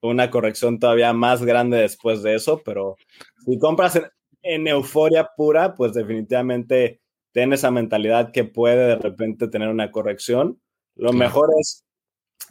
una 0.00 0.30
corrección 0.30 0.78
todavía 0.78 1.12
más 1.12 1.44
grande 1.44 1.78
después 1.78 2.22
de 2.22 2.34
eso, 2.34 2.62
pero 2.64 2.96
si 3.44 3.58
compras 3.58 4.00
en 4.42 4.68
euforia 4.68 5.30
pura, 5.36 5.74
pues 5.74 5.92
definitivamente 5.92 7.00
ten 7.38 7.52
esa 7.52 7.70
mentalidad 7.70 8.32
que 8.32 8.42
puede 8.42 8.88
de 8.88 8.96
repente 8.96 9.46
tener 9.46 9.68
una 9.68 9.92
corrección. 9.92 10.60
Lo 10.96 11.12
mejor 11.12 11.50
es 11.60 11.84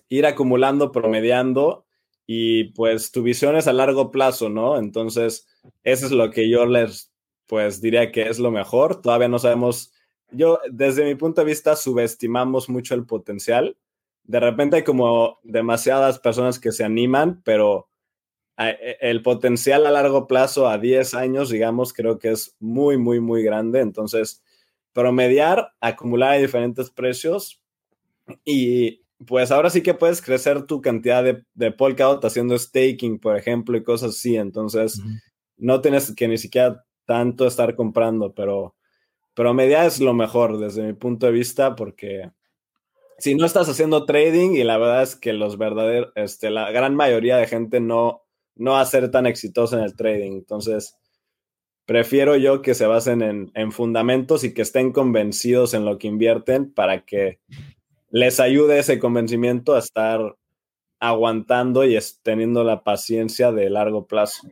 ir 0.08 0.26
acumulando, 0.26 0.94
promediando 0.94 1.86
y 2.26 2.72
pues 2.72 3.12
tu 3.12 3.22
visión 3.22 3.58
es 3.58 3.68
a 3.68 3.74
largo 3.74 4.12
plazo, 4.12 4.48
¿no? 4.48 4.78
Entonces, 4.78 5.46
eso 5.84 6.06
es 6.06 6.14
lo 6.14 6.32
que 6.32 6.50
yo 6.50 6.66
les 6.66 7.12
pues 7.48 7.82
diría 7.82 8.14
que 8.14 8.30
es 8.30 8.40
lo 8.40 8.50
mejor. 8.50 9.02
Todavía 9.02 9.28
no 9.28 9.40
sabemos, 9.40 9.92
yo 10.32 10.58
desde 10.72 11.04
mi 11.04 11.16
punto 11.16 11.42
de 11.42 11.48
vista 11.48 11.76
subestimamos 11.76 12.70
mucho 12.70 12.96
el 12.96 13.06
potencial. 13.06 13.76
De 14.24 14.40
repente 14.40 14.78
hay 14.78 14.84
como 14.86 15.40
demasiadas 15.44 16.18
personas 16.20 16.60
que 16.60 16.72
se 16.72 16.86
animan, 16.86 17.42
pero 17.44 17.90
e, 18.58 18.96
el 19.02 19.22
potencial 19.22 19.86
a 19.86 19.92
largo 19.92 20.28
plazo, 20.28 20.70
a 20.70 20.78
10 20.78 21.14
años, 21.14 21.50
digamos, 21.50 21.92
creo 21.92 22.20
que 22.20 22.32
es 22.32 22.56
muy, 22.62 22.98
muy, 22.98 23.20
muy 23.20 23.44
grande. 23.44 23.82
Entonces, 23.82 24.46
promediar, 24.98 25.74
acumular 25.80 26.32
a 26.32 26.38
diferentes 26.38 26.90
precios 26.90 27.62
y 28.44 29.04
pues 29.28 29.52
ahora 29.52 29.70
sí 29.70 29.84
que 29.84 29.94
puedes 29.94 30.24
crecer 30.24 30.64
tu 30.64 30.82
cantidad 30.82 31.24
de, 31.24 31.44
de 31.54 31.72
Polkadot 31.72 32.26
haciendo 32.26 32.58
staking, 32.58 33.20
por 33.20 33.38
ejemplo, 33.38 33.78
y 33.78 33.84
cosas 33.84 34.16
así. 34.16 34.38
Entonces, 34.38 35.00
no 35.56 35.82
tienes 35.82 36.16
que 36.16 36.28
ni 36.28 36.40
siquiera 36.40 36.84
tanto 37.06 37.46
estar 37.46 37.76
comprando, 37.76 38.34
pero 38.34 38.74
promediar 39.36 39.86
es 39.86 40.00
lo 40.00 40.16
mejor 40.16 40.58
desde 40.58 40.82
mi 40.82 40.94
punto 40.94 41.28
de 41.28 41.32
vista 41.32 41.76
porque 41.76 42.32
si 43.20 43.36
no 43.36 43.46
estás 43.46 43.70
haciendo 43.70 44.06
trading 44.06 44.56
y 44.56 44.64
la 44.64 44.80
verdad 44.80 45.04
es 45.04 45.16
que 45.16 45.32
los 45.32 45.60
verdaderos, 45.60 46.12
este, 46.16 46.50
la 46.50 46.72
gran 46.72 46.96
mayoría 46.96 47.38
de 47.38 47.46
gente 47.46 47.80
no, 47.80 48.24
no 48.56 48.72
va 48.72 48.82
a 48.82 48.86
ser 48.86 49.12
tan 49.12 49.28
exitosa 49.28 49.78
en 49.78 49.84
el 49.84 49.96
trading. 49.96 50.32
Entonces, 50.32 50.98
prefiero 51.88 52.36
yo 52.36 52.62
que 52.62 52.76
se 52.76 52.86
basen 52.86 53.24
en, 53.24 53.52
en, 53.56 53.72
fundamentos 53.72 54.44
y 54.44 54.54
que 54.54 54.62
estén 54.62 54.92
convencidos 54.92 55.74
en 55.74 55.86
lo 55.86 55.98
que 55.98 56.08
invierten 56.08 56.72
para 56.72 57.02
que 57.02 57.40
les 58.12 58.40
ayude 58.40 58.78
ese 58.78 59.00
convencimiento 59.00 59.74
a 59.74 59.80
estar 59.80 60.36
aguantando 61.00 61.86
y 61.86 61.98
teniendo 62.24 62.64
la 62.64 62.84
paciencia 62.84 63.52
de 63.52 63.70
largo 63.70 64.08
plazo. 64.08 64.48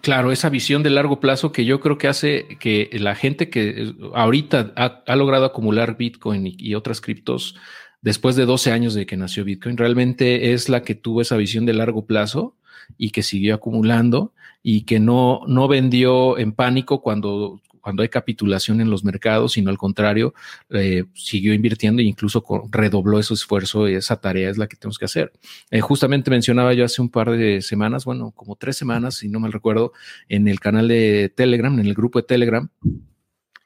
Claro, 0.00 0.32
esa 0.32 0.50
visión 0.50 0.82
de 0.82 0.90
largo 0.90 1.20
plazo 1.20 1.52
que 1.52 1.64
yo 1.64 1.80
creo 1.80 1.98
que 1.98 2.08
hace 2.08 2.58
que 2.60 2.90
la 2.92 3.14
gente 3.14 3.50
que 3.50 3.94
ahorita 4.14 4.72
ha, 4.76 5.16
logrado 5.16 5.46
acumular 5.46 5.96
Bitcoin 5.96 6.54
y, 6.58 6.74
otras 6.74 7.00
criptos 7.00 7.56
después 8.02 8.36
de 8.36 8.44
12 8.44 8.70
años 8.70 8.94
de 8.94 9.06
que 9.06 9.16
nació 9.16 9.44
Bitcoin, 9.44 9.76
realmente 9.76 10.52
es 10.52 10.68
la 10.68 10.82
que 10.82 10.94
tuvo 10.94 11.22
esa 11.22 11.36
visión 11.36 11.64
de 11.64 11.72
largo 11.72 12.06
plazo 12.06 12.56
y 12.98 13.10
que 13.10 13.22
siguió 13.22 13.54
acumulando 13.54 14.34
y 14.66 14.82
que 14.82 14.98
no, 14.98 15.42
no 15.46 15.68
vendió 15.68 16.38
en 16.38 16.52
pánico 16.52 17.02
cuando 17.02 17.60
cuando 17.84 18.02
hay 18.02 18.08
capitulación 18.08 18.80
en 18.80 18.88
los 18.88 19.04
mercados, 19.04 19.52
sino 19.52 19.68
al 19.68 19.76
contrario, 19.76 20.32
eh, 20.70 21.04
siguió 21.12 21.52
invirtiendo 21.52 22.00
e 22.00 22.06
incluso 22.06 22.42
redobló 22.70 23.18
ese 23.18 23.34
esfuerzo 23.34 23.86
y 23.90 23.94
esa 23.94 24.16
tarea 24.16 24.48
es 24.48 24.56
la 24.56 24.68
que 24.68 24.76
tenemos 24.76 24.98
que 24.98 25.04
hacer. 25.04 25.32
Eh, 25.70 25.82
justamente 25.82 26.30
mencionaba 26.30 26.72
yo 26.72 26.86
hace 26.86 27.02
un 27.02 27.10
par 27.10 27.30
de 27.30 27.60
semanas, 27.60 28.06
bueno, 28.06 28.30
como 28.30 28.56
tres 28.56 28.78
semanas, 28.78 29.16
si 29.16 29.28
no 29.28 29.38
mal 29.38 29.52
recuerdo, 29.52 29.92
en 30.30 30.48
el 30.48 30.60
canal 30.60 30.88
de 30.88 31.30
Telegram, 31.36 31.78
en 31.78 31.84
el 31.84 31.92
grupo 31.92 32.18
de 32.18 32.26
Telegram, 32.26 32.70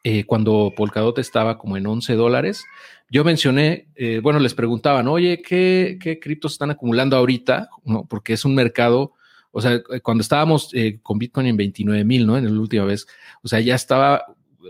eh, 0.03 0.25
cuando 0.25 0.73
Polkadot 0.77 1.17
estaba 1.21 1.57
como 1.57 1.77
en 1.77 1.87
11 1.87 2.15
dólares, 2.15 2.65
yo 3.11 3.23
mencioné, 3.23 3.87
bueno, 4.21 4.41
les 4.41 4.53
preguntaban, 4.53 5.07
oye, 5.07 5.41
¿qué, 5.43 5.97
qué 6.03 6.19
criptos 6.19 6.53
están 6.53 6.73
acumulando 6.73 7.17
ahorita? 7.17 7.71
¿No? 7.85 8.05
Porque 8.05 8.33
es 8.33 8.45
un 8.45 8.57
mercado 8.57 9.13
o 9.51 9.61
sea, 9.61 9.75
eh, 9.75 10.01
cuando 10.03 10.23
estábamos 10.23 10.71
eh, 10.75 10.99
con 11.03 11.19
Bitcoin 11.19 11.47
en 11.47 11.57
29 11.57 12.05
mil, 12.05 12.27
¿no? 12.27 12.37
En 12.37 12.45
la 12.45 12.61
última 12.61 12.85
vez, 12.85 13.07
o 13.43 13.49
sea, 13.49 13.61
ya 13.61 13.75
estaba 13.75 14.25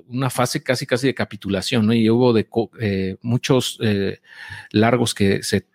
una 0.06 0.30
fase 0.30 0.62
casi, 0.62 0.86
casi 0.86 1.08
de 1.08 1.14
capitulación, 1.14 1.86
¿no? 1.86 1.92
Y 1.92 2.08
hubo 2.08 2.32
de 2.32 2.48
eh, 2.80 3.16
muchos 3.22 3.78
largos 4.70 5.14
que 5.14 5.42
se, 5.42 5.66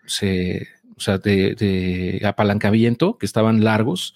o 0.96 1.00
sea, 1.00 1.18
de, 1.18 2.22
apalancamiento 2.24 3.18
que 3.18 3.26
estaban 3.26 3.62
largos 3.62 4.14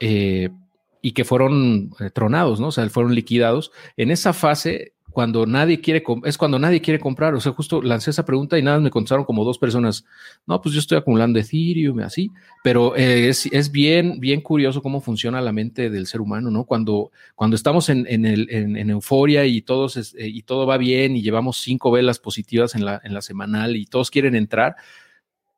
y 0.00 1.12
que 1.12 1.24
fueron 1.24 1.90
tronados, 2.12 2.60
¿no? 2.60 2.68
O 2.68 2.72
sea, 2.72 2.86
fueron 2.90 3.14
liquidados. 3.14 3.70
En 3.96 4.10
esa 4.10 4.34
fase 4.34 4.92
cuando 5.18 5.46
nadie 5.46 5.80
quiere, 5.80 6.04
es 6.26 6.38
cuando 6.38 6.60
nadie 6.60 6.80
quiere 6.80 7.00
comprar. 7.00 7.34
O 7.34 7.40
sea, 7.40 7.50
justo 7.50 7.82
lancé 7.82 8.10
esa 8.10 8.24
pregunta 8.24 8.56
y 8.56 8.62
nada, 8.62 8.78
me 8.78 8.88
contestaron 8.88 9.24
como 9.24 9.44
dos 9.44 9.58
personas. 9.58 10.04
No, 10.46 10.62
pues 10.62 10.72
yo 10.72 10.78
estoy 10.78 10.96
acumulando 10.96 11.40
Ethereum, 11.40 11.98
así. 11.98 12.30
Pero 12.62 12.94
eh, 12.94 13.28
es, 13.28 13.72
bien, 13.72 14.20
bien 14.20 14.40
curioso 14.40 14.80
cómo 14.80 15.00
funciona 15.00 15.40
la 15.40 15.50
mente 15.50 15.90
del 15.90 16.06
ser 16.06 16.20
humano, 16.20 16.52
¿no? 16.52 16.62
Cuando, 16.62 17.10
cuando 17.34 17.56
estamos 17.56 17.88
en, 17.88 18.06
en, 18.06 18.90
euforia 18.90 19.44
y, 19.44 19.60
todos, 19.60 19.96
eh, 19.96 20.28
y 20.28 20.42
todo 20.42 20.68
va 20.68 20.76
bien 20.76 21.16
y 21.16 21.22
llevamos 21.22 21.56
cinco 21.62 21.90
velas 21.90 22.20
positivas 22.20 22.76
en 22.76 22.84
la, 22.84 23.00
en 23.02 23.12
la 23.12 23.20
semanal 23.20 23.74
y 23.74 23.86
todos 23.86 24.12
quieren 24.12 24.36
entrar, 24.36 24.76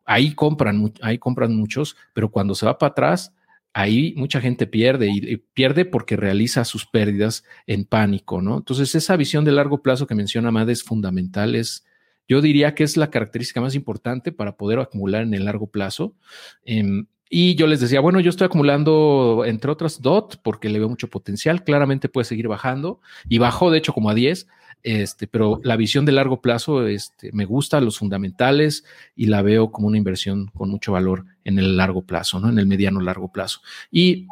ahí 0.07 0.35
compran, 0.35 0.91
ahí 1.03 1.19
compran 1.19 1.55
muchos, 1.55 1.99
pero 2.15 2.31
cuando 2.31 2.55
se 2.55 2.65
va 2.65 2.79
para 2.79 2.93
atrás, 2.93 3.35
ahí 3.73 4.15
mucha 4.17 4.41
gente 4.41 4.67
pierde 4.67 5.09
y, 5.11 5.37
pierde 5.37 5.85
porque 5.85 6.17
realiza 6.17 6.65
sus 6.65 6.87
pérdidas 6.87 7.45
en 7.67 7.85
pánico, 7.85 8.43
¿no? 8.43 8.59
Entonces, 8.59 8.95
esa 8.95 9.17
visión 9.17 9.45
de 9.45 9.53
largo 9.53 9.83
plazo 9.83 10.07
que 10.07 10.15
menciona 10.15 10.51
Mad 10.51 10.71
es 10.71 10.83
fundamental, 10.83 11.55
es, 11.55 11.87
yo 12.29 12.41
diría 12.41 12.75
que 12.75 12.85
es 12.85 12.97
la 12.97 13.11
característica 13.11 13.61
más 13.61 13.75
importante 13.75 14.33
para 14.33 14.57
poder 14.57 14.79
acumular 14.81 15.23
en 15.23 15.35
el 15.35 15.45
largo 15.45 15.69
plazo. 15.69 16.17
Em, 16.65 17.07
y 17.29 17.55
yo 17.55 17.69
les 17.69 17.81
decía, 17.81 18.01
bueno, 18.01 18.19
yo 18.19 18.31
estoy 18.31 18.47
acumulando, 18.47 19.45
entre 19.47 19.71
otras, 19.71 20.03
DOT, 20.03 20.39
porque 20.43 20.69
le 20.69 20.81
veo 20.81 20.89
mucho 20.89 21.09
potencial, 21.09 21.63
claramente 21.63 22.09
puede 22.09 22.25
seguir 22.25 22.49
bajando, 22.49 23.01
y 23.29 23.39
bajó, 23.39 23.71
de 23.71 23.79
hecho, 23.79 23.93
como 23.93 24.11
a 24.11 24.15
10, 24.15 24.49
este, 24.83 25.27
pero 25.27 25.61
la 25.63 25.77
visión 25.77 26.05
de 26.05 26.13
largo 26.13 26.41
plazo 26.41 26.87
este, 26.87 27.31
me 27.33 27.45
gusta, 27.45 27.81
los 27.81 27.99
fundamentales, 27.99 28.85
y 29.15 29.27
la 29.27 29.43
veo 29.43 29.71
como 29.71 29.89
una 29.89 29.99
inversión 29.99 30.47
con 30.49 30.71
mucho 30.71 30.93
valor 30.93 31.25
en 31.45 31.59
el 31.59 31.77
largo 31.77 32.03
plazo, 32.03 32.41
¿no? 32.41 32.49
En 32.49 32.59
el 32.59 32.67
mediano 32.67 33.01
largo 33.01 33.33
plazo. 33.33 33.61
Y 33.91 34.27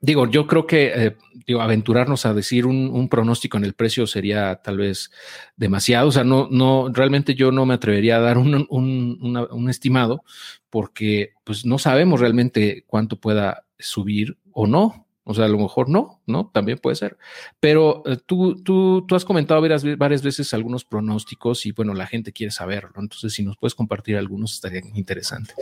digo, 0.00 0.28
yo 0.28 0.46
creo 0.46 0.66
que 0.66 0.92
eh, 1.46 1.56
aventurarnos 1.58 2.26
a 2.26 2.34
decir 2.34 2.66
un, 2.66 3.08
pronóstico 3.08 3.56
en 3.56 3.64
el 3.64 3.72
precio 3.72 4.06
sería 4.06 4.56
tal 4.56 4.76
vez 4.76 5.10
demasiado. 5.56 6.08
O 6.08 6.12
sea, 6.12 6.24
no, 6.24 6.48
no, 6.50 6.90
realmente 6.92 7.34
yo 7.34 7.50
no 7.50 7.64
me 7.64 7.74
atrevería 7.74 8.16
a 8.16 8.20
dar 8.20 8.36
un, 8.38 8.66
un 8.68 9.70
estimado 9.70 10.22
porque 10.68 11.32
pues 11.44 11.64
no 11.64 11.78
sabemos 11.78 12.20
realmente 12.20 12.84
cuánto 12.86 13.16
pueda 13.18 13.64
subir 13.78 14.36
o 14.52 14.66
no. 14.66 15.03
O 15.24 15.32
sea, 15.32 15.46
a 15.46 15.48
lo 15.48 15.58
mejor 15.58 15.88
no, 15.88 16.20
¿no? 16.26 16.50
También 16.52 16.78
puede 16.78 16.96
ser. 16.96 17.16
Pero 17.58 18.02
eh, 18.06 18.18
tú, 18.24 18.62
tú, 18.62 19.06
tú 19.06 19.14
has 19.14 19.24
comentado 19.24 19.60
varias, 19.60 19.82
varias, 19.96 20.22
veces 20.22 20.52
algunos 20.52 20.84
pronósticos 20.84 21.64
y 21.64 21.72
bueno, 21.72 21.94
la 21.94 22.06
gente 22.06 22.32
quiere 22.32 22.50
saberlo. 22.50 22.92
Entonces, 22.98 23.32
si 23.32 23.42
nos 23.42 23.56
puedes 23.56 23.74
compartir 23.74 24.16
algunos, 24.16 24.54
estaría 24.54 24.82
interesante. 24.94 25.54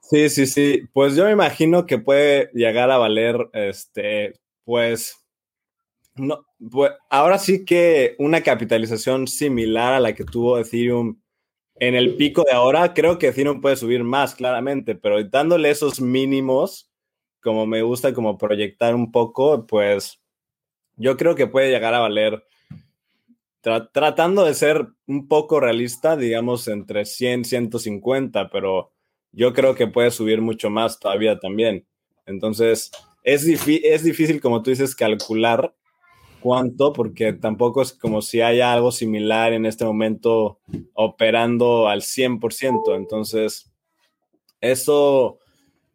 Sí, 0.00 0.28
sí, 0.28 0.46
sí. 0.46 0.88
Pues 0.92 1.14
yo 1.14 1.24
me 1.24 1.30
imagino 1.30 1.86
que 1.86 1.98
puede 1.98 2.50
llegar 2.52 2.90
a 2.90 2.98
valer, 2.98 3.48
este, 3.52 4.40
pues, 4.64 5.24
no, 6.16 6.44
pues 6.70 6.90
ahora 7.08 7.38
sí 7.38 7.64
que 7.64 8.16
una 8.18 8.42
capitalización 8.42 9.28
similar 9.28 9.94
a 9.94 10.00
la 10.00 10.14
que 10.14 10.24
tuvo 10.24 10.58
Ethereum 10.58 11.20
en 11.76 11.94
el 11.94 12.16
pico 12.16 12.44
de 12.44 12.52
ahora, 12.52 12.92
creo 12.92 13.18
que 13.18 13.28
Ethereum 13.28 13.60
puede 13.60 13.76
subir 13.76 14.02
más 14.02 14.34
claramente, 14.34 14.96
pero 14.96 15.22
dándole 15.24 15.70
esos 15.70 16.00
mínimos, 16.00 16.89
como 17.40 17.66
me 17.66 17.82
gusta 17.82 18.14
como 18.14 18.38
proyectar 18.38 18.94
un 18.94 19.10
poco, 19.12 19.66
pues 19.66 20.20
yo 20.96 21.16
creo 21.16 21.34
que 21.34 21.46
puede 21.46 21.70
llegar 21.70 21.94
a 21.94 22.00
valer, 22.00 22.44
tratando 23.62 24.44
de 24.44 24.54
ser 24.54 24.86
un 25.06 25.28
poco 25.28 25.60
realista, 25.60 26.16
digamos 26.16 26.68
entre 26.68 27.04
100, 27.04 27.44
150, 27.44 28.50
pero 28.50 28.92
yo 29.32 29.52
creo 29.52 29.74
que 29.74 29.86
puede 29.86 30.10
subir 30.10 30.40
mucho 30.40 30.70
más 30.70 30.98
todavía 30.98 31.38
también. 31.38 31.86
Entonces, 32.26 32.90
es, 33.22 33.46
es 33.46 34.02
difícil, 34.04 34.40
como 34.40 34.62
tú 34.62 34.70
dices, 34.70 34.94
calcular 34.94 35.74
cuánto, 36.40 36.92
porque 36.92 37.32
tampoco 37.32 37.82
es 37.82 37.92
como 37.92 38.22
si 38.22 38.40
haya 38.40 38.72
algo 38.72 38.92
similar 38.92 39.52
en 39.52 39.66
este 39.66 39.84
momento 39.84 40.58
operando 40.94 41.88
al 41.88 42.02
100%. 42.02 42.96
Entonces, 42.96 43.70
eso 44.60 45.38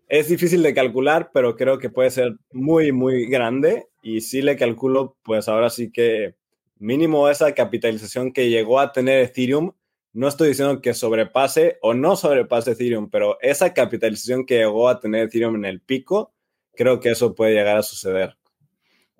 es 0.07 0.27
difícil 0.29 0.61
de 0.63 0.73
calcular, 0.73 1.31
pero 1.33 1.55
creo 1.55 1.79
que 1.79 1.89
puede 1.89 2.11
ser 2.11 2.35
muy, 2.51 2.91
muy 2.91 3.25
grande. 3.25 3.87
Y 4.01 4.21
si 4.21 4.41
le 4.41 4.55
calculo, 4.55 5.15
pues 5.23 5.47
ahora 5.47 5.69
sí 5.69 5.91
que 5.91 6.35
mínimo 6.77 7.29
esa 7.29 7.53
capitalización 7.53 8.31
que 8.31 8.49
llegó 8.49 8.79
a 8.79 8.91
tener 8.91 9.19
Ethereum. 9.21 9.71
No 10.13 10.27
estoy 10.27 10.49
diciendo 10.49 10.81
que 10.81 10.93
sobrepase 10.93 11.77
o 11.81 11.93
no 11.93 12.15
sobrepase 12.15 12.71
Ethereum, 12.71 13.09
pero 13.09 13.37
esa 13.41 13.73
capitalización 13.73 14.45
que 14.45 14.57
llegó 14.57 14.87
a 14.87 14.99
tener 14.99 15.23
Ethereum 15.23 15.55
en 15.55 15.65
el 15.65 15.81
pico, 15.81 16.33
creo 16.75 16.99
que 16.99 17.09
eso 17.09 17.35
puede 17.35 17.53
llegar 17.53 17.77
a 17.77 17.83
suceder. 17.83 18.37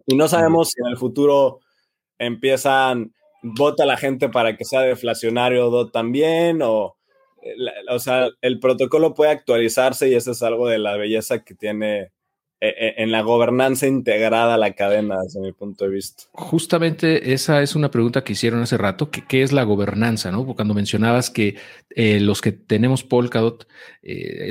Y 0.06 0.16
no 0.16 0.28
sabemos 0.28 0.70
si 0.70 0.82
en 0.82 0.88
el 0.88 0.98
futuro 0.98 1.62
empiezan, 2.18 3.14
vota 3.42 3.86
la 3.86 3.98
gente 3.98 4.30
para 4.30 4.56
que 4.56 4.64
sea 4.64 4.82
deflacionario 4.82 5.90
también, 5.90 6.62
o 6.62 6.96
o 7.90 8.00
sea, 8.00 8.30
el 8.42 8.60
protocolo 8.60 9.14
puede 9.14 9.32
actualizarse 9.32 10.10
y 10.10 10.16
eso 10.16 10.32
es 10.32 10.44
algo 10.44 10.68
de 10.68 10.80
la 10.80 10.98
belleza 10.98 11.44
que 11.44 11.56
tiene 11.56 12.12
en 12.76 13.12
la 13.12 13.22
gobernanza 13.22 13.88
integrada 13.88 14.56
a 14.56 14.58
la 14.58 14.74
cadena, 14.74 15.16
desde 15.24 15.42
mi 15.42 15.52
punto 15.52 15.86
de 15.86 15.92
vista. 15.92 16.24
Justamente 16.32 17.34
esa 17.34 17.62
es 17.62 17.76
una 17.76 17.92
pregunta 17.92 18.24
que 18.24 18.34
hicieron 18.34 18.62
hace 18.62 18.78
rato, 18.78 19.10
qué 19.10 19.42
es 19.42 19.52
la 19.52 19.64
gobernanza, 19.64 20.32
¿no? 20.32 20.46
Cuando 20.56 20.74
mencionabas 20.74 21.30
que 21.30 21.56
eh, 21.90 22.20
los 22.20 22.42
que 22.42 22.52
tenemos 22.52 23.04
Polkadot, 23.04 23.68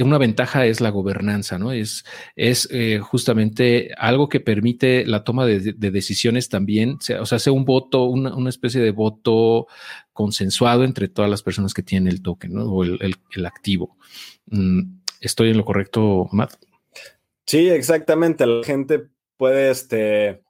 una 0.01 0.19
ventaja 0.19 0.67
es 0.67 0.81
la 0.81 0.91
gobernanza, 0.91 1.59
¿no? 1.59 1.73
Es, 1.73 2.05
es 2.37 2.69
justamente 3.03 3.91
algo 3.97 4.29
que 4.29 4.41
permite 4.41 5.07
la 5.07 5.25
toma 5.25 5.47
de, 5.47 5.75
decisiones 5.75 6.49
también, 6.49 6.99
o 7.21 7.27
sea, 7.27 7.39
sea 7.39 7.53
un 7.53 7.65
voto, 7.65 8.05
una, 8.05 8.35
una, 8.35 8.51
especie 8.51 8.81
de 8.81 8.91
voto 8.91 9.67
consensuado 10.13 10.85
entre 10.85 11.09
todas 11.09 11.31
las 11.31 11.43
personas 11.43 11.75
que 11.75 11.83
tienen 11.83 12.09
el 12.09 12.23
token, 12.23 12.55
¿no? 12.55 12.65
O 12.65 12.85
el, 12.85 13.17
el 13.33 13.47
activo. 13.47 13.97
Mm, 14.47 14.99
¿Estoy 15.21 15.51
en 15.51 15.57
lo 15.57 15.65
correcto, 15.65 16.29
Matt? 16.33 16.55
Sí, 17.47 17.69
exactamente. 17.69 18.47
La 18.47 18.65
gente 18.65 19.09
puede 19.37 19.71
este, 19.71 20.43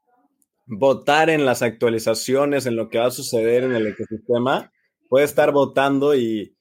votar 0.67 1.31
en 1.31 1.45
las 1.45 1.63
actualizaciones, 1.63 2.67
en 2.67 2.77
lo 2.77 2.89
que 2.89 2.99
va 2.99 3.07
a 3.07 3.11
suceder 3.11 3.65
en 3.65 3.75
el 3.75 3.87
ecosistema. 3.89 4.73
Puede 5.09 5.25
estar 5.25 5.53
votando 5.53 6.15
y 6.15 6.57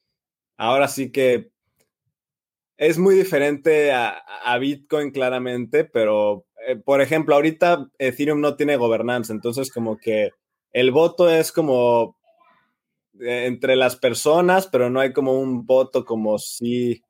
ahora 0.58 0.88
sí 0.88 1.12
que 1.12 1.52
es 2.78 2.98
muy 2.98 3.16
diferente 3.16 3.92
a, 3.94 4.22
Bitcoin 4.60 5.12
claramente, 5.12 5.86
pero 5.86 6.46
eh, 6.68 6.76
por 6.76 7.02
ejemplo, 7.02 7.36
ahorita 7.36 7.90
Ethereum 7.98 8.42
no 8.42 8.56
tiene 8.56 8.76
gobernanza, 8.76 9.32
entonces 9.32 9.72
como 9.72 9.98
que 9.98 10.32
el 10.74 10.92
voto 10.92 11.30
es 11.30 11.52
como 11.52 12.18
eh, 13.22 13.46
entre 13.46 13.76
las 13.76 13.96
personas, 13.96 14.68
pero 14.68 14.90
no 14.90 15.00
hay 15.00 15.14
como 15.14 15.40
un 15.40 15.66
voto 15.66 16.04
como 16.04 16.38
si 16.40 17.02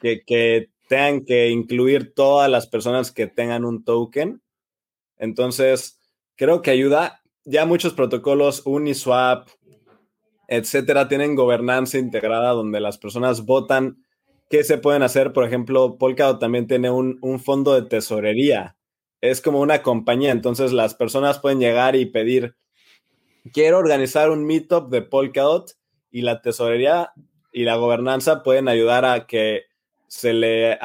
que, 0.00 0.22
que 0.26 0.70
tengan 0.88 1.24
que 1.24 1.50
incluir 1.50 2.14
todas 2.14 2.50
las 2.50 2.66
personas 2.66 3.12
que 3.12 3.26
tengan 3.26 3.64
un 3.64 3.84
token. 3.84 4.42
Entonces, 5.18 6.00
creo 6.36 6.62
que 6.62 6.70
ayuda. 6.70 7.22
Ya 7.44 7.64
muchos 7.64 7.94
protocolos, 7.94 8.62
Uniswap, 8.64 9.48
etcétera, 10.48 11.08
tienen 11.08 11.34
gobernanza 11.34 11.98
integrada 11.98 12.50
donde 12.50 12.80
las 12.80 12.98
personas 12.98 13.44
votan 13.44 14.04
qué 14.50 14.64
se 14.64 14.78
pueden 14.78 15.02
hacer. 15.02 15.32
Por 15.32 15.44
ejemplo, 15.44 15.96
Polkadot 15.98 16.40
también 16.40 16.66
tiene 16.66 16.90
un, 16.90 17.18
un 17.22 17.40
fondo 17.40 17.74
de 17.74 17.82
tesorería. 17.82 18.76
Es 19.20 19.40
como 19.40 19.60
una 19.60 19.82
compañía, 19.82 20.30
entonces 20.30 20.72
las 20.72 20.94
personas 20.94 21.38
pueden 21.38 21.58
llegar 21.58 21.96
y 21.96 22.06
pedir, 22.06 22.54
quiero 23.52 23.78
organizar 23.78 24.30
un 24.30 24.44
meetup 24.44 24.90
de 24.90 25.02
Polkadot 25.02 25.72
y 26.10 26.22
la 26.22 26.42
tesorería 26.42 27.12
y 27.52 27.64
la 27.64 27.76
gobernanza 27.76 28.42
pueden 28.42 28.68
ayudar 28.68 29.04
a 29.04 29.26
que 29.26 29.64
se 30.08 30.32
le, 30.32 30.78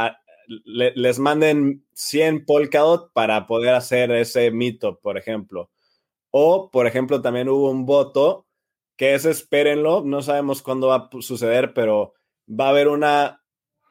les 0.66 1.20
manden 1.20 1.86
100 1.94 2.46
Polkadot 2.46 3.12
para 3.14 3.48
poder 3.48 3.76
hacer 3.76 4.12
ese 4.12 4.52
meetup, 4.52 5.02
por 5.02 5.18
ejemplo. 5.18 5.70
O, 6.32 6.72
por 6.72 6.88
ejemplo, 6.88 7.22
también 7.22 7.50
hubo 7.50 7.70
un 7.70 7.86
voto 7.86 8.48
que 8.98 9.16
es 9.16 9.26
espérenlo, 9.26 10.04
no 10.06 10.22
sabemos 10.22 10.62
cuándo 10.62 10.88
va 10.88 11.10
a 11.12 11.22
suceder, 11.22 11.74
pero 11.74 12.14
va 12.48 12.68
a 12.68 12.70
haber 12.70 12.88
una, 12.88 13.44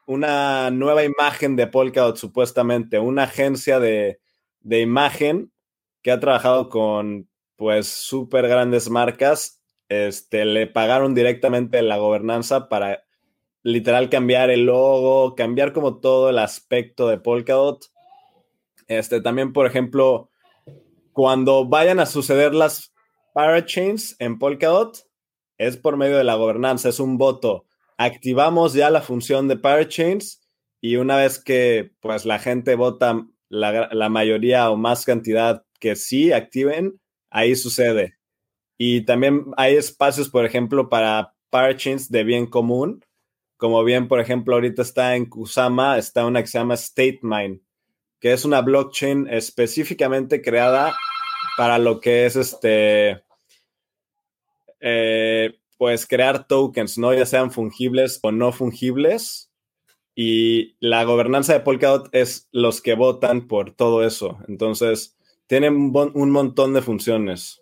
una 0.07 0.71
nueva 0.71 1.05
imagen 1.05 1.57
de 1.57 1.67
Polkadot, 1.67 2.17
supuestamente, 2.17 2.99
una 2.99 3.25
agencia 3.25 3.81
de, 3.81 4.21
de 4.61 4.81
imagen 4.81 5.53
que 6.03 6.13
ha 6.13 6.21
trabajado 6.21 6.69
con 6.69 7.29
pues 7.57 7.89
súper 7.89 8.49
grandes 8.49 8.89
marcas, 8.89 9.61
este, 9.89 10.45
le 10.45 10.67
pagaron 10.67 11.15
directamente 11.15 11.83
la 11.83 11.99
gobernanza 11.99 12.69
para 12.69 13.05
literal 13.63 14.11
cambiar 14.11 14.51
el 14.51 14.67
logo, 14.67 15.35
cambiar 15.35 15.73
como 15.73 15.99
todo 15.99 16.31
el 16.31 16.39
aspecto 16.39 17.09
de 17.09 17.19
Polkadot. 17.19 17.85
Este, 18.89 19.21
también, 19.21 19.53
por 19.53 19.67
ejemplo, 19.67 20.31
cuando 21.13 21.67
vayan 21.67 22.01
a 22.01 22.07
suceder 22.07 22.55
las 22.55 22.93
parachains 23.35 24.17
en 24.19 24.39
Polkadot, 24.39 24.99
es 25.59 25.77
por 25.77 25.97
medio 25.97 26.17
de 26.17 26.25
la 26.25 26.37
gobernanza, 26.37 26.89
es 26.89 27.01
un 27.01 27.19
voto. 27.19 27.67
Activamos 27.99 28.73
ya 28.73 28.89
la 28.91 29.03
función 29.03 29.47
de 29.47 29.57
parachains 29.57 30.49
y 30.81 30.97
una 30.97 31.17
vez 31.17 31.43
que 31.43 31.93
pues 32.01 32.25
la 32.25 32.39
gente 32.39 32.75
vota 32.75 33.27
la, 33.51 33.91
la 33.93 34.09
mayoría 34.09 34.71
o 34.71 34.77
más 34.77 35.05
cantidad 35.05 35.65
que 35.79 35.97
sí 35.97 36.33
activen, 36.33 36.99
ahí 37.31 37.55
sucede. 37.57 38.17
Y 38.79 39.03
también 39.05 39.45
hay 39.59 39.77
espacios, 39.77 40.31
por 40.31 40.47
ejemplo, 40.47 40.89
para 40.89 41.35
parachains 41.51 42.11
de 42.11 42.25
bien 42.25 42.47
común, 42.47 43.05
como 43.61 43.85
bien, 43.85 44.09
por 44.09 44.21
ejemplo, 44.21 44.55
ahorita 44.55 44.81
está 44.81 45.17
en 45.17 45.27
Kusama, 45.27 45.99
está 45.99 46.25
una 46.25 46.41
que 46.41 46.47
se 46.47 46.59
llama 46.59 46.79
StateMine, 46.79 47.61
que 48.19 48.33
es 48.33 48.47
una 48.47 48.63
blockchain 48.63 49.29
específicamente 49.29 50.41
creada 50.41 50.97
para 51.59 51.79
lo 51.79 52.01
que 52.01 52.25
es 52.25 52.37
este, 52.37 53.23
eh, 54.81 55.59
pues 55.77 56.07
crear 56.07 56.47
tokens, 56.47 56.97
¿no? 56.97 57.13
Ya 57.13 57.27
sean 57.27 57.51
fungibles 57.51 58.19
o 58.23 58.33
no 58.33 58.51
fungibles. 58.51 59.53
Y 60.15 60.77
la 60.81 61.05
gobernanza 61.05 61.53
de 61.53 61.61
Polkadot 61.61 62.09
es 62.13 62.49
los 62.53 62.81
que 62.81 62.95
votan 62.95 63.47
por 63.47 63.73
todo 63.73 64.03
eso. 64.05 64.39
Entonces, 64.49 65.19
tienen 65.47 65.93
un 65.95 66.31
montón 66.31 66.73
de 66.73 66.81
funciones. 66.81 67.60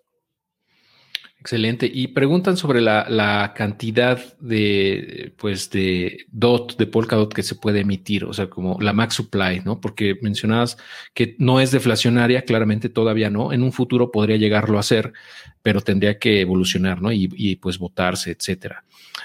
Excelente. 1.48 1.90
Y 1.90 2.08
preguntan 2.08 2.58
sobre 2.58 2.82
la, 2.82 3.54
cantidad 3.56 4.18
de, 4.38 5.32
pues, 5.38 5.70
de 5.70 6.26
DOT, 6.30 6.76
de 6.76 6.86
Polkadot 6.86 7.32
que 7.32 7.42
se 7.42 7.54
puede 7.54 7.80
emitir, 7.80 8.26
o 8.26 8.34
sea, 8.34 8.50
como 8.50 8.78
la 8.82 8.92
max 8.92 9.14
supply, 9.14 9.62
¿no? 9.64 9.80
Porque 9.80 10.18
mencionabas 10.20 10.76
que 11.14 11.36
no 11.38 11.58
es 11.58 11.70
deflacionaria, 11.70 12.42
claramente 12.42 12.90
todavía 12.90 13.30
no. 13.30 13.54
En 13.54 13.62
un 13.62 13.72
futuro 13.72 14.10
podría 14.12 14.36
llegarlo 14.36 14.78
a 14.78 14.82
ser, 14.82 15.14
pero 15.62 15.80
tendría 15.80 16.18
que 16.18 16.42
evolucionar, 16.42 17.00
¿no? 17.00 17.10
Y, 17.12 17.56
pues 17.56 17.78
votarse, 17.78 18.32
etcétera. 18.32 18.84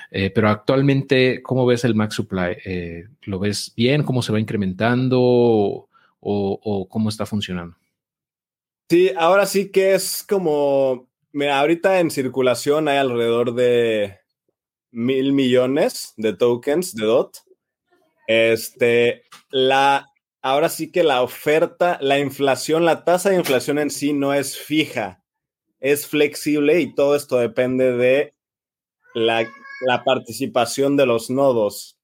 Eh, 0.09 0.29
pero 0.29 0.47
actualmente, 0.47 1.43
¿cómo 1.43 1.65
ves 1.65 1.83
el 1.83 1.93
max 1.93 2.15
supply? 2.15 2.55
Eh, 2.63 3.03
¿Lo 3.23 3.37
ves 3.37 3.73
bien? 3.75 4.03
¿Cómo 4.03 4.21
se 4.21 4.31
va 4.31 4.39
incrementando? 4.39 5.89
o 6.25 6.87
cómo 6.89 7.09
está 7.09 7.25
funcionando? 7.25 7.75
Sí, 8.89 9.11
ahora 9.17 9.45
sí 9.45 9.71
que 9.71 9.93
es 9.93 10.23
como 10.23 11.09
Mira, 11.35 11.59
ahorita 11.59 11.99
en 11.99 12.11
circulación 12.11 12.87
hay 12.87 12.97
alrededor 12.97 13.55
de 13.55 14.19
mil 14.91 15.33
millones 15.33 16.13
de 16.15 16.33
tokens 16.33 16.93
de 16.93 17.07
DOT. 17.07 17.37
Este, 18.27 19.23
la, 19.49 20.11
ahora 20.43 20.69
sí 20.69 20.91
que 20.91 21.01
la 21.01 21.23
oferta, 21.23 21.97
la 22.01 22.19
inflación, 22.19 22.85
la 22.85 23.03
tasa 23.03 23.31
de 23.31 23.37
inflación 23.37 23.79
en 23.79 23.89
sí 23.89 24.13
no 24.13 24.35
es 24.35 24.59
fija, 24.59 25.23
es 25.79 26.05
flexible 26.05 26.79
y 26.79 26.93
todo 26.93 27.15
esto 27.15 27.37
depende 27.37 27.93
de 27.93 28.35
la, 29.15 29.49
la 29.87 30.03
participación 30.03 30.97
de 30.97 31.07
los 31.07 31.31
nodos. 31.31 31.97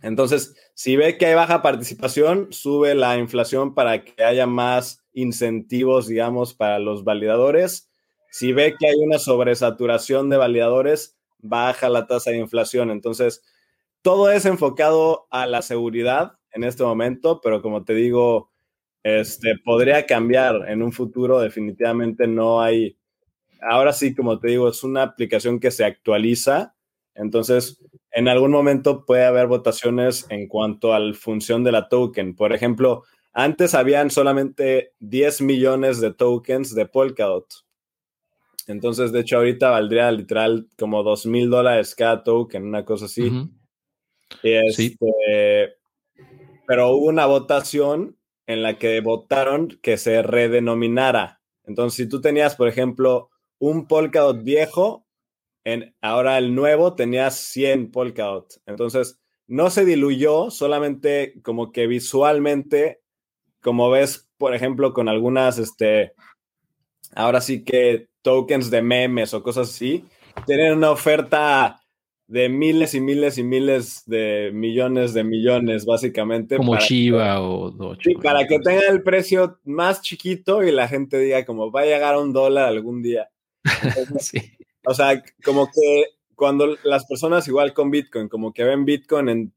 Entonces, 0.00 0.56
si 0.74 0.96
ve 0.96 1.18
que 1.18 1.26
hay 1.26 1.34
baja 1.34 1.60
participación, 1.60 2.50
sube 2.54 2.94
la 2.94 3.18
inflación 3.18 3.74
para 3.74 4.02
que 4.02 4.24
haya 4.24 4.46
más 4.46 5.04
incentivos, 5.12 6.06
digamos, 6.06 6.54
para 6.54 6.78
los 6.78 7.04
validadores 7.04 7.91
si 8.32 8.54
ve 8.54 8.74
que 8.78 8.86
hay 8.86 8.96
una 8.96 9.18
sobresaturación 9.18 10.30
de 10.30 10.38
validadores, 10.38 11.18
baja 11.38 11.90
la 11.90 12.06
tasa 12.06 12.30
de 12.30 12.38
inflación. 12.38 12.90
Entonces, 12.90 13.44
todo 14.00 14.30
es 14.30 14.46
enfocado 14.46 15.26
a 15.30 15.46
la 15.46 15.60
seguridad 15.60 16.38
en 16.52 16.64
este 16.64 16.82
momento, 16.82 17.42
pero 17.42 17.60
como 17.60 17.84
te 17.84 17.94
digo, 17.94 18.50
este 19.02 19.58
podría 19.62 20.06
cambiar 20.06 20.66
en 20.70 20.82
un 20.82 20.92
futuro. 20.92 21.40
Definitivamente 21.40 22.26
no 22.26 22.62
hay. 22.62 22.96
Ahora 23.60 23.92
sí, 23.92 24.14
como 24.14 24.38
te 24.38 24.48
digo, 24.48 24.70
es 24.70 24.82
una 24.82 25.02
aplicación 25.02 25.60
que 25.60 25.70
se 25.70 25.84
actualiza. 25.84 26.74
Entonces, 27.14 27.84
en 28.12 28.28
algún 28.28 28.50
momento 28.50 29.04
puede 29.04 29.26
haber 29.26 29.46
votaciones 29.46 30.24
en 30.30 30.48
cuanto 30.48 30.94
a 30.94 30.98
la 31.00 31.12
función 31.12 31.64
de 31.64 31.72
la 31.72 31.90
token. 31.90 32.34
Por 32.34 32.54
ejemplo, 32.54 33.04
antes 33.34 33.74
habían 33.74 34.08
solamente 34.08 34.94
10 35.00 35.42
millones 35.42 36.00
de 36.00 36.14
tokens 36.14 36.74
de 36.74 36.86
Polkadot. 36.86 37.46
Entonces, 38.68 39.12
de 39.12 39.20
hecho, 39.20 39.36
ahorita 39.38 39.70
valdría 39.70 40.10
literal 40.10 40.68
como 40.78 41.02
dos 41.02 41.26
mil 41.26 41.50
dólares 41.50 41.94
cada 41.94 42.22
token, 42.22 42.64
una 42.64 42.84
cosa 42.84 43.06
así. 43.06 43.30
Este, 44.42 45.74
pero 46.66 46.90
hubo 46.90 47.06
una 47.06 47.26
votación 47.26 48.16
en 48.46 48.62
la 48.62 48.78
que 48.78 49.00
votaron 49.00 49.68
que 49.82 49.96
se 49.96 50.22
redenominara. 50.22 51.40
Entonces, 51.64 51.96
si 51.96 52.08
tú 52.08 52.20
tenías, 52.20 52.56
por 52.56 52.68
ejemplo, 52.68 53.30
un 53.58 53.86
Polkadot 53.86 54.42
viejo, 54.42 55.06
en, 55.64 55.94
ahora 56.00 56.38
el 56.38 56.54
nuevo 56.54 56.94
tenías 56.94 57.36
100 57.36 57.90
Polkadot. 57.92 58.60
Entonces, 58.66 59.20
no 59.46 59.70
se 59.70 59.84
diluyó, 59.84 60.50
solamente 60.50 61.40
como 61.42 61.72
que 61.72 61.86
visualmente, 61.86 63.00
como 63.60 63.90
ves, 63.90 64.28
por 64.38 64.54
ejemplo, 64.54 64.92
con 64.92 65.08
algunas, 65.08 65.58
este, 65.58 66.14
ahora 67.14 67.40
sí 67.40 67.64
que 67.64 68.08
tokens 68.22 68.70
de 68.70 68.82
memes 68.82 69.34
o 69.34 69.42
cosas 69.42 69.68
así, 69.68 70.04
tienen 70.46 70.74
una 70.74 70.90
oferta 70.90 71.82
de 72.26 72.48
miles 72.48 72.94
y 72.94 73.00
miles 73.00 73.36
y 73.36 73.44
miles 73.44 74.04
de 74.06 74.50
millones 74.54 75.12
de 75.12 75.22
millones, 75.22 75.84
básicamente. 75.84 76.56
Como 76.56 76.78
Shiba 76.78 77.42
o 77.42 77.70
Doge. 77.70 78.00
Sí, 78.02 78.14
para 78.14 78.46
que 78.46 78.58
tenga 78.58 78.88
el 78.88 79.02
precio 79.02 79.58
más 79.64 80.00
chiquito 80.00 80.62
y 80.62 80.72
la 80.72 80.88
gente 80.88 81.18
diga 81.18 81.44
como 81.44 81.70
va 81.70 81.82
a 81.82 81.86
llegar 81.86 82.14
a 82.14 82.20
un 82.20 82.32
dólar 82.32 82.68
algún 82.68 83.02
día. 83.02 83.28
sí. 84.18 84.38
O 84.86 84.94
sea, 84.94 85.22
como 85.44 85.66
que 85.66 86.06
cuando 86.34 86.74
las 86.84 87.04
personas 87.04 87.46
igual 87.48 87.74
con 87.74 87.90
Bitcoin, 87.90 88.28
como 88.28 88.52
que 88.52 88.64
ven 88.64 88.84
Bitcoin 88.84 89.28
en 89.28 89.52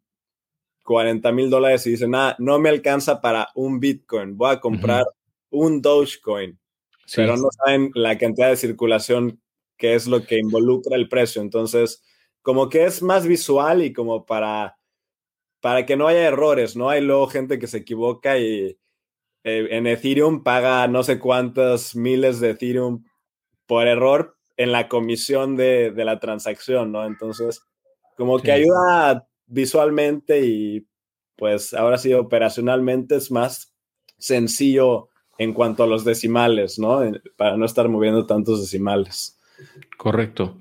40 0.83 1.31
mil 1.31 1.49
dólares 1.49 1.87
y 1.87 1.91
dicen, 1.91 2.13
ah, 2.13 2.35
no 2.39 2.59
me 2.59 2.69
alcanza 2.69 3.21
para 3.21 3.49
un 3.55 3.79
Bitcoin, 3.79 4.37
voy 4.37 4.51
a 4.51 4.59
comprar 4.59 5.05
un 5.49 5.81
Dogecoin 5.81 6.59
pero 7.13 7.37
no 7.37 7.49
saben 7.51 7.91
la 7.93 8.17
cantidad 8.17 8.49
de 8.49 8.57
circulación 8.57 9.41
que 9.77 9.95
es 9.95 10.07
lo 10.07 10.25
que 10.25 10.37
involucra 10.37 10.95
el 10.95 11.09
precio. 11.09 11.41
Entonces, 11.41 12.03
como 12.41 12.69
que 12.69 12.85
es 12.85 13.01
más 13.01 13.27
visual 13.27 13.83
y 13.83 13.93
como 13.93 14.25
para, 14.25 14.77
para 15.59 15.85
que 15.85 15.97
no 15.97 16.07
haya 16.07 16.27
errores, 16.27 16.75
¿no? 16.75 16.89
Hay 16.89 17.01
luego 17.01 17.27
gente 17.27 17.59
que 17.59 17.67
se 17.67 17.79
equivoca 17.79 18.37
y 18.37 18.77
eh, 19.43 19.67
en 19.71 19.87
Ethereum 19.87 20.43
paga 20.43 20.87
no 20.87 21.03
sé 21.03 21.19
cuántas 21.19 21.95
miles 21.95 22.39
de 22.39 22.51
Ethereum 22.51 23.03
por 23.65 23.87
error 23.87 24.37
en 24.57 24.71
la 24.71 24.87
comisión 24.87 25.55
de, 25.55 25.91
la 25.95 26.19
transacción, 26.19 26.91
¿no? 26.91 27.05
Entonces, 27.05 27.61
como 28.15 28.39
que 28.39 28.51
ayuda 28.51 29.27
visualmente 29.47 30.45
y 30.45 30.87
pues 31.35 31.73
ahora 31.73 31.97
sí 31.97 32.13
operacionalmente 32.13 33.17
es 33.17 33.29
más 33.31 33.75
sencillo 34.17 35.09
en 35.37 35.53
cuanto 35.53 35.83
a 35.83 35.87
los 35.87 36.05
decimales, 36.05 36.79
¿no? 36.79 37.01
Para 37.35 37.57
no 37.57 37.65
estar 37.65 37.89
moviendo 37.89 38.25
tantos 38.25 38.61
decimales. 38.61 39.39
Correcto. 39.97 40.57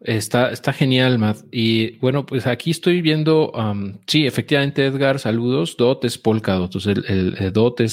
Está, 0.00 0.50
está 0.50 0.72
genial, 0.72 1.18
Matt. 1.18 1.38
Y 1.50 1.96
bueno, 1.98 2.26
pues 2.26 2.46
aquí 2.46 2.70
estoy 2.70 3.00
viendo, 3.00 3.52
sí, 4.06 4.26
efectivamente, 4.26 4.84
Edgar, 4.84 5.18
saludos. 5.18 5.76
DOT 5.76 6.04
es 6.04 6.18
Polkadot. 6.18 6.66
Entonces, 6.66 7.04
el, 7.08 7.36
el, 7.38 7.90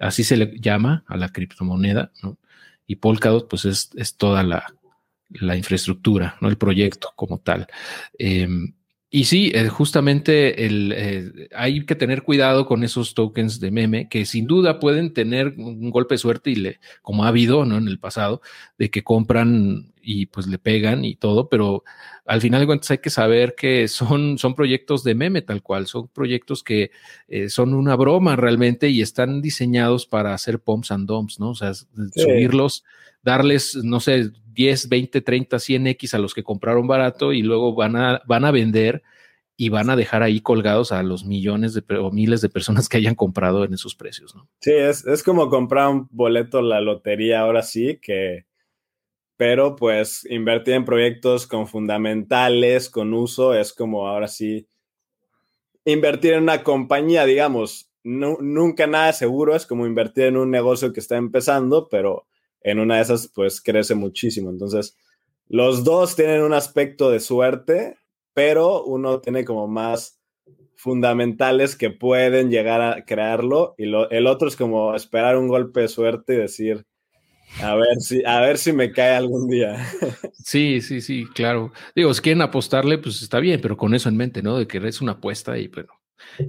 así 0.00 0.24
se 0.24 0.36
le 0.36 0.58
llama 0.58 1.04
a 1.06 1.16
la 1.16 1.28
criptomoneda, 1.28 2.10
¿no? 2.22 2.36
Y 2.86 2.96
Polkadot, 2.96 3.48
pues 3.48 3.64
es, 3.66 3.90
es 3.96 4.16
toda 4.16 4.42
la, 4.42 4.66
la 5.30 5.56
infraestructura, 5.56 6.36
¿no? 6.40 6.48
El 6.48 6.56
proyecto 6.56 7.12
como 7.14 7.38
tal. 7.38 7.68
Em, 8.18 8.74
y 9.10 9.24
sí, 9.24 9.50
eh, 9.54 9.68
justamente 9.68 10.66
el, 10.66 10.92
eh, 10.94 11.48
hay 11.54 11.86
que 11.86 11.94
tener 11.94 12.22
cuidado 12.24 12.66
con 12.66 12.84
esos 12.84 13.14
tokens 13.14 13.58
de 13.58 13.70
meme 13.70 14.06
que 14.10 14.26
sin 14.26 14.46
duda 14.46 14.78
pueden 14.80 15.14
tener 15.14 15.54
un 15.56 15.90
golpe 15.90 16.14
de 16.14 16.18
suerte 16.18 16.50
y 16.50 16.56
le, 16.56 16.80
como 17.00 17.24
ha 17.24 17.28
habido 17.28 17.64
¿no? 17.64 17.78
en 17.78 17.88
el 17.88 17.98
pasado, 17.98 18.42
de 18.76 18.90
que 18.90 19.02
compran 19.02 19.94
y 20.02 20.26
pues 20.26 20.46
le 20.46 20.58
pegan 20.58 21.06
y 21.06 21.16
todo, 21.16 21.48
pero 21.48 21.84
al 22.26 22.42
final 22.42 22.60
de 22.60 22.66
cuentas 22.66 22.90
hay 22.90 22.98
que 22.98 23.08
saber 23.08 23.54
que 23.54 23.88
son, 23.88 24.36
son 24.36 24.54
proyectos 24.54 25.04
de 25.04 25.14
meme 25.14 25.40
tal 25.40 25.62
cual, 25.62 25.86
son 25.86 26.08
proyectos 26.08 26.62
que 26.62 26.90
eh, 27.28 27.48
son 27.48 27.72
una 27.72 27.96
broma 27.96 28.36
realmente 28.36 28.90
y 28.90 29.00
están 29.00 29.40
diseñados 29.40 30.06
para 30.06 30.34
hacer 30.34 30.60
pumps 30.60 30.90
and 30.90 31.08
dumps, 31.08 31.40
¿no? 31.40 31.50
O 31.50 31.54
sea, 31.54 31.72
subirlos, 31.72 32.84
darles, 33.22 33.74
no 33.76 34.00
sé, 34.00 34.32
10, 34.58 34.88
20, 34.88 35.20
30, 35.20 35.56
100X 35.56 36.14
a 36.14 36.18
los 36.18 36.34
que 36.34 36.42
compraron 36.42 36.88
barato 36.88 37.32
y 37.32 37.42
luego 37.42 37.76
van 37.76 37.94
a, 37.94 38.20
van 38.26 38.44
a 38.44 38.50
vender 38.50 39.04
y 39.56 39.68
van 39.68 39.88
a 39.88 39.94
dejar 39.94 40.24
ahí 40.24 40.40
colgados 40.40 40.90
a 40.90 41.00
los 41.04 41.24
millones 41.24 41.74
de, 41.74 41.84
o 41.96 42.10
miles 42.10 42.40
de 42.40 42.48
personas 42.48 42.88
que 42.88 42.96
hayan 42.96 43.14
comprado 43.14 43.64
en 43.64 43.72
esos 43.72 43.94
precios, 43.94 44.34
¿no? 44.34 44.48
Sí, 44.60 44.72
es, 44.72 45.06
es 45.06 45.22
como 45.22 45.48
comprar 45.48 45.88
un 45.90 46.08
boleto 46.10 46.60
la 46.60 46.80
lotería 46.80 47.42
ahora 47.42 47.62
sí, 47.62 48.00
que, 48.02 48.46
pero 49.36 49.76
pues 49.76 50.26
invertir 50.28 50.74
en 50.74 50.84
proyectos 50.84 51.46
con 51.46 51.68
fundamentales, 51.68 52.90
con 52.90 53.14
uso, 53.14 53.54
es 53.54 53.72
como 53.72 54.08
ahora 54.08 54.26
sí 54.26 54.66
invertir 55.84 56.32
en 56.32 56.42
una 56.42 56.64
compañía, 56.64 57.26
digamos, 57.26 57.92
nunca 58.02 58.88
nada 58.88 59.12
seguro, 59.12 59.54
es 59.54 59.66
como 59.66 59.86
invertir 59.86 60.24
en 60.24 60.36
un 60.36 60.50
negocio 60.50 60.92
que 60.92 60.98
está 60.98 61.16
empezando, 61.16 61.88
pero 61.88 62.26
en 62.62 62.78
una 62.78 62.96
de 62.96 63.02
esas 63.02 63.30
pues 63.34 63.60
crece 63.60 63.94
muchísimo. 63.94 64.50
Entonces, 64.50 64.96
los 65.48 65.84
dos 65.84 66.16
tienen 66.16 66.42
un 66.42 66.52
aspecto 66.52 67.10
de 67.10 67.20
suerte, 67.20 67.96
pero 68.34 68.84
uno 68.84 69.20
tiene 69.20 69.44
como 69.44 69.66
más 69.66 70.20
fundamentales 70.76 71.74
que 71.74 71.90
pueden 71.90 72.50
llegar 72.50 72.80
a 72.80 73.04
crearlo 73.04 73.74
y 73.78 73.84
el 73.84 74.26
otro 74.26 74.46
es 74.46 74.54
como 74.54 74.94
esperar 74.94 75.36
un 75.36 75.48
golpe 75.48 75.80
de 75.80 75.88
suerte 75.88 76.34
y 76.34 76.38
decir, 76.38 76.86
a 77.60 77.74
ver 77.74 77.96
si, 78.00 78.22
a 78.24 78.40
ver 78.40 78.58
si 78.58 78.72
me 78.72 78.92
cae 78.92 79.16
algún 79.16 79.48
día. 79.48 79.76
Sí, 80.48 80.80
sí, 80.80 81.02
sí, 81.02 81.26
claro. 81.34 81.72
Digo, 81.94 82.14
si 82.14 82.22
quieren 82.22 82.40
apostarle, 82.40 82.96
pues 82.96 83.20
está 83.20 83.38
bien, 83.38 83.60
pero 83.60 83.76
con 83.76 83.92
eso 83.92 84.08
en 84.08 84.16
mente, 84.16 84.42
¿no? 84.42 84.56
De 84.56 84.66
que 84.66 84.78
es 84.78 85.02
una 85.02 85.12
apuesta 85.12 85.58
y 85.58 85.68
bueno, 85.68 85.90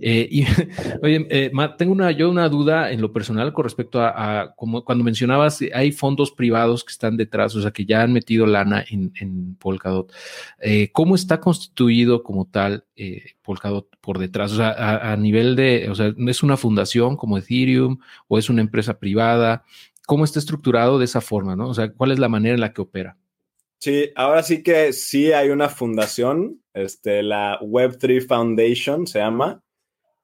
eh, 0.01 0.27
y, 0.29 0.45
oye, 1.01 1.27
eh, 1.29 1.51
tengo 1.77 1.91
una, 1.91 2.11
yo 2.11 2.29
una 2.29 2.49
duda 2.49 2.91
en 2.91 3.01
lo 3.01 3.11
personal 3.11 3.53
con 3.53 3.63
respecto 3.63 4.01
a, 4.01 4.53
como 4.55 4.83
cuando 4.83 5.03
mencionabas, 5.03 5.59
hay 5.73 5.91
fondos 5.91 6.31
privados 6.31 6.83
que 6.83 6.91
están 6.91 7.17
detrás, 7.17 7.55
o 7.55 7.61
sea, 7.61 7.71
que 7.71 7.85
ya 7.85 8.01
han 8.01 8.13
metido 8.13 8.45
lana 8.45 8.83
en, 8.89 9.55
Polkadot. 9.59 10.11
Eh, 10.61 10.91
¿Cómo 10.91 11.15
está 11.15 11.39
constituido 11.39 12.23
como 12.23 12.45
tal 12.45 12.85
Polkadot 13.41 13.87
por 14.01 14.19
detrás? 14.19 14.51
O 14.51 14.55
sea, 14.55 15.11
a, 15.11 15.15
nivel 15.17 15.55
de, 15.55 15.89
o 15.89 15.95
sea, 15.95 16.13
¿es 16.17 16.43
una 16.43 16.57
fundación 16.57 17.15
como 17.17 17.37
Ethereum 17.37 17.99
o 18.27 18.37
es 18.37 18.49
una 18.49 18.61
empresa 18.61 18.99
privada? 18.99 19.63
¿Cómo 20.05 20.23
está 20.23 20.39
estructurado 20.39 20.97
de 20.97 21.05
esa 21.05 21.21
forma, 21.21 21.55
no? 21.55 21.69
O 21.69 21.73
sea, 21.73 21.91
¿cuál 21.91 22.11
es 22.11 22.19
la 22.19 22.29
manera 22.29 22.55
en 22.55 22.61
la 22.61 22.73
que 22.73 22.81
opera? 22.81 23.17
Sí, 23.79 24.11
ahora 24.15 24.43
sí 24.43 24.61
que 24.61 24.91
sí 24.91 25.31
hay 25.31 25.49
una 25.49 25.69
fundación, 25.69 26.61
este, 26.73 27.23
la 27.23 27.57
Web3 27.61 28.27
Foundation 28.27 29.07
se 29.07 29.19
llama, 29.19 29.63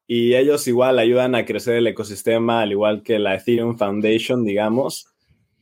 y 0.08 0.36
ellos 0.36 0.68
igual 0.68 0.99
ayudan 0.99 1.36
a 1.36 1.45
crecer 1.45 1.76
el 1.76 1.88
ecosistema, 1.88 2.62
al 2.62 2.72
igual 2.74 3.01
que 3.01 3.18
la 3.18 3.36
Ethereum 3.36 3.78
Foundation, 3.78 4.43
digamos. 4.43 5.08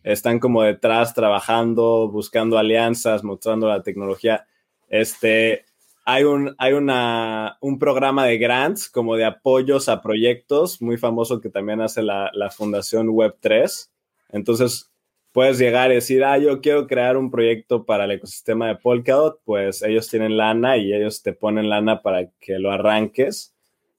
Están 0.04 0.40
como 0.40 0.64
detrás 0.64 1.14
trabajando, 1.14 2.10
buscando 2.10 2.58
alianzas, 2.58 3.24
mostrando 3.24 3.68
la 3.68 3.84
tecnología. 3.84 4.48
Este, 4.90 5.66
hay 6.04 6.24
un, 6.24 6.56
hay 6.58 6.74
una, 6.74 7.58
un 7.62 7.80
programa 7.80 8.26
de 8.26 8.38
grants, 8.38 8.90
como 8.90 9.16
de 9.16 9.26
apoyos 9.26 9.88
a 9.88 10.02
proyectos, 10.02 10.82
muy 10.82 10.98
famoso 10.98 11.40
que 11.40 11.50
también 11.50 11.80
hace 11.80 12.02
la, 12.02 12.32
la 12.34 12.50
Fundación 12.50 13.08
Web3. 13.08 13.90
Entonces, 14.30 14.93
puedes 15.34 15.58
llegar 15.58 15.92
y 15.92 15.96
decir, 15.96 16.24
ah, 16.24 16.38
yo 16.38 16.62
quiero 16.62 16.88
crear 16.88 17.18
un 17.18 17.32
proyecto 17.32 17.86
para 17.86 18.06
el 18.06 18.12
ecosistema 18.12 18.68
de 18.68 18.76
Polkadot, 18.76 19.42
pues 19.44 19.82
ellos 19.82 20.08
tienen 20.08 20.38
lana 20.38 20.78
y 20.78 20.94
ellos 20.94 21.24
te 21.24 21.34
ponen 21.34 21.70
lana 21.70 22.02
para 22.02 22.30
que 22.40 22.60
lo 22.60 22.72
arranques. 22.72 23.54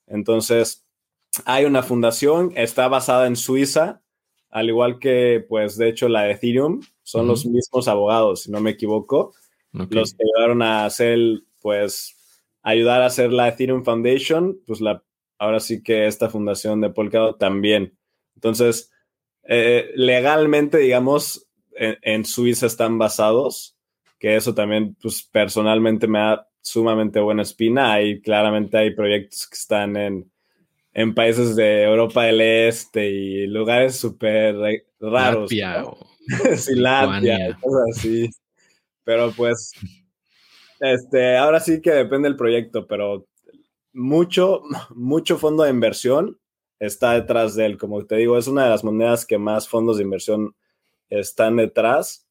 Entonces, 0.07 0.87
hay 1.45 1.65
una 1.65 1.83
fundación, 1.83 2.53
está 2.55 2.87
basada 2.89 3.27
en 3.27 3.35
Suiza, 3.35 4.01
al 4.49 4.69
igual 4.69 5.01
que, 5.01 5.45
pues, 5.49 5.77
de 5.77 5.89
hecho, 5.89 6.09
la 6.09 6.23
de 6.23 6.33
Ethereum, 6.33 6.81
son 7.03 7.27
los 7.27 7.45
mismos 7.45 7.89
abogados, 7.89 8.45
si 8.45 8.53
no 8.53 8.61
me 8.61 8.71
equivoco, 8.71 9.35
los 9.73 10.15
que 10.15 10.23
ayudaron 10.23 10.63
a 10.63 10.85
hacer, 10.85 11.19
pues, 11.61 12.17
ayudar 12.63 13.03
a 13.03 13.07
hacer 13.07 13.33
la 13.33 13.49
Ethereum 13.49 13.83
Foundation, 13.83 14.61
pues 14.65 14.81
la, 14.81 15.03
ahora 15.39 15.59
sí 15.59 15.83
que 15.83 16.07
esta 16.07 16.31
fundación 16.31 16.81
de 16.81 16.91
Polkadot 16.91 17.39
también. 17.39 17.99
Entonces, 18.37 18.93
eh, 19.47 19.91
legalmente, 19.95 20.79
digamos, 20.79 21.47
en, 21.77 22.25
Suiza 22.25 22.67
están 22.67 22.99
basados, 22.99 23.77
que 24.19 24.37
eso 24.37 24.55
también, 24.55 24.97
pues 25.01 25.23
personalmente 25.23 26.07
me 26.07 26.19
da 26.21 26.49
sumamente 26.61 27.21
buena 27.21 27.43
espina. 27.43 27.93
Hay 27.93 28.21
claramente 28.21 28.79
hay 28.79 28.95
proyectos 28.95 29.47
que 29.49 29.57
están 29.57 29.97
en, 29.97 30.31
en 30.93 31.15
países 31.15 31.57
de 31.57 31.83
Europa 31.83 32.25
del 32.25 32.41
Este 32.41 33.11
y 33.11 33.47
lugares 33.47 33.97
súper 33.97 34.85
raros. 35.01 35.53
Latvia 35.53 35.85
sí, 36.57 36.75
Latvia, 36.77 37.59
cosas 37.61 37.99
así. 37.99 38.31
Pero 39.05 39.33
pues, 39.33 39.73
este, 40.81 41.37
ahora 41.37 41.61
sí 41.61 41.83
que 41.83 41.91
depende 41.91 42.29
del 42.29 42.39
proyecto, 42.39 42.87
pero 42.87 43.27
mucho, 43.93 44.63
mucho 44.95 45.37
fondo 45.37 45.65
de 45.65 45.71
inversión 45.71 46.39
está 46.79 47.13
detrás 47.13 47.55
de 47.55 47.67
él. 47.67 47.79
Como 47.79 48.05
te 48.05 48.17
digo, 48.17 48.39
es 48.39 48.47
una 48.47 48.65
de 48.65 48.71
las 48.71 48.85
monedas 48.85 49.27
que 49.27 49.39
más 49.39 49.69
fondos 49.69 49.97
de 49.97 50.05
inversión 50.05 50.55
están 51.09 51.57
detrás. 51.57 52.27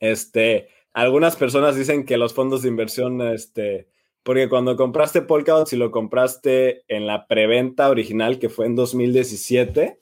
Este, 0.00 0.68
algunas 0.92 1.36
personas 1.36 1.76
dicen 1.76 2.04
que 2.04 2.16
los 2.16 2.34
fondos 2.34 2.62
de 2.62 2.68
inversión, 2.68 3.20
este, 3.22 3.88
porque 4.22 4.48
cuando 4.48 4.76
compraste 4.76 5.22
Polkadot, 5.22 5.68
si 5.68 5.76
lo 5.76 5.90
compraste 5.90 6.84
en 6.88 7.06
la 7.06 7.26
preventa 7.26 7.88
original, 7.88 8.38
que 8.38 8.48
fue 8.48 8.66
en 8.66 8.76
2017, 8.76 9.98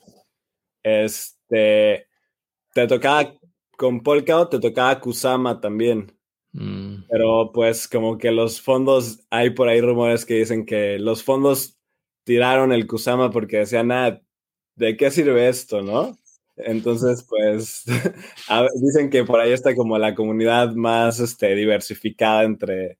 este, 0.82 2.06
te 2.74 2.86
tocaba, 2.86 3.34
con 3.76 4.02
Polkadot 4.02 4.50
te 4.50 4.60
tocaba 4.60 5.00
Kusama 5.00 5.60
también. 5.60 6.12
Mm. 6.52 7.04
Pero 7.10 7.50
pues 7.52 7.86
como 7.86 8.16
que 8.16 8.30
los 8.30 8.60
fondos, 8.62 9.20
hay 9.30 9.50
por 9.50 9.68
ahí 9.68 9.80
rumores 9.80 10.24
que 10.24 10.34
dicen 10.34 10.64
que 10.64 10.98
los 10.98 11.22
fondos 11.22 11.75
tiraron 12.26 12.72
el 12.72 12.88
Kusama 12.88 13.30
porque 13.30 13.58
decían, 13.58 13.92
ah, 13.92 14.20
¿de 14.74 14.96
qué 14.96 15.10
sirve 15.12 15.48
esto, 15.48 15.80
no? 15.80 16.18
Entonces, 16.56 17.24
pues, 17.28 17.84
dicen 18.82 19.10
que 19.10 19.24
por 19.24 19.40
ahí 19.40 19.52
está 19.52 19.76
como 19.76 19.96
la 19.96 20.14
comunidad 20.14 20.74
más 20.74 21.20
este, 21.20 21.54
diversificada 21.54 22.42
entre, 22.42 22.98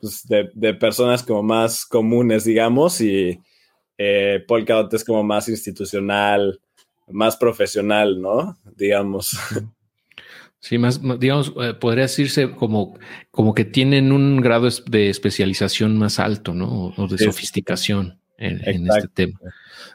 pues, 0.00 0.26
de, 0.26 0.74
personas 0.74 1.22
como 1.22 1.44
más 1.44 1.86
comunes, 1.86 2.44
digamos, 2.44 3.00
y 3.00 3.40
eh, 3.96 4.44
Polkadot 4.48 4.92
es 4.92 5.04
como 5.04 5.22
más 5.22 5.48
institucional, 5.48 6.60
más 7.08 7.36
profesional, 7.36 8.20
¿no? 8.20 8.58
Digamos. 8.76 9.38
Sí, 10.60 10.78
más, 10.78 11.00
digamos, 11.20 11.52
eh, 11.60 11.74
podría 11.74 12.04
decirse 12.04 12.50
como, 12.50 12.98
como 13.30 13.54
que 13.54 13.64
tienen 13.64 14.12
un 14.12 14.40
grado 14.40 14.68
de 14.86 15.10
especialización 15.10 15.96
más 15.98 16.18
alto, 16.18 16.54
¿no? 16.54 16.92
O 16.96 17.08
de 17.08 17.18
sofisticación 17.18 18.18
en, 18.38 18.88
este 18.90 19.08
tema. 19.08 19.38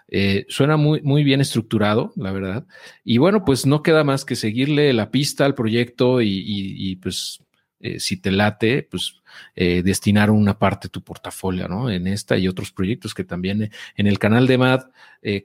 Eh, 0.07 0.45
suena 0.49 0.77
muy, 0.77 1.01
muy 1.01 1.23
bien 1.23 1.41
estructurado, 1.41 2.13
la 2.15 2.31
verdad. 2.31 2.65
Y 3.03 3.17
bueno, 3.17 3.43
pues 3.43 3.65
no 3.65 3.83
queda 3.83 4.03
más 4.03 4.23
que 4.23 4.35
seguirle 4.35 4.93
la 4.93 5.11
pista 5.11 5.45
al 5.45 5.55
proyecto 5.55 6.21
y, 6.21 6.95
pues 7.01 7.43
eh, 7.79 7.99
si 7.99 8.17
te 8.17 8.31
late, 8.31 8.87
pues 8.89 9.15
destinar 9.55 10.29
una 10.29 10.57
parte 10.57 10.87
de 10.87 10.91
tu 10.91 11.03
portafolio, 11.03 11.67
¿no? 11.67 11.89
En 11.89 12.07
esta 12.07 12.37
y 12.37 12.47
otros 12.47 12.71
proyectos 12.71 13.13
que 13.13 13.23
también 13.23 13.71
en 13.97 14.07
el 14.07 14.19
canal 14.19 14.47
de 14.47 14.57
MAD 14.57 14.83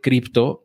Crypto 0.02 0.64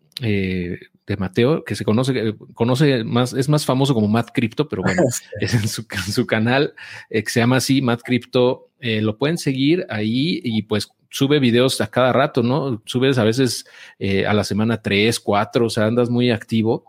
de 1.08 1.18
Mateo, 1.18 1.64
que 1.64 1.76
se 1.76 1.84
conoce, 1.84 2.36
conoce 2.54 3.04
más, 3.04 3.34
es 3.34 3.49
más 3.49 3.66
famoso 3.66 3.93
como 3.93 4.08
Matt 4.08 4.30
Crypto, 4.34 4.68
pero 4.68 4.84
bueno, 4.84 5.04
es 5.39 5.54
en 5.54 5.68
su, 5.68 6.26
canal 6.26 6.74
eh, 7.10 7.24
que 7.24 7.30
se 7.30 7.39
llama 7.39 7.58
así, 7.58 7.82
Matt 7.82 8.02
Crypto. 8.04 8.70
Eh, 8.80 9.02
lo 9.02 9.18
pueden 9.18 9.38
seguir 9.38 9.86
ahí 9.89 10.41
y 10.43 10.64
pues 10.64 10.89
sube 11.12 11.39
videos 11.39 11.82
a 11.82 11.88
cada 11.88 12.14
rato, 12.14 12.41
¿no? 12.41 12.82
Subes 12.86 13.18
a 13.18 13.24
veces 13.24 13.66
eh, 13.99 14.26
a 14.26 14.34
la 14.34 14.43
semana 14.43 14.82
tres, 14.82 15.20
cuatro, 15.20 15.68
o 15.68 15.70
sea, 15.70 15.86
andas 15.86 16.10
muy 16.10 16.32
activo. 16.32 16.86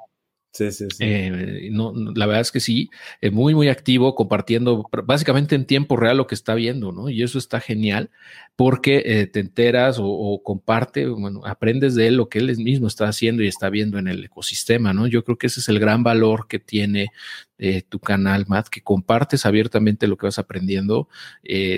Sí, 0.52 0.70
sí, 0.70 0.86
sí. 0.90 0.98
Eh, 1.00 1.68
no, 1.72 1.94
la 2.14 2.26
verdad 2.26 2.42
es 2.42 2.52
que 2.52 2.60
sí, 2.60 2.90
es 3.22 3.32
muy, 3.32 3.54
muy 3.54 3.70
activo, 3.70 4.14
compartiendo 4.14 4.86
básicamente 5.04 5.54
en 5.54 5.64
tiempo 5.64 5.96
real 5.96 6.18
lo 6.18 6.26
que 6.26 6.34
está 6.34 6.54
viendo, 6.54 6.92
¿no? 6.92 7.08
Y 7.08 7.22
eso 7.22 7.38
está 7.38 7.58
genial 7.58 8.10
porque 8.54 9.02
eh, 9.06 9.26
te 9.26 9.40
enteras 9.40 9.96
o, 9.98 10.42
comparte, 10.44 11.06
bueno, 11.06 11.40
aprendes 11.46 11.94
de 11.94 12.08
él 12.08 12.16
lo 12.16 12.28
que 12.28 12.38
él 12.38 12.54
mismo 12.58 12.86
está 12.86 13.08
haciendo 13.08 13.42
y 13.42 13.46
está 13.46 13.70
viendo 13.70 13.98
en 13.98 14.08
el 14.08 14.22
ecosistema, 14.26 14.92
¿no? 14.92 15.06
Yo 15.06 15.24
creo 15.24 15.38
que 15.38 15.46
ese 15.46 15.60
es 15.60 15.70
el 15.70 15.78
gran 15.78 16.02
valor 16.02 16.46
que 16.48 16.58
tiene 16.58 17.08
eh, 17.56 17.80
tu 17.88 17.98
canal, 17.98 18.44
Matt, 18.46 18.68
que 18.68 18.82
compartes 18.82 19.46
abiertamente 19.46 20.06
lo 20.06 20.18
que 20.18 20.26
vas 20.26 20.38
aprendiendo 20.38 21.08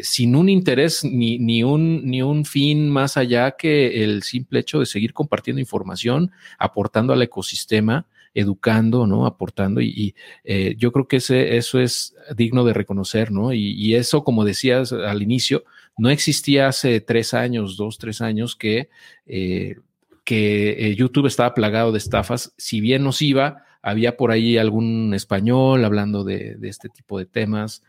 sin 0.03 0.35
un 0.35 0.49
interés 0.49 1.05
ni, 1.05 1.39
ni, 1.39 1.63
un, 1.63 2.05
ni 2.07 2.23
un 2.23 2.45
fin 2.45 2.91
más 2.91 3.17
allá 3.17 3.53
que 3.53 4.03
el 4.03 4.25
simple 4.25 4.59
hecho 4.59 4.81
de 4.81 4.87
seguir 4.87 5.13
compartiendo 5.13 5.61
información, 5.61 6.33
aportando 6.59 7.13
al 7.13 7.23
ecosistema 7.23 8.09
educando, 8.35 9.07
¿no? 9.07 9.27
Aportando 9.27 9.81
y, 9.81 10.15
eh, 10.43 10.75
yo 10.77 10.93
creo 10.93 11.09
que 11.09 11.17
ese, 11.17 11.57
eso 11.57 11.81
es 11.81 12.15
digno 12.37 12.65
de 12.65 12.75
reconocer, 12.75 13.31
¿no? 13.31 13.53
Y, 13.53 13.95
eso, 13.95 14.25
como 14.25 14.45
decías 14.45 14.93
al 14.93 15.23
inicio, 15.23 15.65
no 15.97 16.11
existía 16.11 16.69
hace 16.69 17.01
tres 17.01 17.33
años, 17.33 17.77
dos, 17.77 17.99
tres 17.99 18.21
años 18.21 18.57
que, 18.57 18.89
eh, 19.27 19.77
que 20.25 20.89
eh, 20.91 20.97
YouTube 20.97 21.27
estaba 21.27 21.55
plagado 21.55 21.93
de 21.93 21.99
estafas. 21.99 22.53
Si 22.59 22.81
bien 22.81 23.05
nos 23.05 23.23
iba, 23.23 23.65
había 23.83 24.17
por 24.17 24.33
ahí 24.33 24.59
algún 24.59 25.15
español 25.15 25.85
hablando 25.85 26.25
de, 26.25 26.57
de 26.57 26.69
este 26.69 26.89
tipo 26.89 27.19
de 27.19 27.27
temas. 27.27 27.83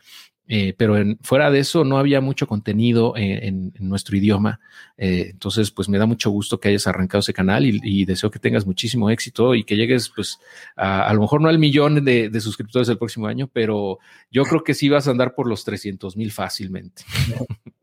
Eh, 0.48 0.76
pero 0.78 0.96
fuera 1.22 1.50
de 1.50 1.60
eso 1.60 1.84
no 1.84 1.98
había 1.98 2.22
mucho 2.22 2.48
contenido 2.48 3.14
en, 3.18 3.74
nuestro 3.80 4.16
idioma. 4.16 4.60
Eh, 4.98 5.30
entonces, 5.32 5.72
pues 5.72 5.89
me 5.89 5.98
da 5.98 6.06
mucho 6.06 6.30
gusto 6.30 6.60
que 6.60 6.70
hayas 6.70 6.88
arrancado 6.88 7.20
ese 7.20 7.34
canal 7.34 7.66
y, 7.66 8.06
deseo 8.06 8.30
que 8.30 8.39
tengas 8.39 8.66
muchísimo 8.66 9.10
éxito 9.10 9.56
y 9.56 9.64
que 9.64 9.76
llegues, 9.76 10.12
pues, 10.16 10.39
a, 10.76 11.12
lo 11.14 11.22
mejor 11.22 11.41
no 11.41 11.50
al 11.50 11.60
millón 11.60 12.06
de, 12.06 12.32
suscriptores 12.39 12.89
el 12.89 12.98
próximo 12.98 13.28
año, 13.28 13.50
pero 13.52 14.00
yo 14.30 14.43
creo 14.43 14.64
que 14.64 14.74
sí 14.74 14.89
vas 14.89 15.08
a 15.08 15.12
andar 15.12 15.34
por 15.34 15.48
los 15.48 15.64
300 15.64 16.16
mil 16.18 16.32
fácilmente. 16.32 17.04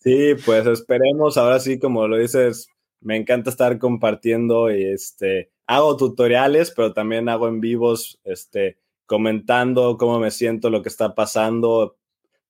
Sí, 0.00 0.36
pues 0.46 0.64
esperemos. 0.66 1.36
Ahora 1.36 1.58
sí, 1.58 1.78
como 1.78 2.06
lo 2.06 2.16
dices, 2.16 2.68
me 3.00 3.16
encanta 3.16 3.50
estar 3.50 3.78
compartiendo 3.78 4.70
y 4.70 4.84
este, 4.84 5.50
hago 5.66 5.96
tutoriales, 5.96 6.72
pero 6.74 6.92
también 6.92 7.28
hago 7.28 7.48
en 7.48 7.60
vivos, 7.60 8.20
este, 8.24 8.78
comentando 9.06 9.96
cómo 9.98 10.18
me 10.18 10.30
siento, 10.30 10.70
lo 10.70 10.82
que 10.82 10.88
está 10.88 11.14
pasando, 11.14 11.97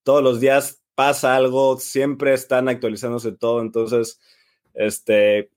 todos 0.08 0.22
los 0.22 0.40
días 0.40 0.82
pasa 0.94 1.36
algo, 1.36 1.76
siempre 1.78 2.32
están 2.32 2.66
actualizándose 2.70 3.30
todo, 3.30 3.60
entonces, 3.60 4.18
este, 4.72 5.50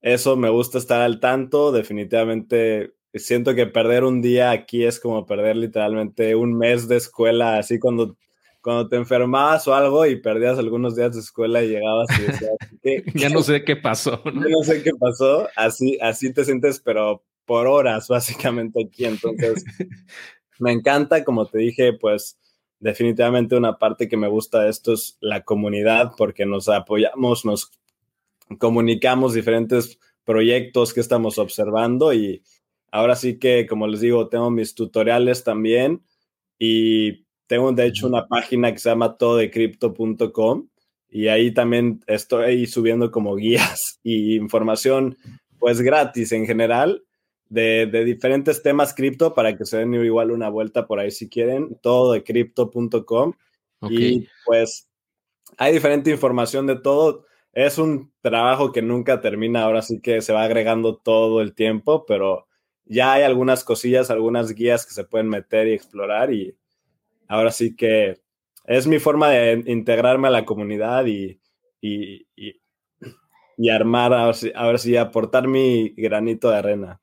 eso 0.00 0.36
me 0.36 0.48
gusta 0.48 0.78
estar 0.78 1.02
al 1.02 1.18
tanto, 1.18 1.72
definitivamente 1.72 2.94
siento 3.14 3.56
que 3.56 3.66
perder 3.66 4.04
un 4.04 4.22
día 4.22 4.52
aquí 4.52 4.84
es 4.84 5.00
como 5.00 5.26
perder 5.26 5.56
literalmente 5.56 6.36
un 6.36 6.56
mes 6.56 6.86
de 6.86 6.98
escuela, 6.98 7.58
así 7.58 7.80
cuando, 7.80 8.16
cuando 8.62 8.88
te 8.88 8.94
enfermabas 8.94 9.66
o 9.66 9.74
algo 9.74 10.06
y 10.06 10.20
perdías 10.20 10.56
algunos 10.56 10.94
días 10.94 11.14
de 11.14 11.22
escuela 11.22 11.64
y 11.64 11.70
llegabas 11.70 12.06
y 12.16 12.22
decías, 12.22 12.52
ya 13.16 13.28
no 13.28 13.42
sé 13.42 13.64
qué 13.64 13.74
pasó. 13.74 14.22
¿no? 14.32 14.48
no 14.48 14.62
sé 14.62 14.84
qué 14.84 14.92
pasó, 15.00 15.48
así, 15.56 15.98
así 16.00 16.32
te 16.32 16.44
sientes, 16.44 16.78
pero 16.78 17.24
por 17.44 17.66
horas 17.66 18.06
básicamente 18.06 18.86
aquí, 18.86 19.04
entonces 19.04 19.64
me 20.60 20.70
encanta, 20.70 21.24
como 21.24 21.46
te 21.46 21.58
dije, 21.58 21.92
pues 21.92 22.38
definitivamente 22.80 23.56
una 23.56 23.78
parte 23.78 24.08
que 24.08 24.16
me 24.16 24.28
gusta 24.28 24.62
de 24.62 24.70
esto 24.70 24.92
es 24.92 25.16
la 25.20 25.42
comunidad, 25.42 26.12
porque 26.16 26.46
nos 26.46 26.68
apoyamos, 26.68 27.44
nos 27.44 27.70
comunicamos 28.58 29.34
diferentes 29.34 29.98
proyectos 30.24 30.92
que 30.92 31.00
estamos 31.00 31.38
observando 31.38 32.12
y 32.12 32.42
ahora 32.90 33.16
sí 33.16 33.38
que, 33.38 33.66
como 33.66 33.86
les 33.86 34.00
digo, 34.00 34.28
tengo 34.28 34.50
mis 34.50 34.74
tutoriales 34.74 35.44
también 35.44 36.02
y 36.58 37.24
tengo 37.46 37.72
de 37.72 37.86
hecho 37.86 38.06
una 38.06 38.26
página 38.26 38.72
que 38.72 38.78
se 38.78 38.90
llama 38.90 39.16
todecrypto.com 39.16 40.68
y 41.08 41.28
ahí 41.28 41.52
también 41.54 42.02
estoy 42.06 42.66
subiendo 42.66 43.10
como 43.10 43.36
guías 43.36 44.00
y 44.02 44.36
información 44.36 45.16
pues 45.58 45.80
gratis 45.80 46.32
en 46.32 46.46
general 46.46 47.05
de, 47.48 47.86
diferentes 48.04 48.62
temas 48.62 48.94
cripto 48.94 49.34
para 49.34 49.56
que 49.56 49.64
se 49.64 49.78
den 49.78 49.94
igual 49.94 50.30
una 50.30 50.48
vuelta 50.48 50.86
por 50.86 50.98
ahí 50.98 51.10
si 51.10 51.28
quieren, 51.28 51.78
todo 51.80 52.12
de 52.12 52.24
crypto.com. 52.24 53.32
Y 53.88 54.26
pues 54.44 54.88
hay 55.56 55.72
diferente 55.72 56.10
información 56.10 56.66
de 56.66 56.76
todo. 56.76 57.24
Es 57.52 57.78
un 57.78 58.12
trabajo 58.20 58.72
que 58.72 58.82
nunca 58.82 59.20
termina, 59.20 59.62
ahora 59.62 59.82
sí 59.82 60.00
que 60.00 60.20
se 60.20 60.32
va 60.32 60.42
agregando 60.42 60.96
todo 60.96 61.40
el 61.40 61.54
tiempo, 61.54 62.04
pero 62.06 62.46
ya 62.84 63.14
hay 63.14 63.22
algunas 63.22 63.64
cosillas, 63.64 64.10
algunas 64.10 64.52
guías 64.52 64.86
que 64.86 64.92
se 64.92 65.04
pueden 65.04 65.28
meter 65.28 65.66
y 65.68 65.72
explorar 65.72 66.32
y 66.32 66.56
ahora 67.28 67.50
sí 67.50 67.74
que 67.74 68.20
es 68.64 68.86
mi 68.86 68.98
forma 68.98 69.30
de 69.30 69.62
integrarme 69.66 70.28
a 70.28 70.32
la 70.32 70.44
comunidad 70.44 71.06
y, 71.06 71.40
y, 71.80 72.26
y, 73.56 73.70
armar, 73.70 74.12
a 74.12 74.66
ver 74.66 74.78
si 74.78 74.96
aportar 74.96 75.46
mi 75.48 75.90
granito 75.96 76.50
de 76.50 76.56
arena. 76.56 77.00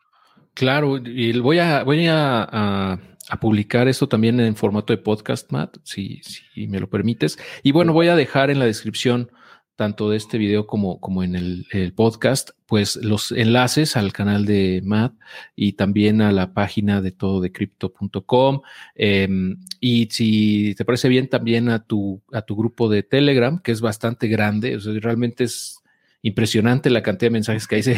Claro, 0.54 0.97
y 0.97 1.38
voy 1.39 1.60
a, 1.60 1.84
voy 1.84 2.06
a, 2.08 2.99
publicar 3.41 3.88
esto 3.88 4.08
también 4.08 4.39
en 4.39 4.56
formato 4.56 4.93
de 4.93 4.97
podcast, 4.97 5.51
Matt, 5.51 5.78
si, 5.84 6.22
si 6.24 6.68
me 6.68 6.80
lo 6.80 6.89
permites. 6.89 7.39
Y 7.64 7.72
bueno, 7.72 7.93
voy 7.93 8.10
a 8.10 8.16
dejar 8.16 8.51
en 8.51 8.60
la 8.60 8.66
descripción 8.66 9.32
tanto 9.76 10.10
de 10.10 10.18
este 10.18 10.38
video 10.38 10.68
como, 10.68 10.99
como 10.99 11.24
en 11.24 11.36
el, 11.36 11.93
podcast, 11.95 12.51
pues 12.68 12.95
los 12.97 13.32
enlaces 13.32 13.97
al 13.97 14.14
canal 14.14 14.45
de 14.45 14.82
Matt 14.84 15.14
y 15.56 15.74
también 15.74 16.22
a 16.22 16.32
la 16.32 16.54
página 16.54 17.01
de 17.01 17.12
todo 17.12 17.41
de 17.41 17.51
crypto.com. 17.51 18.62
Em, 18.95 19.58
y 19.80 20.08
si 20.12 20.76
te 20.76 20.86
parece 20.86 21.10
bien, 21.10 21.28
también 21.28 21.70
a 21.70 21.84
tu, 21.86 22.22
a 22.32 22.43
tu 22.43 22.56
grupo 22.56 22.89
de 22.89 23.04
Telegram, 23.04 23.60
que 23.60 23.72
es 23.72 23.82
bastante 23.82 24.28
grande, 24.28 24.76
o 24.76 24.80
sea, 24.80 24.93
realmente 24.99 25.45
es 25.45 25.82
impresionante 26.26 26.89
la 26.89 27.03
cantidad 27.03 27.28
de 27.28 27.34
mensajes 27.34 27.67
que 27.67 27.76
ahí 27.76 27.84
se, 27.84 27.97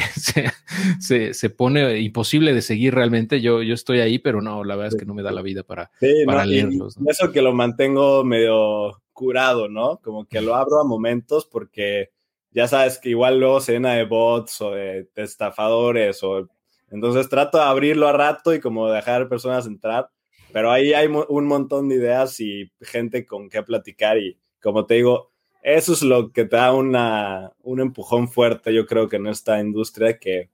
se, 1.34 1.50
pone 1.52 2.00
imposible 2.00 2.54
de 2.54 2.64
seguir 2.64 2.96
realmente. 2.96 3.40
Yo, 3.40 3.62
yo 3.62 3.76
estoy 3.76 4.00
ahí, 4.00 4.18
pero 4.18 4.42
no, 4.42 4.64
la 4.64 4.76
verdad 4.76 4.94
es 4.94 5.00
que 5.00 5.06
no 5.06 5.14
me 5.14 5.22
da 5.22 5.32
la 5.32 5.44
vida 5.44 5.62
para, 5.62 5.92
para 6.26 6.46
leerlos. 6.46 6.98
Eso 7.08 7.32
que 7.32 7.44
lo 7.44 7.54
mantengo 7.54 8.24
medio 8.24 9.00
curado, 9.14 9.70
¿no? 9.70 10.02
Como 10.04 10.26
que 10.26 10.42
lo 10.42 10.56
abro 10.56 10.82
a 10.82 10.84
momentos 10.84 11.46
porque 11.46 12.10
ya 12.50 12.68
sabes 12.68 12.98
que 12.98 13.10
igual 13.10 13.40
luego 13.40 13.62
se 13.62 13.74
llena 13.74 13.94
de 13.94 14.06
bots 14.06 14.60
o 14.62 14.72
de, 14.72 15.08
estafadores 15.16 16.24
o 16.24 16.50
entonces 16.90 17.30
trato 17.30 17.60
de 17.60 17.66
abrirlo 17.66 18.08
a 18.08 18.14
rato 18.14 18.56
y 18.56 18.60
como 18.60 18.90
dejar 18.90 19.30
personas 19.30 19.68
entrar, 19.68 20.10
pero 20.52 20.72
ahí 20.72 20.94
hay 20.94 21.08
un 21.08 21.46
montón 21.46 21.90
de 21.90 21.96
ideas 21.96 22.40
y 22.40 22.72
gente 22.82 23.26
con 23.26 23.50
qué 23.50 23.62
platicar 23.62 24.18
y 24.18 24.38
como 24.62 24.86
te 24.88 24.96
digo, 24.96 25.32
eso 25.66 25.94
es 25.94 26.04
lo 26.04 26.32
que 26.32 26.46
te 26.46 26.58
da 26.58 26.74
una, 26.74 27.52
un 27.64 27.80
empujón 27.80 28.28
fuerte, 28.30 28.72
yo 28.72 28.86
creo 28.86 29.10
que 29.10 29.16
en 29.16 29.26
esta 29.26 29.60
industria, 29.60 30.20
que, 30.20 30.52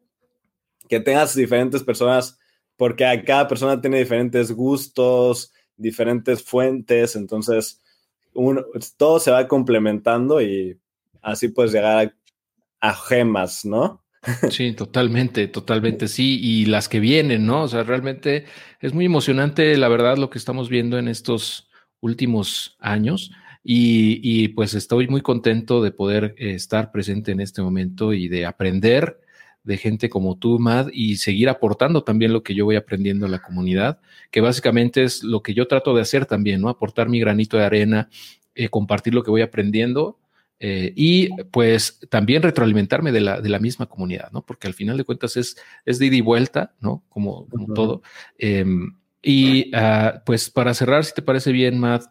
que 0.87 1.01
tengas 1.01 1.35
diferentes 1.35 1.83
personas, 1.83 2.39
porque 2.77 3.21
cada 3.27 3.45
persona 3.49 3.81
tiene 3.81 3.99
diferentes 3.99 4.53
gustos, 4.53 5.51
diferentes 5.75 6.41
fuentes, 6.41 7.17
entonces 7.17 7.81
todo 8.95 9.19
se 9.19 9.31
va 9.31 9.49
complementando 9.49 10.41
y 10.41 10.79
así 11.21 11.49
puedes 11.49 11.73
llegar 11.73 12.13
a, 12.79 12.93
gemas, 12.93 13.65
¿no? 13.65 14.01
Sí, 14.49 14.71
totalmente, 14.71 15.49
totalmente, 15.49 16.07
sí, 16.07 16.39
y 16.41 16.67
las 16.67 16.87
que 16.87 17.01
vienen, 17.01 17.45
¿no? 17.45 17.63
O 17.63 17.67
sea, 17.67 17.83
realmente 17.83 18.45
es 18.79 18.93
muy 18.93 19.07
emocionante, 19.07 19.75
la 19.75 19.89
verdad, 19.89 20.15
lo 20.15 20.29
que 20.29 20.37
estamos 20.37 20.69
viendo 20.69 20.97
en 20.97 21.09
estos 21.09 21.69
últimos 21.99 22.77
años. 22.79 23.31
Y, 23.63 24.49
pues 24.49 24.73
estoy 24.73 25.07
muy 25.07 25.21
contento 25.21 25.83
de 25.83 25.91
poder 25.91 26.35
eh, 26.37 26.53
estar 26.53 26.91
presente 26.91 27.31
en 27.31 27.41
este 27.41 27.61
momento 27.61 28.13
y 28.13 28.27
de 28.27 28.45
aprender 28.45 29.19
de 29.63 29.77
gente 29.77 30.09
como 30.09 30.37
tú, 30.37 30.57
Mad, 30.57 30.87
y 30.91 31.17
seguir 31.17 31.47
aportando 31.49 32.03
también 32.03 32.33
lo 32.33 32.41
que 32.41 32.55
yo 32.55 32.65
voy 32.65 32.75
aprendiendo 32.75 33.27
a 33.27 33.29
la 33.29 33.41
comunidad, 33.41 33.99
que 34.31 34.41
básicamente 34.41 35.03
es 35.03 35.23
lo 35.23 35.43
que 35.43 35.53
yo 35.53 35.67
trato 35.67 35.93
de 35.93 36.01
hacer 36.01 36.25
también, 36.25 36.61
¿no? 36.61 36.69
Aportar 36.69 37.09
mi 37.09 37.19
granito 37.19 37.57
de 37.57 37.65
arena, 37.65 38.09
eh, 38.55 38.69
compartir 38.69 39.13
lo 39.13 39.23
que 39.23 39.29
voy 39.29 39.41
aprendiendo 39.41 40.19
eh, 40.59 40.93
y 40.95 41.29
pues 41.51 41.99
también 42.09 42.41
retroalimentarme 42.41 43.11
de 43.11 43.21
la, 43.21 43.41
de 43.41 43.49
la 43.49 43.59
misma 43.59 43.87
comunidad, 43.87 44.31
¿no? 44.31 44.43
Porque 44.43 44.67
al 44.67 44.73
final 44.73 44.97
de 44.97 45.03
cuentas 45.03 45.37
es, 45.37 45.57
es 45.85 45.99
de 45.99 46.07
ida 46.07 46.15
y 46.17 46.21
vuelta, 46.21 46.73
¿no? 46.79 47.03
Como, 47.09 47.47
como 47.47 47.73
todo. 47.73 48.01
Em, 48.37 48.95
y 49.23 49.75
ah, 49.75 50.23
pues 50.25 50.49
para 50.49 50.73
cerrar, 50.73 51.05
si 51.05 51.13
te 51.13 51.21
parece 51.21 51.51
bien, 51.51 51.79
Matt, 51.79 52.05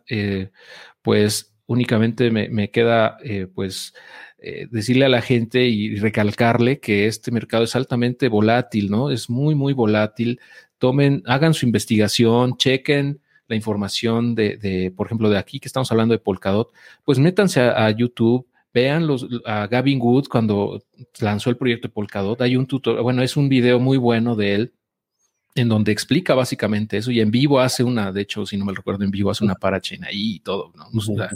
pues 1.02 1.54
únicamente 1.66 2.30
me, 2.30 2.70
queda 2.70 3.16
eh, 3.22 3.46
pues 3.46 3.94
eh, 4.38 4.66
decirle 4.70 5.04
a 5.04 5.08
la 5.08 5.22
gente 5.22 5.66
y 5.66 5.96
recalcarle 5.96 6.80
que 6.80 7.06
este 7.06 7.30
mercado 7.30 7.64
es 7.64 7.76
altamente 7.76 8.28
volátil, 8.28 8.90
¿no? 8.90 9.10
Es 9.10 9.30
muy, 9.30 9.54
muy 9.54 9.72
volátil. 9.72 10.40
Tomen, 10.78 11.22
hagan 11.26 11.54
su 11.54 11.66
investigación, 11.66 12.56
chequen 12.56 13.20
la 13.46 13.56
información 13.56 14.34
de, 14.34 14.92
por 14.96 15.06
ejemplo, 15.06 15.28
de 15.28 15.38
aquí 15.38 15.60
que 15.60 15.68
estamos 15.68 15.90
hablando 15.90 16.12
de 16.12 16.20
Polkadot, 16.20 16.72
pues 17.04 17.18
métanse 17.18 17.60
a, 17.60 17.90
YouTube, 17.90 18.46
vean 18.72 19.06
los, 19.06 19.26
a 19.44 19.66
Gavin 19.66 20.00
Wood 20.00 20.28
cuando 20.28 20.82
lanzó 21.20 21.50
el 21.50 21.56
proyecto 21.56 21.88
de 21.88 21.92
Polkadot. 21.94 22.40
Hay 22.40 22.56
un 22.56 22.66
tutorial, 22.66 23.02
bueno, 23.02 23.22
es 23.22 23.36
un 23.36 23.48
video 23.48 23.80
muy 23.80 23.98
bueno 23.98 24.36
de 24.36 24.54
él 24.54 24.74
en 25.54 25.68
donde 25.68 25.92
explica 25.92 26.34
básicamente 26.34 26.96
eso 26.96 27.10
y 27.10 27.20
en 27.20 27.30
vivo 27.30 27.60
hace 27.60 27.82
una, 27.82 28.12
de 28.12 28.22
hecho, 28.22 28.46
si 28.46 28.56
no 28.56 28.64
me 28.64 28.72
recuerdo, 28.72 29.04
en 29.04 29.10
vivo 29.10 29.30
hace 29.30 29.44
una 29.44 29.56
parachain 29.56 30.04
ahí 30.04 30.36
y 30.36 30.40
todo, 30.40 30.72
¿no? 30.76 30.86
O 30.96 31.00
sea, 31.00 31.30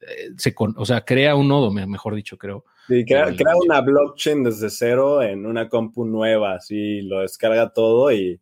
eh, 0.00 0.30
se 0.36 0.54
o 0.56 0.84
sea, 0.84 1.04
crea 1.04 1.34
un 1.36 1.48
nodo, 1.48 1.70
mejor 1.70 2.14
dicho, 2.14 2.38
creo. 2.38 2.64
Sí, 2.88 3.04
crea, 3.04 3.26
crea, 3.26 3.56
una 3.56 3.80
blockchain 3.80 4.42
desde 4.42 4.70
cero 4.70 5.22
en 5.22 5.46
una 5.46 5.68
compu 5.68 6.04
nueva, 6.04 6.54
así 6.54 7.02
lo 7.02 7.20
descarga 7.20 7.72
todo 7.72 8.10
y, 8.10 8.40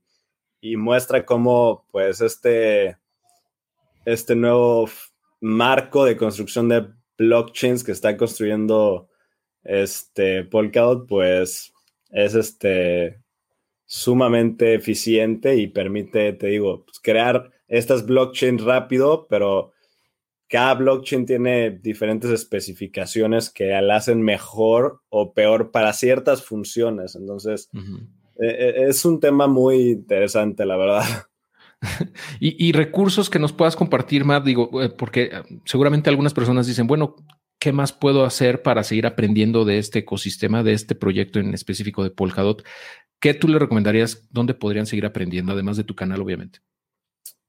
y 0.60 0.76
muestra 0.76 1.24
cómo, 1.24 1.86
pues, 1.90 2.20
este, 2.20 2.96
este 4.04 4.36
nuevo 4.36 4.88
marco 5.40 6.04
de 6.04 6.16
construcción 6.16 6.68
de 6.68 6.86
blockchains 7.18 7.82
que 7.82 7.92
está 7.92 8.16
construyendo 8.16 9.08
este 9.64 10.44
Polkadot, 10.44 11.06
pues, 11.06 11.72
es 12.10 12.34
este 12.34 13.20
sumamente 13.90 14.74
eficiente 14.74 15.56
y 15.56 15.66
permite, 15.66 16.32
te 16.34 16.46
digo, 16.46 16.84
pues, 16.84 17.00
crear 17.00 17.50
estas 17.66 18.06
blockchains 18.06 18.62
rápido, 18.62 19.26
pero 19.28 19.72
cada 20.48 20.74
blockchain 20.74 21.26
tiene 21.26 21.70
diferentes 21.70 22.30
especificaciones 22.30 23.50
que 23.50 23.70
la 23.82 23.96
hacen 23.96 24.22
mejor 24.22 25.00
o 25.08 25.32
peor 25.32 25.72
para 25.72 25.92
ciertas 25.92 26.44
funciones. 26.44 27.16
Entonces, 27.16 27.68
e, 28.40 28.46
e, 28.46 28.84
es 28.84 29.04
un 29.04 29.18
tema 29.18 29.48
muy 29.48 29.90
interesante, 29.90 30.64
la 30.64 30.76
verdad. 30.76 31.02
y, 32.38 32.70
recursos 32.70 33.28
que 33.28 33.40
nos 33.40 33.52
puedas 33.52 33.74
compartir, 33.74 34.24
Matt, 34.24 34.44
digo, 34.44 34.82
eh, 34.82 34.90
porque 34.90 35.30
eh, 35.32 35.42
seguramente 35.64 36.10
algunas 36.10 36.34
personas 36.34 36.68
dicen, 36.68 36.86
bueno, 36.86 37.16
¿qué 37.58 37.72
más 37.72 37.92
puedo 37.92 38.24
hacer 38.24 38.62
para 38.62 38.84
seguir 38.84 39.06
aprendiendo 39.06 39.64
de 39.64 39.78
este 39.78 40.00
ecosistema, 40.00 40.62
de 40.62 40.72
este 40.74 40.94
proyecto 40.94 41.40
en 41.40 41.54
específico 41.54 42.04
de 42.04 42.10
Polkadot? 42.10 42.64
¿Qué 43.20 43.34
tú 43.34 43.48
le 43.48 43.58
recomendarías? 43.58 44.26
¿Dónde 44.30 44.54
podrían 44.54 44.86
seguir 44.86 45.04
aprendiendo, 45.04 45.52
además 45.52 45.76
de 45.76 45.84
tu 45.84 45.94
canal, 45.94 46.22
obviamente? 46.22 46.60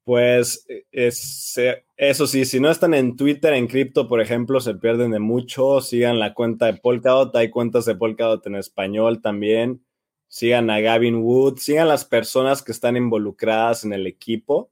Pues 0.04 0.66
es, 0.92 1.60
eso 1.96 2.28
sí, 2.28 2.44
si 2.46 2.60
no 2.60 2.70
están 2.70 2.94
en 2.94 3.16
Twitter, 3.16 3.54
en 3.54 3.68
cripto, 3.68 4.08
por 4.08 4.20
ejemplo, 4.20 4.60
se 4.60 4.74
pierden 4.76 5.12
de 5.12 5.20
mucho. 5.20 5.80
Sigan 5.80 6.20
la 6.20 6.34
cuenta 6.34 6.66
de 6.66 6.74
Polkadot, 6.74 7.34
hay 7.36 7.50
cuentas 7.50 7.86
de 7.86 7.96
Polkadot 7.96 8.46
en 8.48 8.56
español 8.56 9.22
también. 9.22 9.86
Sigan 10.28 10.70
a 10.70 10.80
Gavin 10.80 11.18
Wood, 11.18 11.58
sigan 11.60 11.88
las 11.88 12.04
personas 12.04 12.64
que 12.64 12.72
están 12.72 12.98
involucradas 12.98 13.86
en 13.86 13.94
el 13.94 14.08
equipo 14.08 14.72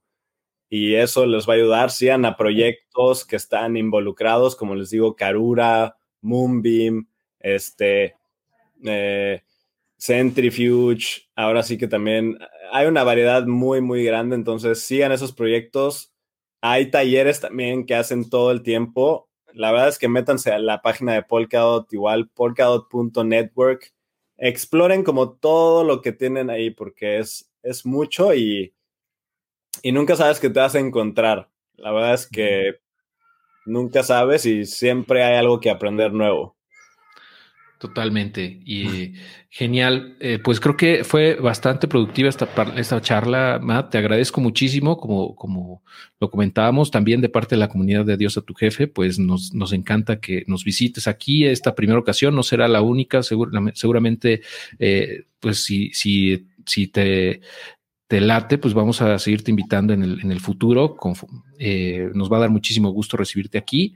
y 0.68 0.94
eso 0.94 1.26
les 1.26 1.48
va 1.48 1.54
a 1.54 1.56
ayudar. 1.56 1.90
Sigan 1.90 2.24
a 2.24 2.36
proyectos 2.36 3.24
que 3.24 3.36
están 3.36 3.76
involucrados, 3.76 4.56
como 4.56 4.74
les 4.74 4.90
digo, 4.90 5.16
Karura, 5.16 5.96
Moonbeam, 6.22 7.08
este, 7.38 8.16
eh, 8.84 9.42
Centrifuge, 10.00 11.28
ahora 11.36 11.62
sí 11.62 11.76
que 11.76 11.86
también 11.86 12.38
hay 12.72 12.86
una 12.86 13.04
variedad 13.04 13.46
muy, 13.46 13.82
muy 13.82 14.02
grande, 14.02 14.34
entonces 14.34 14.80
sigan 14.82 15.12
esos 15.12 15.32
proyectos. 15.32 16.12
Hay 16.62 16.90
talleres 16.90 17.40
también 17.40 17.84
que 17.84 17.94
hacen 17.94 18.28
todo 18.30 18.50
el 18.50 18.62
tiempo. 18.62 19.28
La 19.52 19.72
verdad 19.72 19.88
es 19.88 19.98
que 19.98 20.08
métanse 20.08 20.52
a 20.52 20.58
la 20.58 20.80
página 20.80 21.12
de 21.14 21.22
Polkadot, 21.22 21.92
igual 21.92 22.30
polkadot.network. 22.30 23.92
Exploren 24.38 25.04
como 25.04 25.32
todo 25.32 25.84
lo 25.84 26.00
que 26.00 26.12
tienen 26.12 26.48
ahí 26.48 26.70
porque 26.70 27.18
es, 27.18 27.50
es 27.62 27.84
mucho 27.84 28.32
y, 28.34 28.74
y 29.82 29.92
nunca 29.92 30.16
sabes 30.16 30.40
qué 30.40 30.48
te 30.48 30.60
vas 30.60 30.74
a 30.74 30.80
encontrar. 30.80 31.50
La 31.74 31.92
verdad 31.92 32.14
es 32.14 32.26
que 32.26 32.80
nunca 33.66 34.02
sabes 34.02 34.46
y 34.46 34.64
siempre 34.64 35.24
hay 35.24 35.36
algo 35.36 35.60
que 35.60 35.70
aprender 35.70 36.12
nuevo. 36.12 36.56
Totalmente. 37.80 38.60
Y 38.66 39.14
genial. 39.48 40.14
Eh, 40.20 40.38
pues 40.38 40.60
creo 40.60 40.76
que 40.76 41.02
fue 41.02 41.36
bastante 41.36 41.88
productiva 41.88 42.28
esta, 42.28 42.46
esta 42.76 43.00
charla, 43.00 43.58
Matt. 43.58 43.92
Te 43.92 43.96
agradezco 43.96 44.42
muchísimo. 44.42 44.98
Como, 44.98 45.34
como 45.34 45.82
lo 46.20 46.30
comentábamos 46.30 46.90
también 46.90 47.22
de 47.22 47.30
parte 47.30 47.54
de 47.54 47.60
la 47.60 47.68
comunidad 47.68 48.04
de 48.04 48.18
Dios 48.18 48.36
a 48.36 48.42
tu 48.42 48.52
jefe, 48.52 48.86
pues 48.86 49.18
nos, 49.18 49.54
nos 49.54 49.72
encanta 49.72 50.20
que 50.20 50.44
nos 50.46 50.62
visites 50.62 51.08
aquí. 51.08 51.46
Esta 51.46 51.74
primera 51.74 51.98
ocasión 51.98 52.34
no 52.34 52.42
será 52.42 52.68
la 52.68 52.82
única. 52.82 53.22
seguramente, 53.22 54.42
eh, 54.78 55.24
pues 55.40 55.64
si, 55.64 55.90
si, 55.94 56.48
si 56.66 56.88
te, 56.88 57.40
te 58.08 58.20
late, 58.20 58.58
pues 58.58 58.74
vamos 58.74 59.00
a 59.00 59.18
seguirte 59.18 59.52
invitando 59.52 59.94
en 59.94 60.02
el, 60.02 60.20
en 60.20 60.30
el 60.30 60.40
futuro. 60.40 60.98
Eh, 61.58 62.10
nos 62.12 62.30
va 62.30 62.36
a 62.36 62.40
dar 62.40 62.50
muchísimo 62.50 62.90
gusto 62.90 63.16
recibirte 63.16 63.56
aquí. 63.56 63.94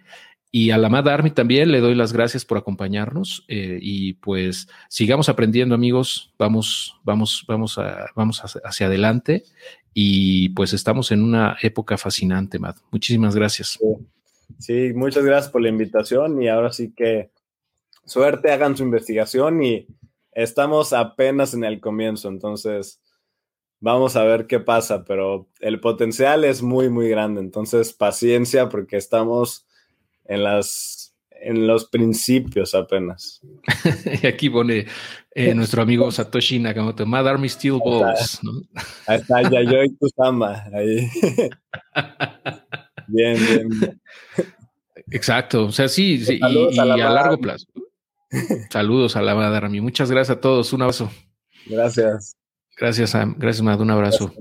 Y 0.57 0.70
a 0.70 0.78
la 0.78 0.88
Mad 0.88 1.09
Army 1.09 1.32
también 1.32 1.72
le 1.72 1.80
doy 1.80 1.96
las 1.96 2.12
gracias 2.12 2.44
por 2.44 2.57
acompañarnos 2.57 3.44
eh, 3.48 3.80
y 3.82 4.12
pues 4.12 4.68
sigamos 4.88 5.28
aprendiendo 5.28 5.74
amigos, 5.74 6.32
vamos, 6.38 6.96
vamos, 7.02 7.44
vamos, 7.48 7.76
a, 7.76 8.07
vamos 8.14 8.40
hacia 8.40 8.86
adelante 8.86 9.42
y 9.92 10.50
pues 10.50 10.72
estamos 10.72 11.11
en 11.11 11.24
una 11.24 11.57
época 11.61 11.98
fascinante, 11.98 12.61
Mad. 12.61 12.76
Muchísimas 12.92 13.34
gracias. 13.34 13.80
Sí. 14.61 14.92
muchas 14.94 15.24
gracias 15.24 15.50
por 15.50 15.61
la 15.61 15.70
invitación 15.70 16.40
y 16.40 16.46
ahora 16.46 16.72
sí 16.72 16.92
que 16.94 17.32
suerte, 18.05 18.52
hagan 18.52 18.76
su 18.76 18.84
investigación 18.84 19.61
y 19.61 19.88
estamos 20.30 20.92
apenas 20.92 21.55
en 21.55 21.64
el 21.64 21.80
comienzo, 21.80 22.28
entonces 22.28 23.00
vamos 23.80 24.14
a 24.14 24.22
ver 24.22 24.46
qué 24.46 24.61
pasa, 24.61 25.05
pero 25.05 25.48
el 25.59 25.80
potencial 25.80 26.44
es 26.44 26.62
muy, 26.62 26.90
muy 26.90 27.09
grande, 27.09 27.40
entonces 27.40 27.92
paciencia 27.92 28.68
porque 28.68 28.96
estamos 28.96 29.66
en 30.25 30.43
las 30.43 31.14
en 31.45 31.66
los 31.66 31.87
principios 31.87 32.75
apenas. 32.75 33.41
y 34.22 34.27
aquí 34.27 34.49
pone 34.49 34.87
eh, 35.35 35.55
nuestro 35.55 35.83
amigo 35.83 36.11
Satoshi 36.11 36.59
Nakamoto, 36.59 37.05
Mad 37.05 37.29
Army 37.29 37.49
Steel 37.49 37.79
Balls. 37.85 38.41
Ahí 39.07 39.18
está, 39.18 39.43
Yayoi 39.43 39.95
Kusama. 39.97 40.64
Ahí. 40.72 41.09
bien, 43.09 43.37
bien, 43.37 44.01
Exacto, 45.11 45.66
o 45.66 45.72
sea, 45.72 45.89
sí, 45.89 46.25
sí 46.25 46.41
y, 46.41 46.79
a, 46.79 46.85
largo 46.85 47.39
plazo. 47.39 47.66
Saludos 48.70 49.16
a 49.16 49.22
la 49.22 49.35
Mad 49.35 49.55
Army. 49.55 49.81
Muchas 49.81 50.11
gracias 50.11 50.39
a 50.39 50.41
todos. 50.41 50.72
Un 50.72 50.83
abrazo. 50.83 51.11
Gracias. 51.66 52.37
Gracias, 52.77 53.11
Sam. 53.11 53.37
Gracias, 53.39 53.62
Mad. 53.62 53.81
Un 53.81 53.91
abrazo. 53.91 54.33